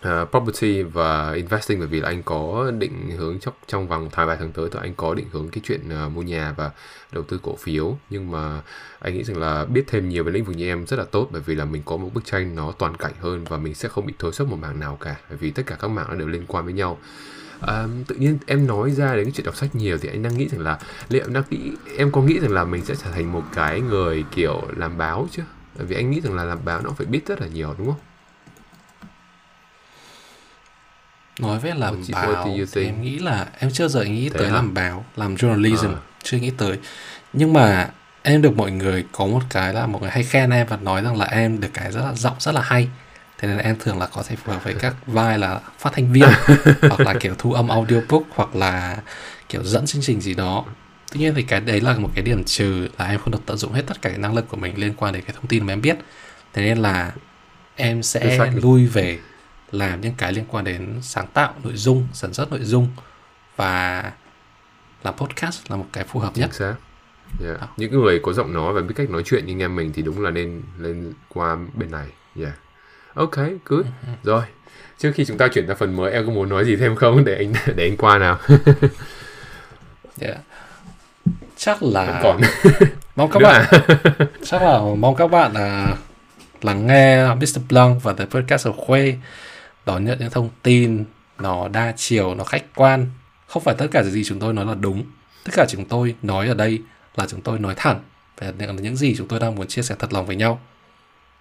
uh, 0.08 0.30
property 0.32 0.84
và 0.84 1.34
investing 1.34 1.80
bởi 1.80 1.88
vì 1.88 2.02
là 2.02 2.10
anh 2.10 2.24
có 2.24 2.72
định 2.78 3.12
hướng 3.18 3.40
trong 3.40 3.54
trong 3.68 3.88
vòng 3.88 4.10
tháng 4.12 4.28
vài 4.28 4.38
tháng 4.40 4.52
tới 4.52 4.70
thì 4.72 4.80
anh 4.82 4.94
có 4.96 5.14
định 5.14 5.26
hướng 5.32 5.50
cái 5.50 5.62
chuyện 5.64 5.82
uh, 6.06 6.12
mua 6.12 6.22
nhà 6.22 6.54
và 6.58 6.72
đầu 7.12 7.24
tư 7.24 7.40
cổ 7.44 7.56
phiếu. 7.56 7.98
Nhưng 8.10 8.32
mà 8.32 8.62
anh 9.00 9.14
nghĩ 9.14 9.24
rằng 9.24 9.38
là 9.38 9.66
biết 9.66 9.84
thêm 9.88 10.10
nhiều 10.10 10.24
về 10.24 10.32
lĩnh 10.32 10.44
vực 10.44 10.56
như 10.56 10.68
em 10.68 10.86
rất 10.86 11.00
là 11.00 11.06
tốt 11.12 11.30
bởi 11.32 11.42
vì 11.46 11.56
là 11.56 11.66
mình 11.66 11.82
có 11.86 11.98
một 11.98 12.10
bức 12.14 12.26
tranh 12.26 12.56
nó 12.56 12.72
toàn 12.72 12.98
cảnh 12.98 13.14
hơn 13.20 13.44
và 13.44 13.58
mình 13.58 13.74
sẽ 13.74 13.90
không 13.90 14.06
bị 14.06 14.14
thối 14.20 14.34
xuất 14.34 14.48
một 14.48 14.58
mảng 14.62 14.80
nào 14.80 14.98
cả 15.02 15.16
bởi 15.30 15.38
vì 15.38 15.52
tất 15.52 15.64
cả 15.66 15.76
các 15.80 15.88
mảng 15.88 16.08
nó 16.10 16.16
đều 16.16 16.28
liên 16.28 16.46
quan 16.48 16.66
với 16.66 16.74
nhau. 16.74 16.98
À, 17.62 17.88
tự 18.08 18.16
nhiên 18.16 18.38
em 18.46 18.68
nói 18.68 18.92
ra 18.92 19.16
đến 19.16 19.26
cái 19.26 19.32
chuyện 19.32 19.46
đọc 19.46 19.56
sách 19.56 19.76
nhiều 19.76 19.98
thì 19.98 20.10
anh 20.10 20.24
đang 20.24 20.38
nghĩ 20.38 20.48
rằng 20.48 20.62
là 20.62 20.80
liệu 21.10 21.24
em 21.24 21.34
đang 21.34 21.44
nghĩ 21.50 21.72
em 21.98 22.12
có 22.12 22.22
nghĩ 22.22 22.40
rằng 22.40 22.52
là 22.52 22.64
mình 22.64 22.86
sẽ 22.86 22.96
trở 22.96 23.12
thành 23.12 23.32
một 23.32 23.44
cái 23.54 23.82
người 23.82 24.26
kiểu 24.32 24.62
làm 24.78 24.98
báo 24.98 25.28
chứ? 25.32 25.44
Bởi 25.76 25.86
vì 25.86 25.96
anh 25.96 26.12
nghĩ 26.12 26.22
rằng 26.22 26.34
là 26.36 26.44
làm 26.44 26.66
báo 26.66 26.82
nó 26.82 26.90
phải 26.98 27.06
biết 27.08 27.28
rất 27.28 27.42
là 27.42 27.48
nhiều 27.48 27.76
đúng 27.78 27.88
không 27.88 28.00
nói 31.40 31.60
về 31.60 31.74
làm 31.74 32.04
báo 32.12 32.48
thì 32.74 32.86
em 32.86 33.02
nghĩ 33.02 33.20
là 33.20 33.48
em 33.60 33.72
chưa 33.72 33.88
giờ 33.88 34.04
nghĩ 34.04 34.30
Thế 34.30 34.40
tới 34.40 34.48
hả? 34.48 34.54
làm 34.56 34.74
báo 34.74 35.06
làm 35.16 35.36
journalism 35.36 35.94
À. 35.96 36.00
chưa 36.24 36.38
nghĩ 36.38 36.52
tới 36.58 36.80
nhưng 37.34 37.54
mà 37.54 37.90
em 38.24 38.42
được 38.42 38.58
mọi 38.58 38.72
người 38.72 39.06
có 39.12 39.26
một 39.26 39.42
cái 39.50 39.74
là 39.74 39.88
mọi 39.88 40.02
người 40.02 40.12
hay 40.12 40.24
khen 40.24 40.50
em 40.50 40.68
và 40.68 40.78
nói 40.78 41.02
rằng 41.02 41.18
là 41.18 41.26
em 41.26 41.60
được 41.62 41.68
cái 41.74 41.92
rất 41.92 42.02
là 42.02 42.14
giọng 42.14 42.36
rất 42.40 42.56
là 42.56 42.62
hay 42.62 42.90
thế 43.38 43.48
nên 43.48 43.58
em 43.58 43.76
thường 43.80 44.00
là 44.00 44.06
có 44.06 44.24
thể 44.28 44.36
phù 44.36 44.52
hợp 44.52 44.64
với 44.64 44.74
các 44.74 44.96
vai 45.08 45.38
là 45.40 45.60
phát 45.80 45.94
thanh 45.94 46.12
viên 46.12 46.30
hoặc 46.82 47.00
là 47.00 47.14
kiểu 47.20 47.36
thu 47.38 47.54
âm 47.54 47.68
audiobook 47.68 48.24
hoặc 48.36 48.56
là 48.56 48.98
kiểu 49.50 49.64
dẫn 49.64 49.86
chương 49.86 50.02
trình 50.02 50.22
gì 50.22 50.34
đó 50.34 50.66
tuy 51.12 51.20
nhiên 51.20 51.34
thì 51.36 51.44
cái 51.44 51.62
đấy 51.62 51.82
là 51.82 51.98
một 51.98 52.10
cái 52.16 52.24
điểm 52.24 52.44
trừ 52.44 52.88
là 52.98 53.06
em 53.06 53.20
không 53.20 53.32
được 53.32 53.42
tận 53.46 53.58
dụng 53.58 53.74
hết 53.74 53.84
tất 53.88 54.02
cả 54.02 54.10
cái 54.10 54.20
năng 54.20 54.36
lực 54.36 54.50
của 54.50 54.58
mình 54.58 54.74
liên 54.78 54.94
quan 54.98 55.14
đến 55.14 55.24
cái 55.24 55.36
thông 55.36 55.48
tin 55.48 55.66
mà 55.66 55.74
em 55.74 55.82
biết 55.82 55.98
thế 56.54 56.66
nên 56.66 56.78
là 56.78 57.14
em 57.76 58.04
sẽ 58.04 58.20
Exactly. 58.20 58.62
lui 58.62 58.86
về 58.86 59.20
làm 59.72 60.02
những 60.02 60.14
cái 60.18 60.34
liên 60.34 60.46
quan 60.48 60.66
đến 60.66 61.00
sáng 61.02 61.28
tạo 61.34 61.54
nội 61.64 61.74
dung 61.76 62.08
sản 62.14 62.34
xuất 62.34 62.52
nội 62.52 62.64
dung 62.64 62.88
và 63.56 64.12
làm 65.04 65.14
podcast 65.18 65.72
là 65.72 65.76
một 65.76 65.86
cái 65.94 66.04
phù 66.04 66.20
hợp 66.20 66.32
nhất 66.36 66.50
chính 66.52 66.60
xác 66.60 66.76
yeah. 67.44 67.62
Đó. 67.62 67.68
những 67.78 67.92
người 67.92 68.20
có 68.24 68.34
giọng 68.34 68.54
nói 68.54 68.74
và 68.74 68.82
biết 68.82 68.94
cách 68.96 69.10
nói 69.10 69.24
chuyện 69.26 69.46
như 69.46 69.54
anh 69.54 69.60
em 69.60 69.76
mình 69.76 69.92
thì 69.94 70.02
đúng 70.02 70.22
là 70.22 70.32
nên 70.32 70.62
lên 70.80 71.14
qua 71.30 71.58
bên 71.74 71.92
này 71.92 72.08
yeah. 72.40 72.54
ok 73.14 73.36
good 73.66 73.86
rồi 74.24 74.44
trước 74.98 75.12
khi 75.16 75.26
chúng 75.26 75.38
ta 75.38 75.48
chuyển 75.48 75.68
sang 75.68 75.78
phần 75.78 75.96
mới 75.96 76.12
em 76.12 76.26
có 76.26 76.32
muốn 76.32 76.50
nói 76.50 76.66
gì 76.66 76.76
thêm 76.76 76.96
không 76.96 77.26
để 77.26 77.36
anh 77.36 77.54
để 77.76 77.84
anh 77.84 77.98
qua 77.98 78.18
nào 78.18 78.40
yeah. 80.22 80.38
Chắc 81.58 81.84
là 81.84 82.20
còn 82.24 82.42
mong 83.16 83.32
các 83.32 83.40
bạn 83.40 83.66
à? 83.72 83.80
chắc 84.44 84.62
là 84.62 84.80
mong 84.98 85.16
các 85.16 85.28
bạn 85.28 85.54
là 85.54 85.96
lắng 86.62 86.88
nghe 86.88 87.36
Mr. 87.36 87.60
Blanc 87.70 88.04
và 88.04 88.14
The 88.14 88.26
Podcast 88.26 88.68
of 88.68 88.74
Khuê 88.74 89.16
đón 89.86 90.06
nhận 90.06 90.20
những 90.20 90.30
thông 90.30 90.50
tin 90.64 91.06
nó 91.40 91.68
đa 91.68 91.94
chiều 91.96 92.36
nó 92.36 92.44
khách 92.44 92.64
quan 92.76 93.08
không 93.48 93.64
phải 93.64 93.76
tất 93.78 93.88
cả 93.92 94.04
gì 94.04 94.24
chúng 94.24 94.40
tôi 94.40 94.54
nói 94.54 94.66
là 94.66 94.76
đúng 94.76 95.04
tất 95.44 95.52
cả 95.56 95.66
chúng 95.70 95.86
tôi 95.86 96.16
nói 96.22 96.48
ở 96.48 96.54
đây 96.54 96.82
là 97.16 97.26
chúng 97.28 97.42
tôi 97.42 97.60
nói 97.60 97.74
thẳng 97.78 98.00
về 98.38 98.54
những, 98.82 98.96
gì 98.96 99.16
chúng 99.18 99.28
tôi 99.28 99.40
đang 99.40 99.56
muốn 99.56 99.68
chia 99.68 99.82
sẻ 99.82 99.96
thật 100.00 100.14
lòng 100.14 100.26
với 100.26 100.36
nhau 100.36 100.60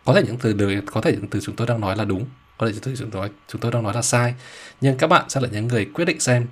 có 0.05 0.15
thể 0.15 0.23
những 0.27 0.37
từ 0.39 0.53
đời 0.53 0.81
có 0.87 1.01
thể 1.01 1.13
những 1.13 1.27
từ 1.27 1.41
chúng 1.43 1.57
tôi 1.57 1.67
đang 1.67 1.81
nói 1.81 1.97
là 1.97 2.05
đúng 2.05 2.27
có 2.59 2.67
thể 2.67 2.73
những 2.73 2.83
từ 2.83 2.95
chúng 2.97 3.11
tôi 3.11 3.31
chúng 3.49 3.61
tôi 3.61 3.73
đang 3.73 3.83
nói 3.83 3.95
là 3.95 4.03
sai 4.03 4.35
nhưng 4.81 4.99
các 4.99 5.07
bạn 5.07 5.25
sẽ 5.29 5.41
là 5.41 5.49
những 5.53 5.69
người 5.69 5.85
quyết 5.95 6.05
định 6.05 6.21
xem 6.21 6.47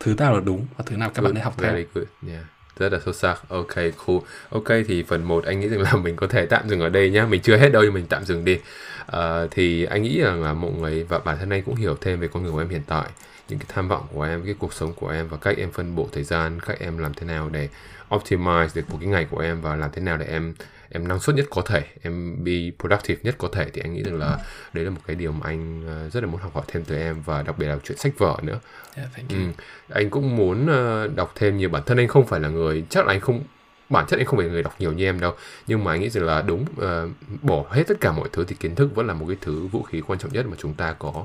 thứ 0.00 0.14
nào 0.14 0.34
là 0.34 0.40
đúng 0.40 0.66
và 0.76 0.84
thứ 0.86 0.96
nào 0.96 1.10
các 1.10 1.22
bạn 1.22 1.34
nên 1.34 1.44
học 1.44 1.54
theo 1.58 1.72
Very 1.72 1.86
good. 1.94 2.06
Yeah. 2.28 2.44
Rất 2.80 2.92
là 2.92 2.98
sâu 3.04 3.14
sắc. 3.14 3.48
Ok, 3.48 3.74
cool. 4.06 4.16
Ok, 4.50 4.68
thì 4.88 5.02
phần 5.02 5.24
1 5.24 5.44
anh 5.44 5.60
nghĩ 5.60 5.68
rằng 5.68 5.80
là 5.80 5.96
mình 6.02 6.16
có 6.16 6.26
thể 6.26 6.46
tạm 6.46 6.68
dừng 6.68 6.80
ở 6.80 6.88
đây 6.88 7.10
nhá. 7.10 7.26
Mình 7.26 7.42
chưa 7.42 7.56
hết 7.56 7.68
đâu 7.68 7.82
nhưng 7.82 7.94
mình 7.94 8.06
tạm 8.08 8.24
dừng 8.24 8.44
đi. 8.44 8.58
uh, 9.16 9.20
thì 9.50 9.84
anh 9.84 10.02
nghĩ 10.02 10.20
rằng 10.20 10.42
là 10.42 10.52
mọi 10.52 10.70
người 10.72 11.04
và 11.04 11.18
bản 11.18 11.38
thân 11.38 11.50
anh 11.50 11.62
cũng 11.62 11.74
hiểu 11.74 11.96
thêm 12.00 12.20
về 12.20 12.28
con 12.28 12.42
người 12.42 12.52
của 12.52 12.58
em 12.58 12.68
hiện 12.68 12.82
tại. 12.86 13.10
Những 13.48 13.58
cái 13.58 13.66
tham 13.74 13.88
vọng 13.88 14.06
của 14.12 14.22
em, 14.22 14.42
cái 14.44 14.54
cuộc 14.58 14.74
sống 14.74 14.92
của 14.92 15.08
em 15.08 15.28
và 15.28 15.36
cách 15.36 15.56
em 15.58 15.70
phân 15.70 15.96
bổ 15.96 16.08
thời 16.12 16.24
gian, 16.24 16.60
cách 16.60 16.76
em 16.80 16.98
làm 16.98 17.14
thế 17.14 17.26
nào 17.26 17.48
để 17.52 17.68
optimize 18.10 18.68
được 18.74 18.90
một 18.90 18.96
cái 19.00 19.08
ngày 19.08 19.26
của 19.30 19.38
em 19.38 19.60
và 19.60 19.76
làm 19.76 19.90
thế 19.92 20.02
nào 20.02 20.16
để 20.16 20.26
em 20.26 20.54
em 20.92 21.08
năng 21.08 21.20
suất 21.20 21.36
nhất 21.36 21.46
có 21.50 21.62
thể, 21.62 21.82
em 22.02 22.44
be 22.44 22.52
productive 22.78 23.20
nhất 23.22 23.34
có 23.38 23.48
thể 23.52 23.70
thì 23.72 23.80
anh 23.84 23.94
nghĩ 23.94 24.02
rằng 24.02 24.18
là 24.18 24.38
đấy 24.72 24.84
là 24.84 24.90
một 24.90 25.00
cái 25.06 25.16
điều 25.16 25.32
mà 25.32 25.40
anh 25.42 25.82
ờ, 25.86 26.08
rất 26.10 26.24
là 26.24 26.30
muốn 26.30 26.40
học 26.40 26.54
hỏi 26.54 26.64
thêm 26.68 26.84
từ 26.84 26.96
em 26.96 27.22
và 27.22 27.42
đặc 27.42 27.58
biệt 27.58 27.66
là 27.66 27.78
chuyện 27.84 27.98
sách 27.98 28.18
vở 28.18 28.36
nữa. 28.42 28.60
yeah, 28.96 29.08
thank 29.16 29.30
you. 29.30 29.38
Ừ. 29.38 29.44
Anh 29.88 30.10
cũng 30.10 30.36
muốn 30.36 30.66
ờ, 30.66 31.08
đọc 31.08 31.32
thêm 31.34 31.56
nhiều 31.56 31.68
bản 31.68 31.82
thân 31.86 31.98
anh 31.98 32.08
không 32.08 32.26
phải 32.26 32.40
là 32.40 32.48
người 32.48 32.84
chắc 32.90 33.06
là 33.06 33.12
anh 33.12 33.20
không 33.20 33.42
bản 33.88 34.06
chất 34.08 34.16
anh 34.16 34.26
không 34.26 34.38
phải 34.38 34.48
người 34.48 34.62
đọc 34.62 34.74
nhiều 34.78 34.92
như 34.92 35.04
em 35.04 35.20
đâu 35.20 35.34
nhưng 35.66 35.84
mà 35.84 35.92
anh 35.92 36.00
nghĩ 36.00 36.10
rằng 36.10 36.24
là 36.24 36.42
đúng 36.42 36.64
ờ, 36.76 37.08
bỏ 37.42 37.64
hết 37.70 37.82
tất 37.86 38.00
cả 38.00 38.12
mọi 38.12 38.28
thứ 38.32 38.44
thì 38.44 38.56
kiến 38.60 38.74
thức 38.74 38.94
vẫn 38.94 39.06
là 39.06 39.14
một 39.14 39.26
cái 39.28 39.36
thứ 39.40 39.66
vũ 39.66 39.82
khí 39.82 40.00
quan 40.06 40.18
trọng 40.18 40.32
nhất 40.32 40.46
mà 40.46 40.56
chúng 40.58 40.74
ta 40.74 40.92
có 40.92 41.24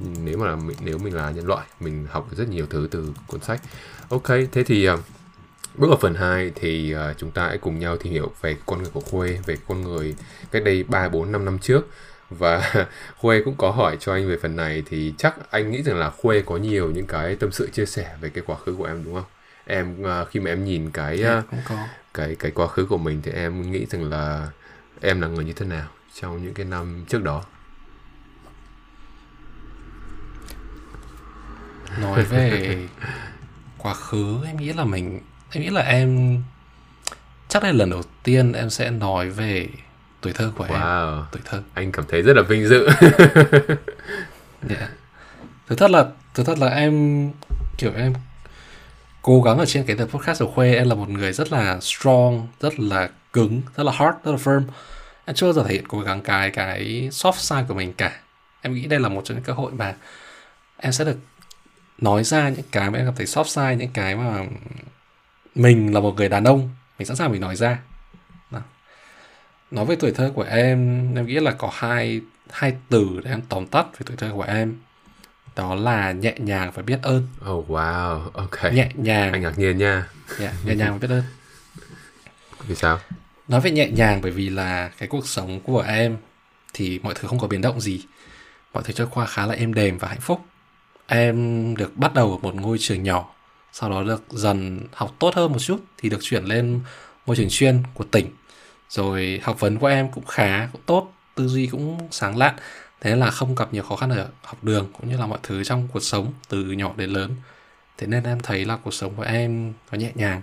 Ừ, 0.00 0.06
nếu 0.24 0.38
mà 0.38 0.46
là 0.46 0.56
mình, 0.56 0.76
nếu 0.84 0.98
mình 0.98 1.14
là 1.14 1.30
nhân 1.30 1.46
loại 1.46 1.66
mình 1.80 2.06
học 2.10 2.28
rất 2.36 2.48
nhiều 2.48 2.66
thứ 2.70 2.88
từ 2.90 3.12
cuốn 3.26 3.40
sách 3.40 3.60
ok 4.08 4.26
thế 4.52 4.64
thì 4.64 4.84
ờ, 4.84 4.98
bước 5.74 5.88
vào 5.88 5.98
phần 6.00 6.14
2 6.14 6.52
thì 6.54 6.92
ờ, 6.92 7.14
chúng 7.16 7.30
ta 7.30 7.46
hãy 7.46 7.58
cùng 7.58 7.78
nhau 7.78 7.96
tìm 7.96 8.12
hiểu 8.12 8.32
về 8.40 8.56
con 8.66 8.82
người 8.82 8.90
của 8.92 9.00
Khuê 9.00 9.38
về 9.46 9.56
con 9.68 9.82
người 9.82 10.14
cách 10.50 10.64
đây 10.64 10.84
3, 10.88 11.08
4, 11.08 11.32
5 11.32 11.44
năm 11.44 11.58
trước 11.58 11.88
và 12.30 12.72
Khuê 13.16 13.42
cũng 13.44 13.54
có 13.58 13.70
hỏi 13.70 13.96
cho 14.00 14.12
anh 14.12 14.28
về 14.28 14.36
phần 14.42 14.56
này 14.56 14.82
thì 14.86 15.14
chắc 15.18 15.50
anh 15.50 15.70
nghĩ 15.70 15.82
rằng 15.82 15.96
là 15.96 16.10
Khuê 16.10 16.42
có 16.46 16.56
nhiều 16.56 16.90
những 16.90 17.06
cái 17.06 17.36
tâm 17.36 17.52
sự 17.52 17.70
chia 17.70 17.86
sẻ 17.86 18.16
về 18.20 18.28
cái 18.28 18.44
quá 18.46 18.56
khứ 18.56 18.74
của 18.78 18.84
em 18.84 19.04
đúng 19.04 19.14
không? 19.14 19.24
Em 19.66 20.02
ờ, 20.02 20.24
khi 20.24 20.40
mà 20.40 20.50
em 20.50 20.64
nhìn 20.64 20.90
cái 20.90 21.24
có 21.68 21.76
cái 22.14 22.36
cái 22.38 22.50
quá 22.50 22.66
khứ 22.66 22.86
của 22.86 22.98
mình 22.98 23.20
thì 23.22 23.32
em 23.32 23.72
nghĩ 23.72 23.86
rằng 23.86 24.10
là 24.10 24.48
em 25.00 25.20
là 25.20 25.28
người 25.28 25.44
như 25.44 25.52
thế 25.52 25.66
nào 25.66 25.88
trong 26.14 26.44
những 26.44 26.54
cái 26.54 26.66
năm 26.66 27.04
trước 27.08 27.22
đó? 27.22 27.44
nói 32.00 32.24
về 32.24 32.78
quá 33.78 33.94
khứ 33.94 34.38
em 34.46 34.56
nghĩ 34.56 34.72
là 34.72 34.84
mình 34.84 35.20
em 35.50 35.62
nghĩ 35.62 35.70
là 35.70 35.80
em 35.80 36.38
chắc 37.48 37.62
đây 37.62 37.72
là 37.72 37.78
lần 37.78 37.90
đầu 37.90 38.02
tiên 38.22 38.52
em 38.52 38.70
sẽ 38.70 38.90
nói 38.90 39.30
về 39.30 39.68
tuổi 40.20 40.32
thơ 40.32 40.52
của 40.56 40.64
em. 40.64 40.80
Wow. 40.80 41.24
Tuổi 41.32 41.42
thơ. 41.44 41.62
Anh 41.74 41.92
cảm 41.92 42.04
thấy 42.08 42.22
rất 42.22 42.36
là 42.36 42.42
vinh 42.42 42.68
dự. 42.68 42.88
Yeah. 44.68 44.90
thực 45.68 45.78
thật 45.78 45.90
là 45.90 46.06
thực 46.34 46.46
thật 46.46 46.58
là 46.58 46.66
em 46.66 47.30
kiểu 47.78 47.92
em 47.96 48.14
cố 49.22 49.42
gắng 49.42 49.58
ở 49.58 49.64
trên 49.66 49.84
cái 49.84 49.96
tập 49.96 50.08
podcast 50.12 50.40
của 50.40 50.50
khuê 50.50 50.74
em 50.74 50.88
là 50.88 50.94
một 50.94 51.08
người 51.08 51.32
rất 51.32 51.52
là 51.52 51.80
strong 51.80 52.48
rất 52.60 52.80
là 52.80 53.08
cứng 53.32 53.62
rất 53.76 53.84
là 53.84 53.92
hard 53.92 54.16
rất 54.24 54.32
là 54.32 54.36
firm. 54.36 54.62
Em 55.24 55.36
chưa 55.36 55.46
bao 55.46 55.52
giờ 55.52 55.64
thể 55.68 55.74
hiện 55.74 55.88
cố 55.88 56.00
gắng 56.00 56.20
cái 56.20 56.50
cái 56.50 57.08
soft 57.12 57.36
side 57.36 57.64
của 57.68 57.74
mình 57.74 57.92
cả. 57.92 58.20
Em 58.62 58.74
nghĩ 58.74 58.86
đây 58.86 59.00
là 59.00 59.08
một 59.08 59.22
trong 59.24 59.36
những 59.36 59.44
cơ 59.44 59.52
hội 59.52 59.72
mà 59.72 59.94
em 60.76 60.92
sẽ 60.92 61.04
được 61.04 61.16
nói 61.98 62.24
ra 62.24 62.48
những 62.48 62.66
cái 62.72 62.90
mà 62.90 62.98
em 62.98 63.06
cảm 63.06 63.14
thấy 63.14 63.26
soft 63.26 63.44
side 63.44 63.76
những 63.76 63.92
cái 63.92 64.16
mà 64.16 64.44
mình 65.54 65.94
là 65.94 66.00
một 66.00 66.14
người 66.16 66.28
đàn 66.28 66.44
ông 66.44 66.70
mình 66.98 67.06
sẵn 67.06 67.16
sàng 67.16 67.32
mình 67.32 67.40
nói 67.40 67.56
ra. 67.56 67.78
Đó. 68.50 68.60
nói 69.70 69.84
về 69.84 69.96
tuổi 69.96 70.12
thơ 70.12 70.32
của 70.34 70.42
em 70.42 71.14
em 71.14 71.26
nghĩ 71.26 71.34
là 71.34 71.50
có 71.50 71.70
hai 71.72 72.20
hai 72.50 72.74
từ 72.88 73.20
để 73.24 73.30
em 73.30 73.40
tóm 73.48 73.66
tắt 73.66 73.86
về 73.92 74.00
tuổi 74.06 74.16
thơ 74.16 74.30
của 74.34 74.42
em. 74.42 74.76
Đó 75.56 75.74
là 75.74 76.12
nhẹ 76.12 76.34
nhàng 76.38 76.70
và 76.74 76.82
biết 76.82 76.98
ơn. 77.02 77.28
Oh 77.50 77.70
wow 77.70 78.30
ok. 78.32 78.72
Nhẹ 78.72 78.90
nhàng. 78.94 79.32
Anh 79.32 79.42
ngạc 79.42 79.58
nhiên 79.58 79.78
nha. 79.78 80.06
Yeah, 80.40 80.54
nhẹ 80.64 80.74
nhàng 80.74 80.92
và 80.92 80.98
biết 80.98 81.14
ơn. 81.14 81.22
Vì 82.66 82.74
sao? 82.74 82.98
Nói 83.48 83.60
về 83.60 83.70
nhẹ 83.70 83.90
nhàng 83.90 84.20
bởi 84.22 84.30
vì 84.30 84.48
là 84.48 84.90
cái 84.98 85.08
cuộc 85.08 85.28
sống 85.28 85.60
của 85.60 85.80
em 85.80 86.16
thì 86.74 86.98
mọi 87.02 87.14
thứ 87.14 87.28
không 87.28 87.38
có 87.38 87.46
biến 87.46 87.60
động 87.60 87.80
gì. 87.80 88.04
Mọi 88.72 88.82
thứ 88.82 88.92
trôi 88.92 89.06
qua 89.10 89.26
khá 89.26 89.46
là 89.46 89.54
êm 89.54 89.74
đềm 89.74 89.98
và 89.98 90.08
hạnh 90.08 90.20
phúc. 90.20 90.40
Em 91.06 91.76
được 91.76 91.96
bắt 91.96 92.14
đầu 92.14 92.30
ở 92.32 92.38
một 92.38 92.54
ngôi 92.54 92.78
trường 92.80 93.02
nhỏ 93.02 93.34
sau 93.72 93.90
đó 93.90 94.02
được 94.02 94.22
dần 94.30 94.80
học 94.92 95.14
tốt 95.18 95.34
hơn 95.34 95.52
một 95.52 95.58
chút 95.58 95.84
thì 95.98 96.08
được 96.08 96.18
chuyển 96.22 96.44
lên 96.44 96.80
môi 97.26 97.36
trường 97.36 97.48
chuyên 97.50 97.82
của 97.94 98.04
tỉnh. 98.04 98.26
Rồi 98.88 99.40
học 99.42 99.60
vấn 99.60 99.78
của 99.78 99.86
em 99.86 100.10
cũng 100.12 100.24
khá 100.24 100.66
cũng 100.72 100.82
tốt, 100.86 101.12
tư 101.34 101.48
duy 101.48 101.66
cũng 101.66 102.08
sáng 102.10 102.36
lạn, 102.36 102.54
thế 103.00 103.16
là 103.16 103.30
không 103.30 103.54
gặp 103.54 103.72
nhiều 103.72 103.82
khó 103.82 103.96
khăn 103.96 104.10
ở 104.10 104.28
học 104.42 104.64
đường 104.64 104.88
cũng 104.98 105.08
như 105.08 105.16
là 105.16 105.26
mọi 105.26 105.38
thứ 105.42 105.64
trong 105.64 105.88
cuộc 105.92 106.00
sống 106.00 106.32
từ 106.48 106.62
nhỏ 106.62 106.92
đến 106.96 107.10
lớn. 107.10 107.34
Thế 107.98 108.06
nên 108.06 108.24
em 108.24 108.40
thấy 108.40 108.64
là 108.64 108.76
cuộc 108.76 108.94
sống 108.94 109.14
của 109.16 109.22
em 109.22 109.72
nó 109.92 109.98
nhẹ 109.98 110.10
nhàng. 110.14 110.40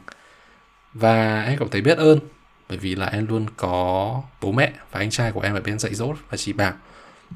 Và 0.93 1.43
em 1.43 1.59
cảm 1.59 1.69
thấy 1.69 1.81
biết 1.81 1.97
ơn, 1.97 2.19
bởi 2.69 2.77
vì 2.77 2.95
là 2.95 3.05
em 3.05 3.27
luôn 3.27 3.45
có 3.57 4.21
bố 4.41 4.51
mẹ 4.51 4.71
và 4.91 4.99
anh 4.99 5.09
trai 5.09 5.31
của 5.31 5.41
em 5.41 5.53
ở 5.53 5.61
bên 5.61 5.79
dạy 5.79 5.93
dỗ 5.93 6.13
và 6.29 6.37
chỉ 6.37 6.53
bảo. 6.53 6.73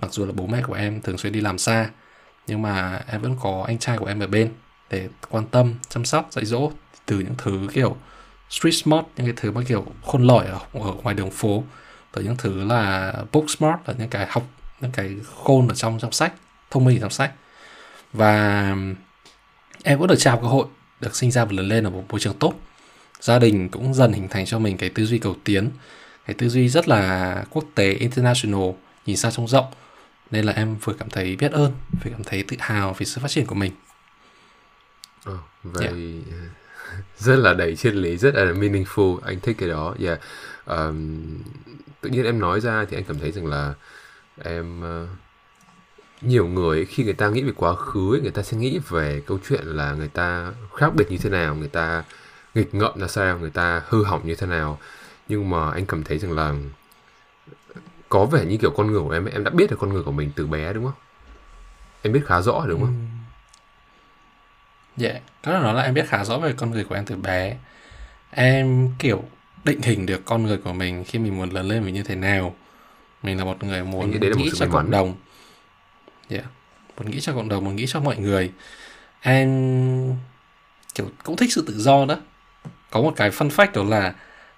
Mặc 0.01 0.13
dù 0.13 0.25
là 0.25 0.32
bố 0.36 0.47
mẹ 0.47 0.62
của 0.62 0.73
em 0.73 1.01
thường 1.01 1.17
xuyên 1.17 1.34
đi 1.34 1.41
làm 1.41 1.58
xa, 1.58 1.89
nhưng 2.47 2.62
mà 2.62 3.01
em 3.08 3.21
vẫn 3.21 3.36
có 3.41 3.63
anh 3.67 3.77
trai 3.80 3.97
của 3.97 4.06
em 4.06 4.19
ở 4.19 4.27
bên 4.27 4.51
để 4.91 5.10
quan 5.30 5.47
tâm 5.47 5.73
chăm 5.89 6.06
sóc 6.06 6.27
dạy 6.32 6.45
dỗ 6.45 6.71
từ 7.06 7.19
những 7.19 7.36
thứ 7.38 7.67
kiểu 7.73 7.97
street 8.49 8.73
smart 8.73 9.06
những 9.17 9.25
cái 9.25 9.34
thứ 9.38 9.51
mà 9.51 9.62
kiểu 9.67 9.86
khôn 10.06 10.27
lỏi 10.27 10.45
ở, 10.45 10.60
ở 10.73 10.93
ngoài 11.04 11.15
đường 11.15 11.32
phố. 11.32 11.63
Tới 12.12 12.23
những 12.23 12.36
thứ 12.38 12.63
là 12.63 13.13
book 13.32 13.49
smart 13.49 13.75
là 13.86 13.93
những 13.97 14.10
cái 14.10 14.27
học 14.30 14.43
những 14.82 14.91
cái 14.91 15.15
khôn 15.36 15.67
ở 15.67 15.75
trong 15.75 15.99
trong 15.99 16.12
sách 16.12 16.34
thông 16.71 16.86
minh 16.86 16.97
ở 16.97 17.01
trong 17.01 17.10
sách. 17.10 17.32
Và 18.13 18.75
em 19.84 19.99
cũng 19.99 20.08
được 20.08 20.19
trao 20.19 20.39
cơ 20.39 20.47
hội 20.47 20.65
được 20.99 21.15
sinh 21.15 21.32
ra 21.32 21.45
và 21.45 21.51
lớn 21.51 21.69
lên 21.69 21.84
ở 21.84 21.89
một 21.89 22.04
môi 22.10 22.19
trường 22.19 22.39
tốt. 22.39 22.54
Gia 23.19 23.39
đình 23.39 23.69
cũng 23.69 23.93
dần 23.93 24.13
hình 24.13 24.27
thành 24.27 24.45
cho 24.45 24.60
mình 24.60 24.77
cái 24.77 24.89
tư 24.89 25.06
duy 25.06 25.19
cầu 25.19 25.36
tiến 25.43 25.69
cái 26.25 26.34
tư 26.34 26.49
duy 26.49 26.69
rất 26.69 26.88
là 26.88 27.43
quốc 27.49 27.65
tế 27.75 27.93
international 27.93 28.69
nhìn 29.06 29.17
xa 29.17 29.32
trông 29.32 29.47
rộng. 29.47 29.65
Nên 30.32 30.45
là 30.45 30.54
em 30.54 30.75
vừa 30.75 30.93
cảm 30.93 31.10
thấy 31.10 31.36
biết 31.36 31.51
ơn 31.51 31.73
vừa 32.04 32.12
cảm 32.12 32.23
thấy 32.23 32.43
tự 32.43 32.58
hào 32.60 32.93
về 32.93 33.06
sự 33.06 33.21
phát 33.21 33.32
triển 33.32 33.45
của 33.45 33.56
mình 33.56 33.71
oh, 35.29 35.39
vậy 35.63 36.23
yeah. 36.31 36.51
rất 37.17 37.36
là 37.36 37.53
đầy 37.53 37.75
triết 37.75 37.93
lý 37.93 38.17
rất 38.17 38.36
là 38.36 38.51
meaningful 38.51 39.19
anh 39.23 39.39
thích 39.39 39.55
cái 39.60 39.69
đó. 39.69 39.95
Yeah 39.99 40.19
um, 40.65 41.23
tự 42.01 42.10
nhiên 42.10 42.25
em 42.25 42.39
nói 42.39 42.62
ra 42.62 42.86
thì 42.86 42.97
anh 42.97 43.03
cảm 43.03 43.19
thấy 43.19 43.31
rằng 43.31 43.45
là 43.45 43.73
em 44.43 44.84
uh, 45.03 45.10
nhiều 46.21 46.47
người 46.47 46.86
khi 46.86 47.03
người 47.03 47.13
ta 47.13 47.29
nghĩ 47.29 47.43
về 47.43 47.51
quá 47.55 47.75
khứ 47.75 48.13
ấy, 48.15 48.21
người 48.21 48.31
ta 48.31 48.43
sẽ 48.43 48.57
nghĩ 48.57 48.79
về 48.89 49.21
câu 49.25 49.39
chuyện 49.49 49.65
là 49.65 49.93
người 49.93 50.07
ta 50.07 50.51
khác 50.75 50.95
biệt 50.95 51.12
như 51.12 51.17
thế 51.17 51.29
nào 51.29 51.55
người 51.55 51.67
ta 51.67 52.03
nghịch 52.55 52.75
ngợm 52.75 52.99
là 52.99 53.07
sao 53.07 53.39
người 53.39 53.49
ta 53.49 53.81
hư 53.89 54.03
hỏng 54.03 54.27
như 54.27 54.36
thế 54.36 54.47
nào. 54.47 54.79
Nhưng 55.27 55.49
mà 55.49 55.71
anh 55.71 55.86
cảm 55.86 56.03
thấy 56.03 56.17
rằng 56.19 56.31
là 56.31 56.53
có 58.10 58.25
vẻ 58.25 58.45
như 58.45 58.57
kiểu 58.57 58.71
con 58.71 58.91
người 58.91 59.01
của 59.01 59.12
em 59.12 59.25
em 59.25 59.43
đã 59.43 59.51
biết 59.51 59.69
được 59.69 59.77
con 59.79 59.93
người 59.93 60.03
của 60.03 60.12
mình 60.12 60.31
từ 60.36 60.47
bé 60.47 60.73
đúng 60.73 60.84
không? 60.84 60.93
Em 62.01 62.13
biết 62.13 62.21
khá 62.25 62.41
rõ 62.41 62.65
đúng 62.67 62.81
không 62.81 63.07
dạ. 65.01 65.09
Yeah. 65.09 65.21
có 65.43 65.51
thể 65.51 65.59
nói 65.59 65.73
là 65.73 65.83
em 65.83 65.93
biết 65.93 66.07
khá 66.07 66.25
rõ 66.25 66.37
về 66.37 66.53
con 66.53 66.71
người 66.71 66.83
của 66.83 66.95
em 66.95 67.05
từ 67.05 67.15
bé. 67.15 67.57
Em 68.31 68.89
kiểu 68.99 69.23
định 69.63 69.81
hình 69.81 70.05
được 70.05 70.25
con 70.25 70.43
người 70.43 70.57
của 70.57 70.73
mình 70.73 71.03
khi 71.03 71.19
mình 71.19 71.37
muốn 71.37 71.49
lớn 71.49 71.67
lên 71.67 71.85
mình 71.85 71.93
như 71.93 72.03
thế 72.03 72.15
nào. 72.15 72.55
Mình 73.23 73.37
là 73.37 73.43
một 73.43 73.63
người 73.63 73.83
muốn 73.83 74.11
nghĩ, 74.11 74.29
nghĩ 74.37 74.51
cho 74.55 74.65
cộng 74.71 74.91
đồng. 74.91 75.15
Yeah. 76.29 76.45
muốn 76.97 77.11
nghĩ 77.11 77.19
cho 77.19 77.33
cộng 77.33 77.49
đồng 77.49 77.65
muốn 77.65 77.75
nghĩ 77.75 77.85
cho 77.87 77.99
mọi 77.99 78.17
người. 78.17 78.51
Em 79.21 79.49
kiểu 80.95 81.09
cũng 81.23 81.35
thích 81.35 81.53
sự 81.53 81.63
tự 81.67 81.79
do 81.79 82.05
đó. 82.05 82.15
Có 82.91 83.01
một 83.01 83.13
cái 83.15 83.29
fun 83.29 83.49
fact 83.49 83.71
đó 83.73 83.83
là 83.83 84.13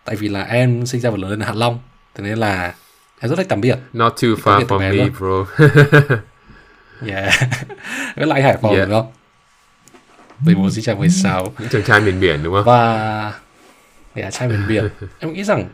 tại 0.06 0.15
vì 0.15 0.27
là 0.27 0.43
em 0.43 0.86
sinh 0.86 1.01
ra 1.01 1.10
và 1.10 1.17
lớn 1.17 1.32
lên 1.32 1.39
ở 1.39 1.45
Hạ 1.45 1.53
Long 1.53 1.79
thế 2.15 2.23
nên 2.23 2.38
là 2.38 2.75
em 3.19 3.29
rất 3.29 3.36
thích 3.36 3.49
tắm 3.49 3.62
biển. 3.62 3.77
Not 3.93 4.13
too 4.21 4.29
far 4.29 4.65
from 4.65 4.79
me 4.79 4.91
luôn. 4.91 5.10
bro. 5.19 5.65
Yeah 7.08 7.34
với 8.15 8.27
lại 8.27 8.41
Hải 8.41 8.58
Phòng 8.62 8.75
yeah. 8.75 8.89
đúng 8.89 9.01
không 9.01 9.12
vì 10.45 10.56
bố 10.56 10.69
sinh 10.69 10.84
ra 10.84 10.95
16 10.95 11.53
những 11.60 11.69
chàng 11.69 11.84
trai 11.84 12.01
miền 12.01 12.19
biển 12.19 12.43
đúng 12.43 12.53
không? 12.53 12.63
Và 12.63 13.34
yeah, 14.15 14.34
trai 14.34 14.47
miền 14.47 14.67
biển. 14.67 14.89
Em 15.19 15.34
nghĩ 15.34 15.43
rằng 15.43 15.69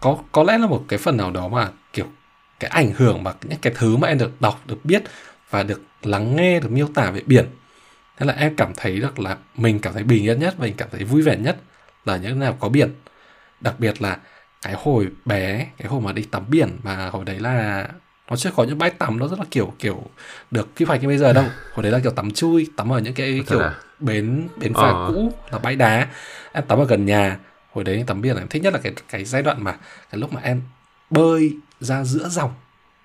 có 0.00 0.18
có 0.32 0.42
lẽ 0.42 0.58
là 0.58 0.66
một 0.66 0.84
cái 0.88 0.98
phần 0.98 1.16
nào 1.16 1.30
đó 1.30 1.48
mà 1.48 1.68
kiểu 1.92 2.06
cái 2.60 2.70
ảnh 2.70 2.92
hưởng 2.96 3.24
mà 3.24 3.32
những 3.42 3.58
cái 3.62 3.72
thứ 3.76 3.96
mà 3.96 4.08
em 4.08 4.18
được 4.18 4.40
đọc 4.40 4.60
được 4.66 4.84
biết 4.84 5.02
và 5.50 5.62
được 5.62 5.82
lắng 6.02 6.36
nghe 6.36 6.60
được 6.60 6.70
miêu 6.72 6.88
tả 6.94 7.10
về 7.10 7.22
biển. 7.26 7.46
Thế 8.18 8.26
là 8.26 8.32
em 8.32 8.56
cảm 8.56 8.72
thấy 8.76 9.00
được 9.00 9.18
là 9.18 9.36
mình 9.56 9.78
cảm 9.78 9.92
thấy 9.94 10.02
bình 10.02 10.24
yên 10.24 10.40
nhất 10.40 10.54
và 10.58 10.64
mình 10.64 10.74
cảm 10.76 10.88
thấy 10.92 11.04
vui 11.04 11.22
vẻ 11.22 11.36
nhất 11.36 11.56
là 12.04 12.16
những 12.16 12.38
nào 12.38 12.56
có 12.60 12.68
biển. 12.68 12.90
Đặc 13.60 13.74
biệt 13.78 14.02
là 14.02 14.18
cái 14.62 14.74
hồi 14.78 15.08
bé 15.24 15.66
cái 15.78 15.88
hồi 15.88 16.00
mà 16.00 16.12
đi 16.12 16.22
tắm 16.22 16.42
biển 16.48 16.76
mà 16.82 17.08
hồi 17.10 17.24
đấy 17.24 17.38
là 17.40 17.88
nó 18.30 18.36
chưa 18.36 18.50
có 18.56 18.64
những 18.64 18.78
bãi 18.78 18.90
tắm 18.90 19.18
nó 19.18 19.28
rất 19.28 19.38
là 19.38 19.44
kiểu 19.50 19.74
kiểu 19.78 20.02
được 20.50 20.68
quy 20.76 20.86
hoạch 20.86 21.02
như 21.02 21.08
bây 21.08 21.18
giờ 21.18 21.32
đâu. 21.32 21.44
Hồi 21.74 21.82
đấy 21.82 21.92
là 21.92 21.98
kiểu 21.98 22.12
tắm 22.12 22.30
chui 22.30 22.68
tắm 22.76 22.92
ở 22.92 22.98
những 22.98 23.14
cái 23.14 23.42
kiểu 23.48 23.60
à? 23.60 23.74
Bến 24.00 24.48
bến 24.56 24.74
phà 24.74 24.88
ờ. 24.88 25.12
cũ 25.14 25.32
là 25.50 25.58
bãi 25.58 25.76
đá 25.76 26.08
em 26.52 26.64
tắm 26.68 26.78
ở 26.78 26.84
gần 26.84 27.06
nhà 27.06 27.38
hồi 27.72 27.84
đấy 27.84 28.04
tắm 28.06 28.20
biển 28.20 28.36
em 28.36 28.48
thích 28.48 28.62
nhất 28.62 28.72
là 28.72 28.78
cái 28.82 28.92
cái 29.08 29.24
giai 29.24 29.42
đoạn 29.42 29.64
mà 29.64 29.72
cái 30.10 30.20
lúc 30.20 30.32
mà 30.32 30.40
em 30.40 30.62
bơi 31.10 31.56
ra 31.80 32.04
giữa 32.04 32.28
dòng 32.28 32.54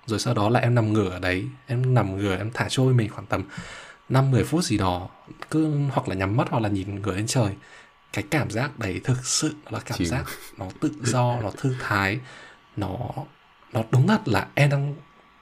rồi 0.06 0.18
sau 0.18 0.34
đó 0.34 0.48
là 0.48 0.60
em 0.60 0.74
nằm 0.74 0.92
ngửa 0.92 1.10
ở 1.10 1.18
đấy 1.18 1.44
em 1.66 1.94
nằm 1.94 2.16
ngửa 2.16 2.36
em 2.36 2.50
thả 2.54 2.66
trôi 2.68 2.94
mình 2.94 3.08
khoảng 3.08 3.26
tầm 3.26 3.42
năm 4.08 4.30
mười 4.30 4.44
phút 4.44 4.64
gì 4.64 4.78
đó 4.78 5.08
cứ 5.50 5.78
hoặc 5.92 6.08
là 6.08 6.14
nhắm 6.14 6.36
mắt 6.36 6.48
hoặc 6.50 6.62
là 6.62 6.68
nhìn 6.68 7.02
ngửa 7.02 7.14
lên 7.14 7.26
trời 7.26 7.52
cái 8.12 8.24
cảm 8.30 8.50
giác 8.50 8.78
đấy 8.78 9.00
thực 9.04 9.26
sự 9.26 9.54
là 9.70 9.80
cảm 9.80 9.98
Chịu. 9.98 10.06
giác 10.06 10.24
nó 10.58 10.66
tự 10.80 10.90
do 11.02 11.40
nó 11.42 11.50
thư 11.56 11.74
thái 11.80 12.20
nó 12.76 12.98
nó 13.72 13.82
đúng 13.90 14.06
thật 14.06 14.28
là 14.28 14.46
em 14.54 14.70
đang 14.70 14.94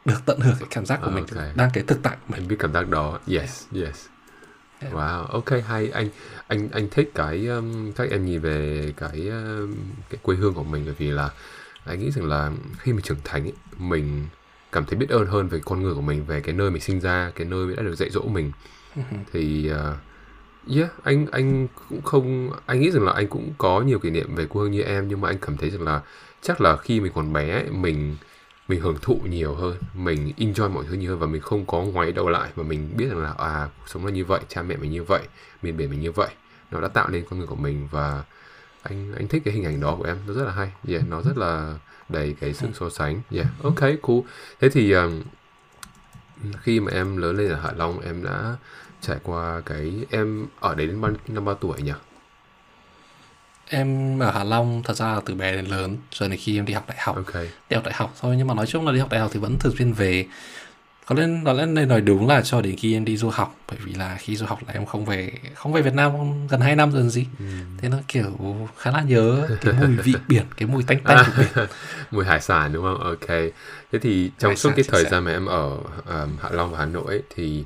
được 0.04 0.22
tận 0.26 0.40
hưởng 0.40 0.56
cái 0.60 0.68
cảm 0.70 0.86
giác 0.86 1.00
của 1.04 1.10
mình 1.10 1.26
okay. 1.30 1.52
đang 1.54 1.70
cái 1.72 1.84
thực 1.86 2.02
tại 2.02 2.16
của 2.16 2.26
mình 2.28 2.42
em 2.42 2.48
biết 2.48 2.56
cảm 2.58 2.72
giác 2.72 2.88
đó 2.88 3.18
yes 3.26 3.64
yes. 3.74 4.06
Wow 4.92 5.24
ok 5.24 5.50
hay. 5.66 5.88
Anh 5.88 6.08
anh 6.46 6.68
anh 6.72 6.88
thích 6.90 7.10
cái 7.14 7.46
um, 7.46 7.92
các 7.92 8.10
em 8.10 8.24
nhìn 8.24 8.40
về 8.40 8.92
cái 8.96 9.28
um, 9.28 9.74
cái 10.10 10.18
quê 10.22 10.36
hương 10.36 10.54
của 10.54 10.64
mình 10.64 10.82
bởi 10.84 10.94
vì 10.98 11.10
là 11.10 11.30
anh 11.84 12.00
nghĩ 12.00 12.10
rằng 12.10 12.24
là 12.24 12.52
khi 12.78 12.92
mình 12.92 13.02
trưởng 13.02 13.18
thành 13.24 13.42
ấy, 13.42 13.52
mình 13.78 14.26
cảm 14.72 14.84
thấy 14.84 14.98
biết 14.98 15.08
ơn 15.08 15.26
hơn 15.26 15.48
về 15.48 15.60
con 15.64 15.82
người 15.82 15.94
của 15.94 16.00
mình 16.00 16.24
về 16.24 16.40
cái 16.40 16.54
nơi 16.54 16.70
mình 16.70 16.82
sinh 16.82 17.00
ra 17.00 17.32
cái 17.34 17.46
nơi 17.46 17.76
đã 17.76 17.82
được 17.82 17.94
dạy 17.94 18.10
dỗ 18.10 18.22
mình. 18.22 18.52
Thì 19.32 19.70
uh, 19.72 19.96
Yeah, 20.68 20.90
anh 21.02 21.26
anh 21.32 21.68
cũng 21.88 22.02
không 22.02 22.50
anh 22.66 22.80
nghĩ 22.80 22.90
rằng 22.90 23.04
là 23.04 23.12
anh 23.12 23.28
cũng 23.28 23.52
có 23.58 23.80
nhiều 23.80 23.98
kỷ 23.98 24.10
niệm 24.10 24.34
về 24.34 24.46
quê 24.46 24.62
hương 24.62 24.70
như 24.70 24.82
em 24.82 25.08
nhưng 25.08 25.20
mà 25.20 25.28
anh 25.28 25.38
cảm 25.38 25.56
thấy 25.56 25.70
rằng 25.70 25.82
là 25.82 26.02
chắc 26.42 26.60
là 26.60 26.76
khi 26.76 27.00
mình 27.00 27.12
còn 27.14 27.32
bé 27.32 27.64
mình 27.70 28.16
mình 28.68 28.80
hưởng 28.80 28.96
thụ 29.02 29.20
nhiều 29.24 29.54
hơn, 29.54 29.76
mình 29.94 30.32
enjoy 30.36 30.70
mọi 30.70 30.84
thứ 30.88 30.94
nhiều 30.94 31.10
hơn 31.10 31.18
và 31.18 31.26
mình 31.26 31.42
không 31.42 31.66
có 31.66 31.80
ngoái 31.80 32.12
đầu 32.12 32.28
lại 32.28 32.50
và 32.54 32.62
mình 32.62 32.96
biết 32.96 33.06
rằng 33.08 33.18
là 33.18 33.34
à 33.38 33.68
cuộc 33.78 33.88
sống 33.88 34.06
là 34.06 34.12
như 34.12 34.24
vậy, 34.24 34.40
cha 34.48 34.62
mẹ 34.62 34.76
mình 34.76 34.90
như 34.90 35.04
vậy, 35.04 35.22
miền 35.62 35.76
biển 35.76 35.90
mình 35.90 36.00
như 36.00 36.12
vậy. 36.12 36.28
Nó 36.70 36.80
đã 36.80 36.88
tạo 36.88 37.08
nên 37.08 37.24
con 37.30 37.38
người 37.38 37.48
của 37.48 37.56
mình 37.56 37.88
và 37.90 38.24
anh 38.82 39.12
anh 39.16 39.28
thích 39.28 39.42
cái 39.44 39.54
hình 39.54 39.64
ảnh 39.64 39.80
đó 39.80 39.96
của 39.98 40.04
em, 40.04 40.16
nó 40.26 40.34
rất 40.34 40.44
là 40.44 40.52
hay. 40.52 40.72
Yeah, 40.88 41.08
nó 41.08 41.22
rất 41.22 41.36
là 41.36 41.78
đầy 42.08 42.36
cái 42.40 42.54
sự 42.54 42.68
so 42.74 42.90
sánh. 42.90 43.20
Yeah, 43.30 43.46
ok, 43.62 43.80
cool. 44.02 44.18
Thế 44.60 44.68
thì 44.68 44.92
um, 44.92 45.22
khi 46.60 46.80
mà 46.80 46.92
em 46.92 47.16
lớn 47.16 47.36
lên 47.36 47.48
ở 47.48 47.60
Hạ 47.60 47.72
Long 47.76 48.00
em 48.00 48.24
đã 48.24 48.56
trải 49.00 49.18
qua 49.22 49.60
cái 49.66 50.06
em 50.10 50.46
ở 50.60 50.74
đấy 50.74 50.86
đến 50.86 51.00
bao 51.00 51.12
năm 51.28 51.44
bao 51.44 51.54
tuổi 51.54 51.82
nhỉ 51.82 51.92
em 53.68 54.18
ở 54.18 54.30
Hà 54.30 54.44
Long 54.44 54.82
thật 54.82 54.94
ra 54.94 55.14
là 55.14 55.20
từ 55.26 55.34
bé 55.34 55.52
đến 55.52 55.64
lớn 55.64 55.96
rồi 56.12 56.28
đến 56.28 56.38
khi 56.42 56.58
em 56.58 56.66
đi 56.66 56.72
học 56.72 56.84
đại 56.88 56.98
học. 57.00 57.16
Okay. 57.16 57.48
đi 57.70 57.74
học 57.74 57.84
đại 57.84 57.94
học 57.94 58.14
thôi 58.20 58.34
nhưng 58.38 58.46
mà 58.46 58.54
nói 58.54 58.66
chung 58.66 58.86
là 58.86 58.92
đi 58.92 58.98
học 58.98 59.10
đại 59.10 59.20
học 59.20 59.30
thì 59.34 59.40
vẫn 59.40 59.58
thường 59.58 59.76
xuyên 59.78 59.92
về. 59.92 60.26
Có 61.06 61.14
nên 61.14 61.44
nói 61.44 61.66
nên 61.66 61.88
nói 61.88 62.00
đúng 62.00 62.28
là 62.28 62.42
cho 62.42 62.60
đến 62.60 62.76
khi 62.76 62.96
em 62.96 63.04
đi 63.04 63.16
du 63.16 63.28
học 63.28 63.56
bởi 63.68 63.78
vì 63.84 63.94
là 63.94 64.16
khi 64.20 64.36
du 64.36 64.46
học 64.46 64.58
là 64.66 64.72
em 64.72 64.86
không 64.86 65.04
về 65.04 65.32
không 65.54 65.72
về 65.72 65.82
Việt 65.82 65.94
Nam 65.94 66.12
gần 66.48 66.60
2 66.60 66.76
năm 66.76 66.92
rồi 66.92 67.00
làm 67.00 67.10
gì. 67.10 67.26
Ừ. 67.38 67.44
thế 67.78 67.88
nó 67.88 67.96
kiểu 68.08 68.68
khá 68.78 68.90
là 68.90 69.02
nhớ 69.02 69.48
cái 69.60 69.74
mùi 69.80 69.96
vị 69.96 70.14
biển 70.28 70.44
cái 70.56 70.68
mùi 70.68 70.82
tanh 70.82 70.98
tanh 71.04 71.24
của 71.26 71.42
biển. 71.42 71.66
Mùi 72.10 72.24
hải 72.24 72.40
sản 72.40 72.72
đúng 72.72 72.84
không? 72.84 73.00
Ok. 73.02 73.28
Thế 73.92 73.98
thì 74.02 74.30
trong 74.38 74.48
hải 74.48 74.56
suốt 74.56 74.70
cái 74.76 74.84
thời 74.88 75.04
gian 75.04 75.24
mà 75.24 75.30
em 75.32 75.46
ở 75.46 75.78
um, 76.06 76.36
Hạ 76.42 76.48
Long 76.52 76.72
và 76.72 76.78
Hà 76.78 76.84
Nội 76.84 77.04
ấy, 77.06 77.22
thì 77.36 77.64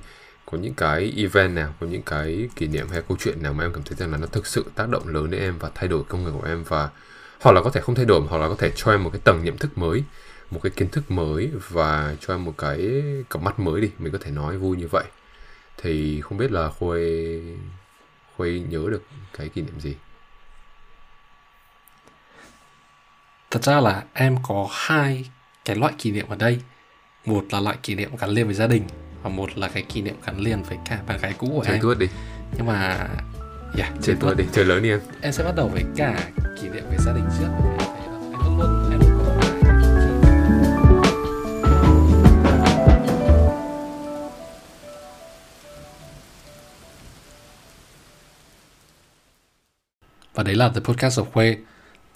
có 0.51 0.59
những 0.59 0.75
cái 0.75 1.13
event 1.17 1.55
nào, 1.55 1.75
có 1.81 1.87
những 1.87 2.03
cái 2.03 2.49
kỷ 2.57 2.67
niệm 2.67 2.89
hay 2.89 3.03
câu 3.09 3.17
chuyện 3.21 3.43
nào 3.43 3.53
mà 3.53 3.65
em 3.65 3.73
cảm 3.73 3.83
thấy 3.83 3.97
rằng 3.97 4.13
là 4.13 4.19
nó 4.19 4.27
thực 4.27 4.47
sự 4.47 4.65
tác 4.75 4.89
động 4.89 5.09
lớn 5.09 5.31
đến 5.31 5.41
em 5.41 5.59
và 5.59 5.71
thay 5.75 5.89
đổi 5.89 6.05
công 6.09 6.25
việc 6.25 6.31
của 6.41 6.47
em 6.47 6.65
và 6.65 6.91
hoặc 7.41 7.53
là 7.53 7.63
có 7.63 7.71
thể 7.71 7.81
không 7.81 7.95
thay 7.95 8.05
đổi 8.05 8.21
hoặc 8.21 8.39
là 8.39 8.49
có 8.49 8.55
thể 8.59 8.73
cho 8.77 8.91
em 8.91 9.05
một 9.05 9.11
cái 9.13 9.21
tầng 9.25 9.45
nhận 9.45 9.59
thức 9.59 9.79
mới, 9.79 10.05
một 10.51 10.61
cái 10.63 10.71
kiến 10.71 10.89
thức 10.89 11.11
mới 11.11 11.51
và 11.71 12.15
cho 12.21 12.35
em 12.35 12.45
một 12.45 12.55
cái 12.59 13.03
cặp 13.31 13.43
mắt 13.43 13.61
mới 13.61 13.81
đi, 13.81 13.91
mình 13.99 14.13
có 14.13 14.19
thể 14.21 14.31
nói 14.31 14.59
vui 14.59 14.77
như 14.77 14.89
vậy. 14.89 15.05
Thì 15.77 16.21
không 16.21 16.39
biết 16.39 16.53
là 16.53 16.71
khuê 16.71 17.41
khuê 18.37 18.63
nhớ 18.69 18.83
được 18.91 19.03
cái 19.39 19.49
kỷ 19.49 19.63
niệm 19.63 19.81
gì? 19.81 19.95
Thật 23.51 23.65
ra 23.65 23.81
là 23.81 24.05
em 24.13 24.37
có 24.43 24.69
hai 24.71 25.31
cái 25.65 25.77
loại 25.77 25.93
kỷ 25.99 26.11
niệm 26.11 26.29
ở 26.29 26.37
đây. 26.37 26.61
Một 27.25 27.45
là 27.51 27.61
loại 27.61 27.77
kỷ 27.83 27.95
niệm 27.95 28.11
gắn 28.17 28.31
liền 28.31 28.47
với 28.47 28.55
gia 28.55 28.67
đình 28.67 28.83
và 29.29 29.35
một 29.35 29.59
là 29.59 29.69
cái 29.69 29.83
kỷ 29.83 30.03
niệm 30.03 30.15
gắn 30.27 30.41
liền 30.41 30.63
với 30.63 30.79
cả 30.85 30.99
bạn 31.07 31.19
gái 31.23 31.35
cũ 31.39 31.49
của 31.55 31.65
chơi 31.65 31.75
em 31.75 31.83
tuốt 31.83 31.99
đi. 31.99 32.07
Nhưng 32.57 32.67
mà 32.67 33.09
yeah, 33.77 33.93
chơi 34.03 34.17
tuốt 34.21 34.37
đi 34.37 34.45
chơi 34.53 34.65
lớn 34.65 34.83
đi 34.83 34.91
em. 34.91 35.01
Em 35.21 35.33
sẽ 35.33 35.45
bắt 35.45 35.55
đầu 35.57 35.69
với 35.69 35.85
cả 35.97 36.31
kỷ 36.61 36.69
niệm 36.69 36.85
về 36.91 36.97
gia 36.99 37.13
đình 37.13 37.25
trước. 37.39 37.49
Em 38.33 38.41
luôn 38.45 38.59
luôn 38.59 38.91
em 38.91 39.01
luôn 39.01 39.19
có 39.19 39.33
và 50.35 50.43
đấy 50.43 50.55
là 50.55 50.69
The 50.69 50.81
Podcast 50.81 51.21
of 51.21 51.25
Khuê. 51.25 51.57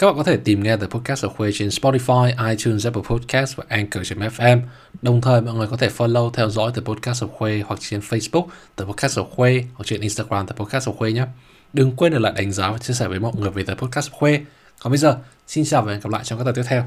Các 0.02 0.06
bạn 0.06 0.16
có 0.16 0.22
thể 0.22 0.36
tìm 0.36 0.62
nghe 0.62 0.76
The 0.76 0.86
Podcast 0.86 1.24
of 1.24 1.28
Khuê 1.28 1.50
trên 1.54 1.68
Spotify, 1.68 2.50
iTunes, 2.50 2.86
Apple 2.86 3.02
Podcast 3.08 3.56
và 3.56 3.64
Anchor.fm. 3.68 4.60
Đồng 5.02 5.20
thời 5.20 5.40
mọi 5.40 5.54
người 5.54 5.66
có 5.66 5.76
thể 5.76 5.88
follow 5.88 6.30
theo 6.30 6.50
dõi 6.50 6.72
The 6.74 6.80
Podcast 6.84 7.22
of 7.24 7.28
Khuê 7.28 7.62
hoặc 7.66 7.80
trên 7.82 8.00
Facebook 8.00 8.46
The 8.76 8.84
Podcast 8.84 9.18
of 9.18 9.24
Khuê 9.24 9.64
hoặc 9.74 9.84
trên 9.84 10.00
Instagram 10.00 10.46
The 10.46 10.54
Podcast 10.56 10.88
of 10.88 10.92
Khuê 10.92 11.12
nhé. 11.12 11.26
Đừng 11.72 11.96
quên 11.96 12.12
để 12.12 12.18
lại 12.18 12.32
đánh 12.36 12.52
giá 12.52 12.70
và 12.70 12.78
chia 12.78 12.94
sẻ 12.94 13.08
với 13.08 13.20
mọi 13.20 13.32
người 13.38 13.50
về 13.50 13.64
The 13.64 13.74
Podcast 13.74 14.10
of 14.10 14.12
Khuê. 14.12 14.40
Còn 14.82 14.90
bây 14.90 14.98
giờ, 14.98 15.18
xin 15.46 15.64
chào 15.64 15.82
và 15.82 15.92
hẹn 15.92 16.00
gặp 16.00 16.10
lại 16.10 16.24
trong 16.24 16.38
các 16.38 16.44
tập 16.44 16.52
tiếp 16.56 16.62
theo. 16.66 16.84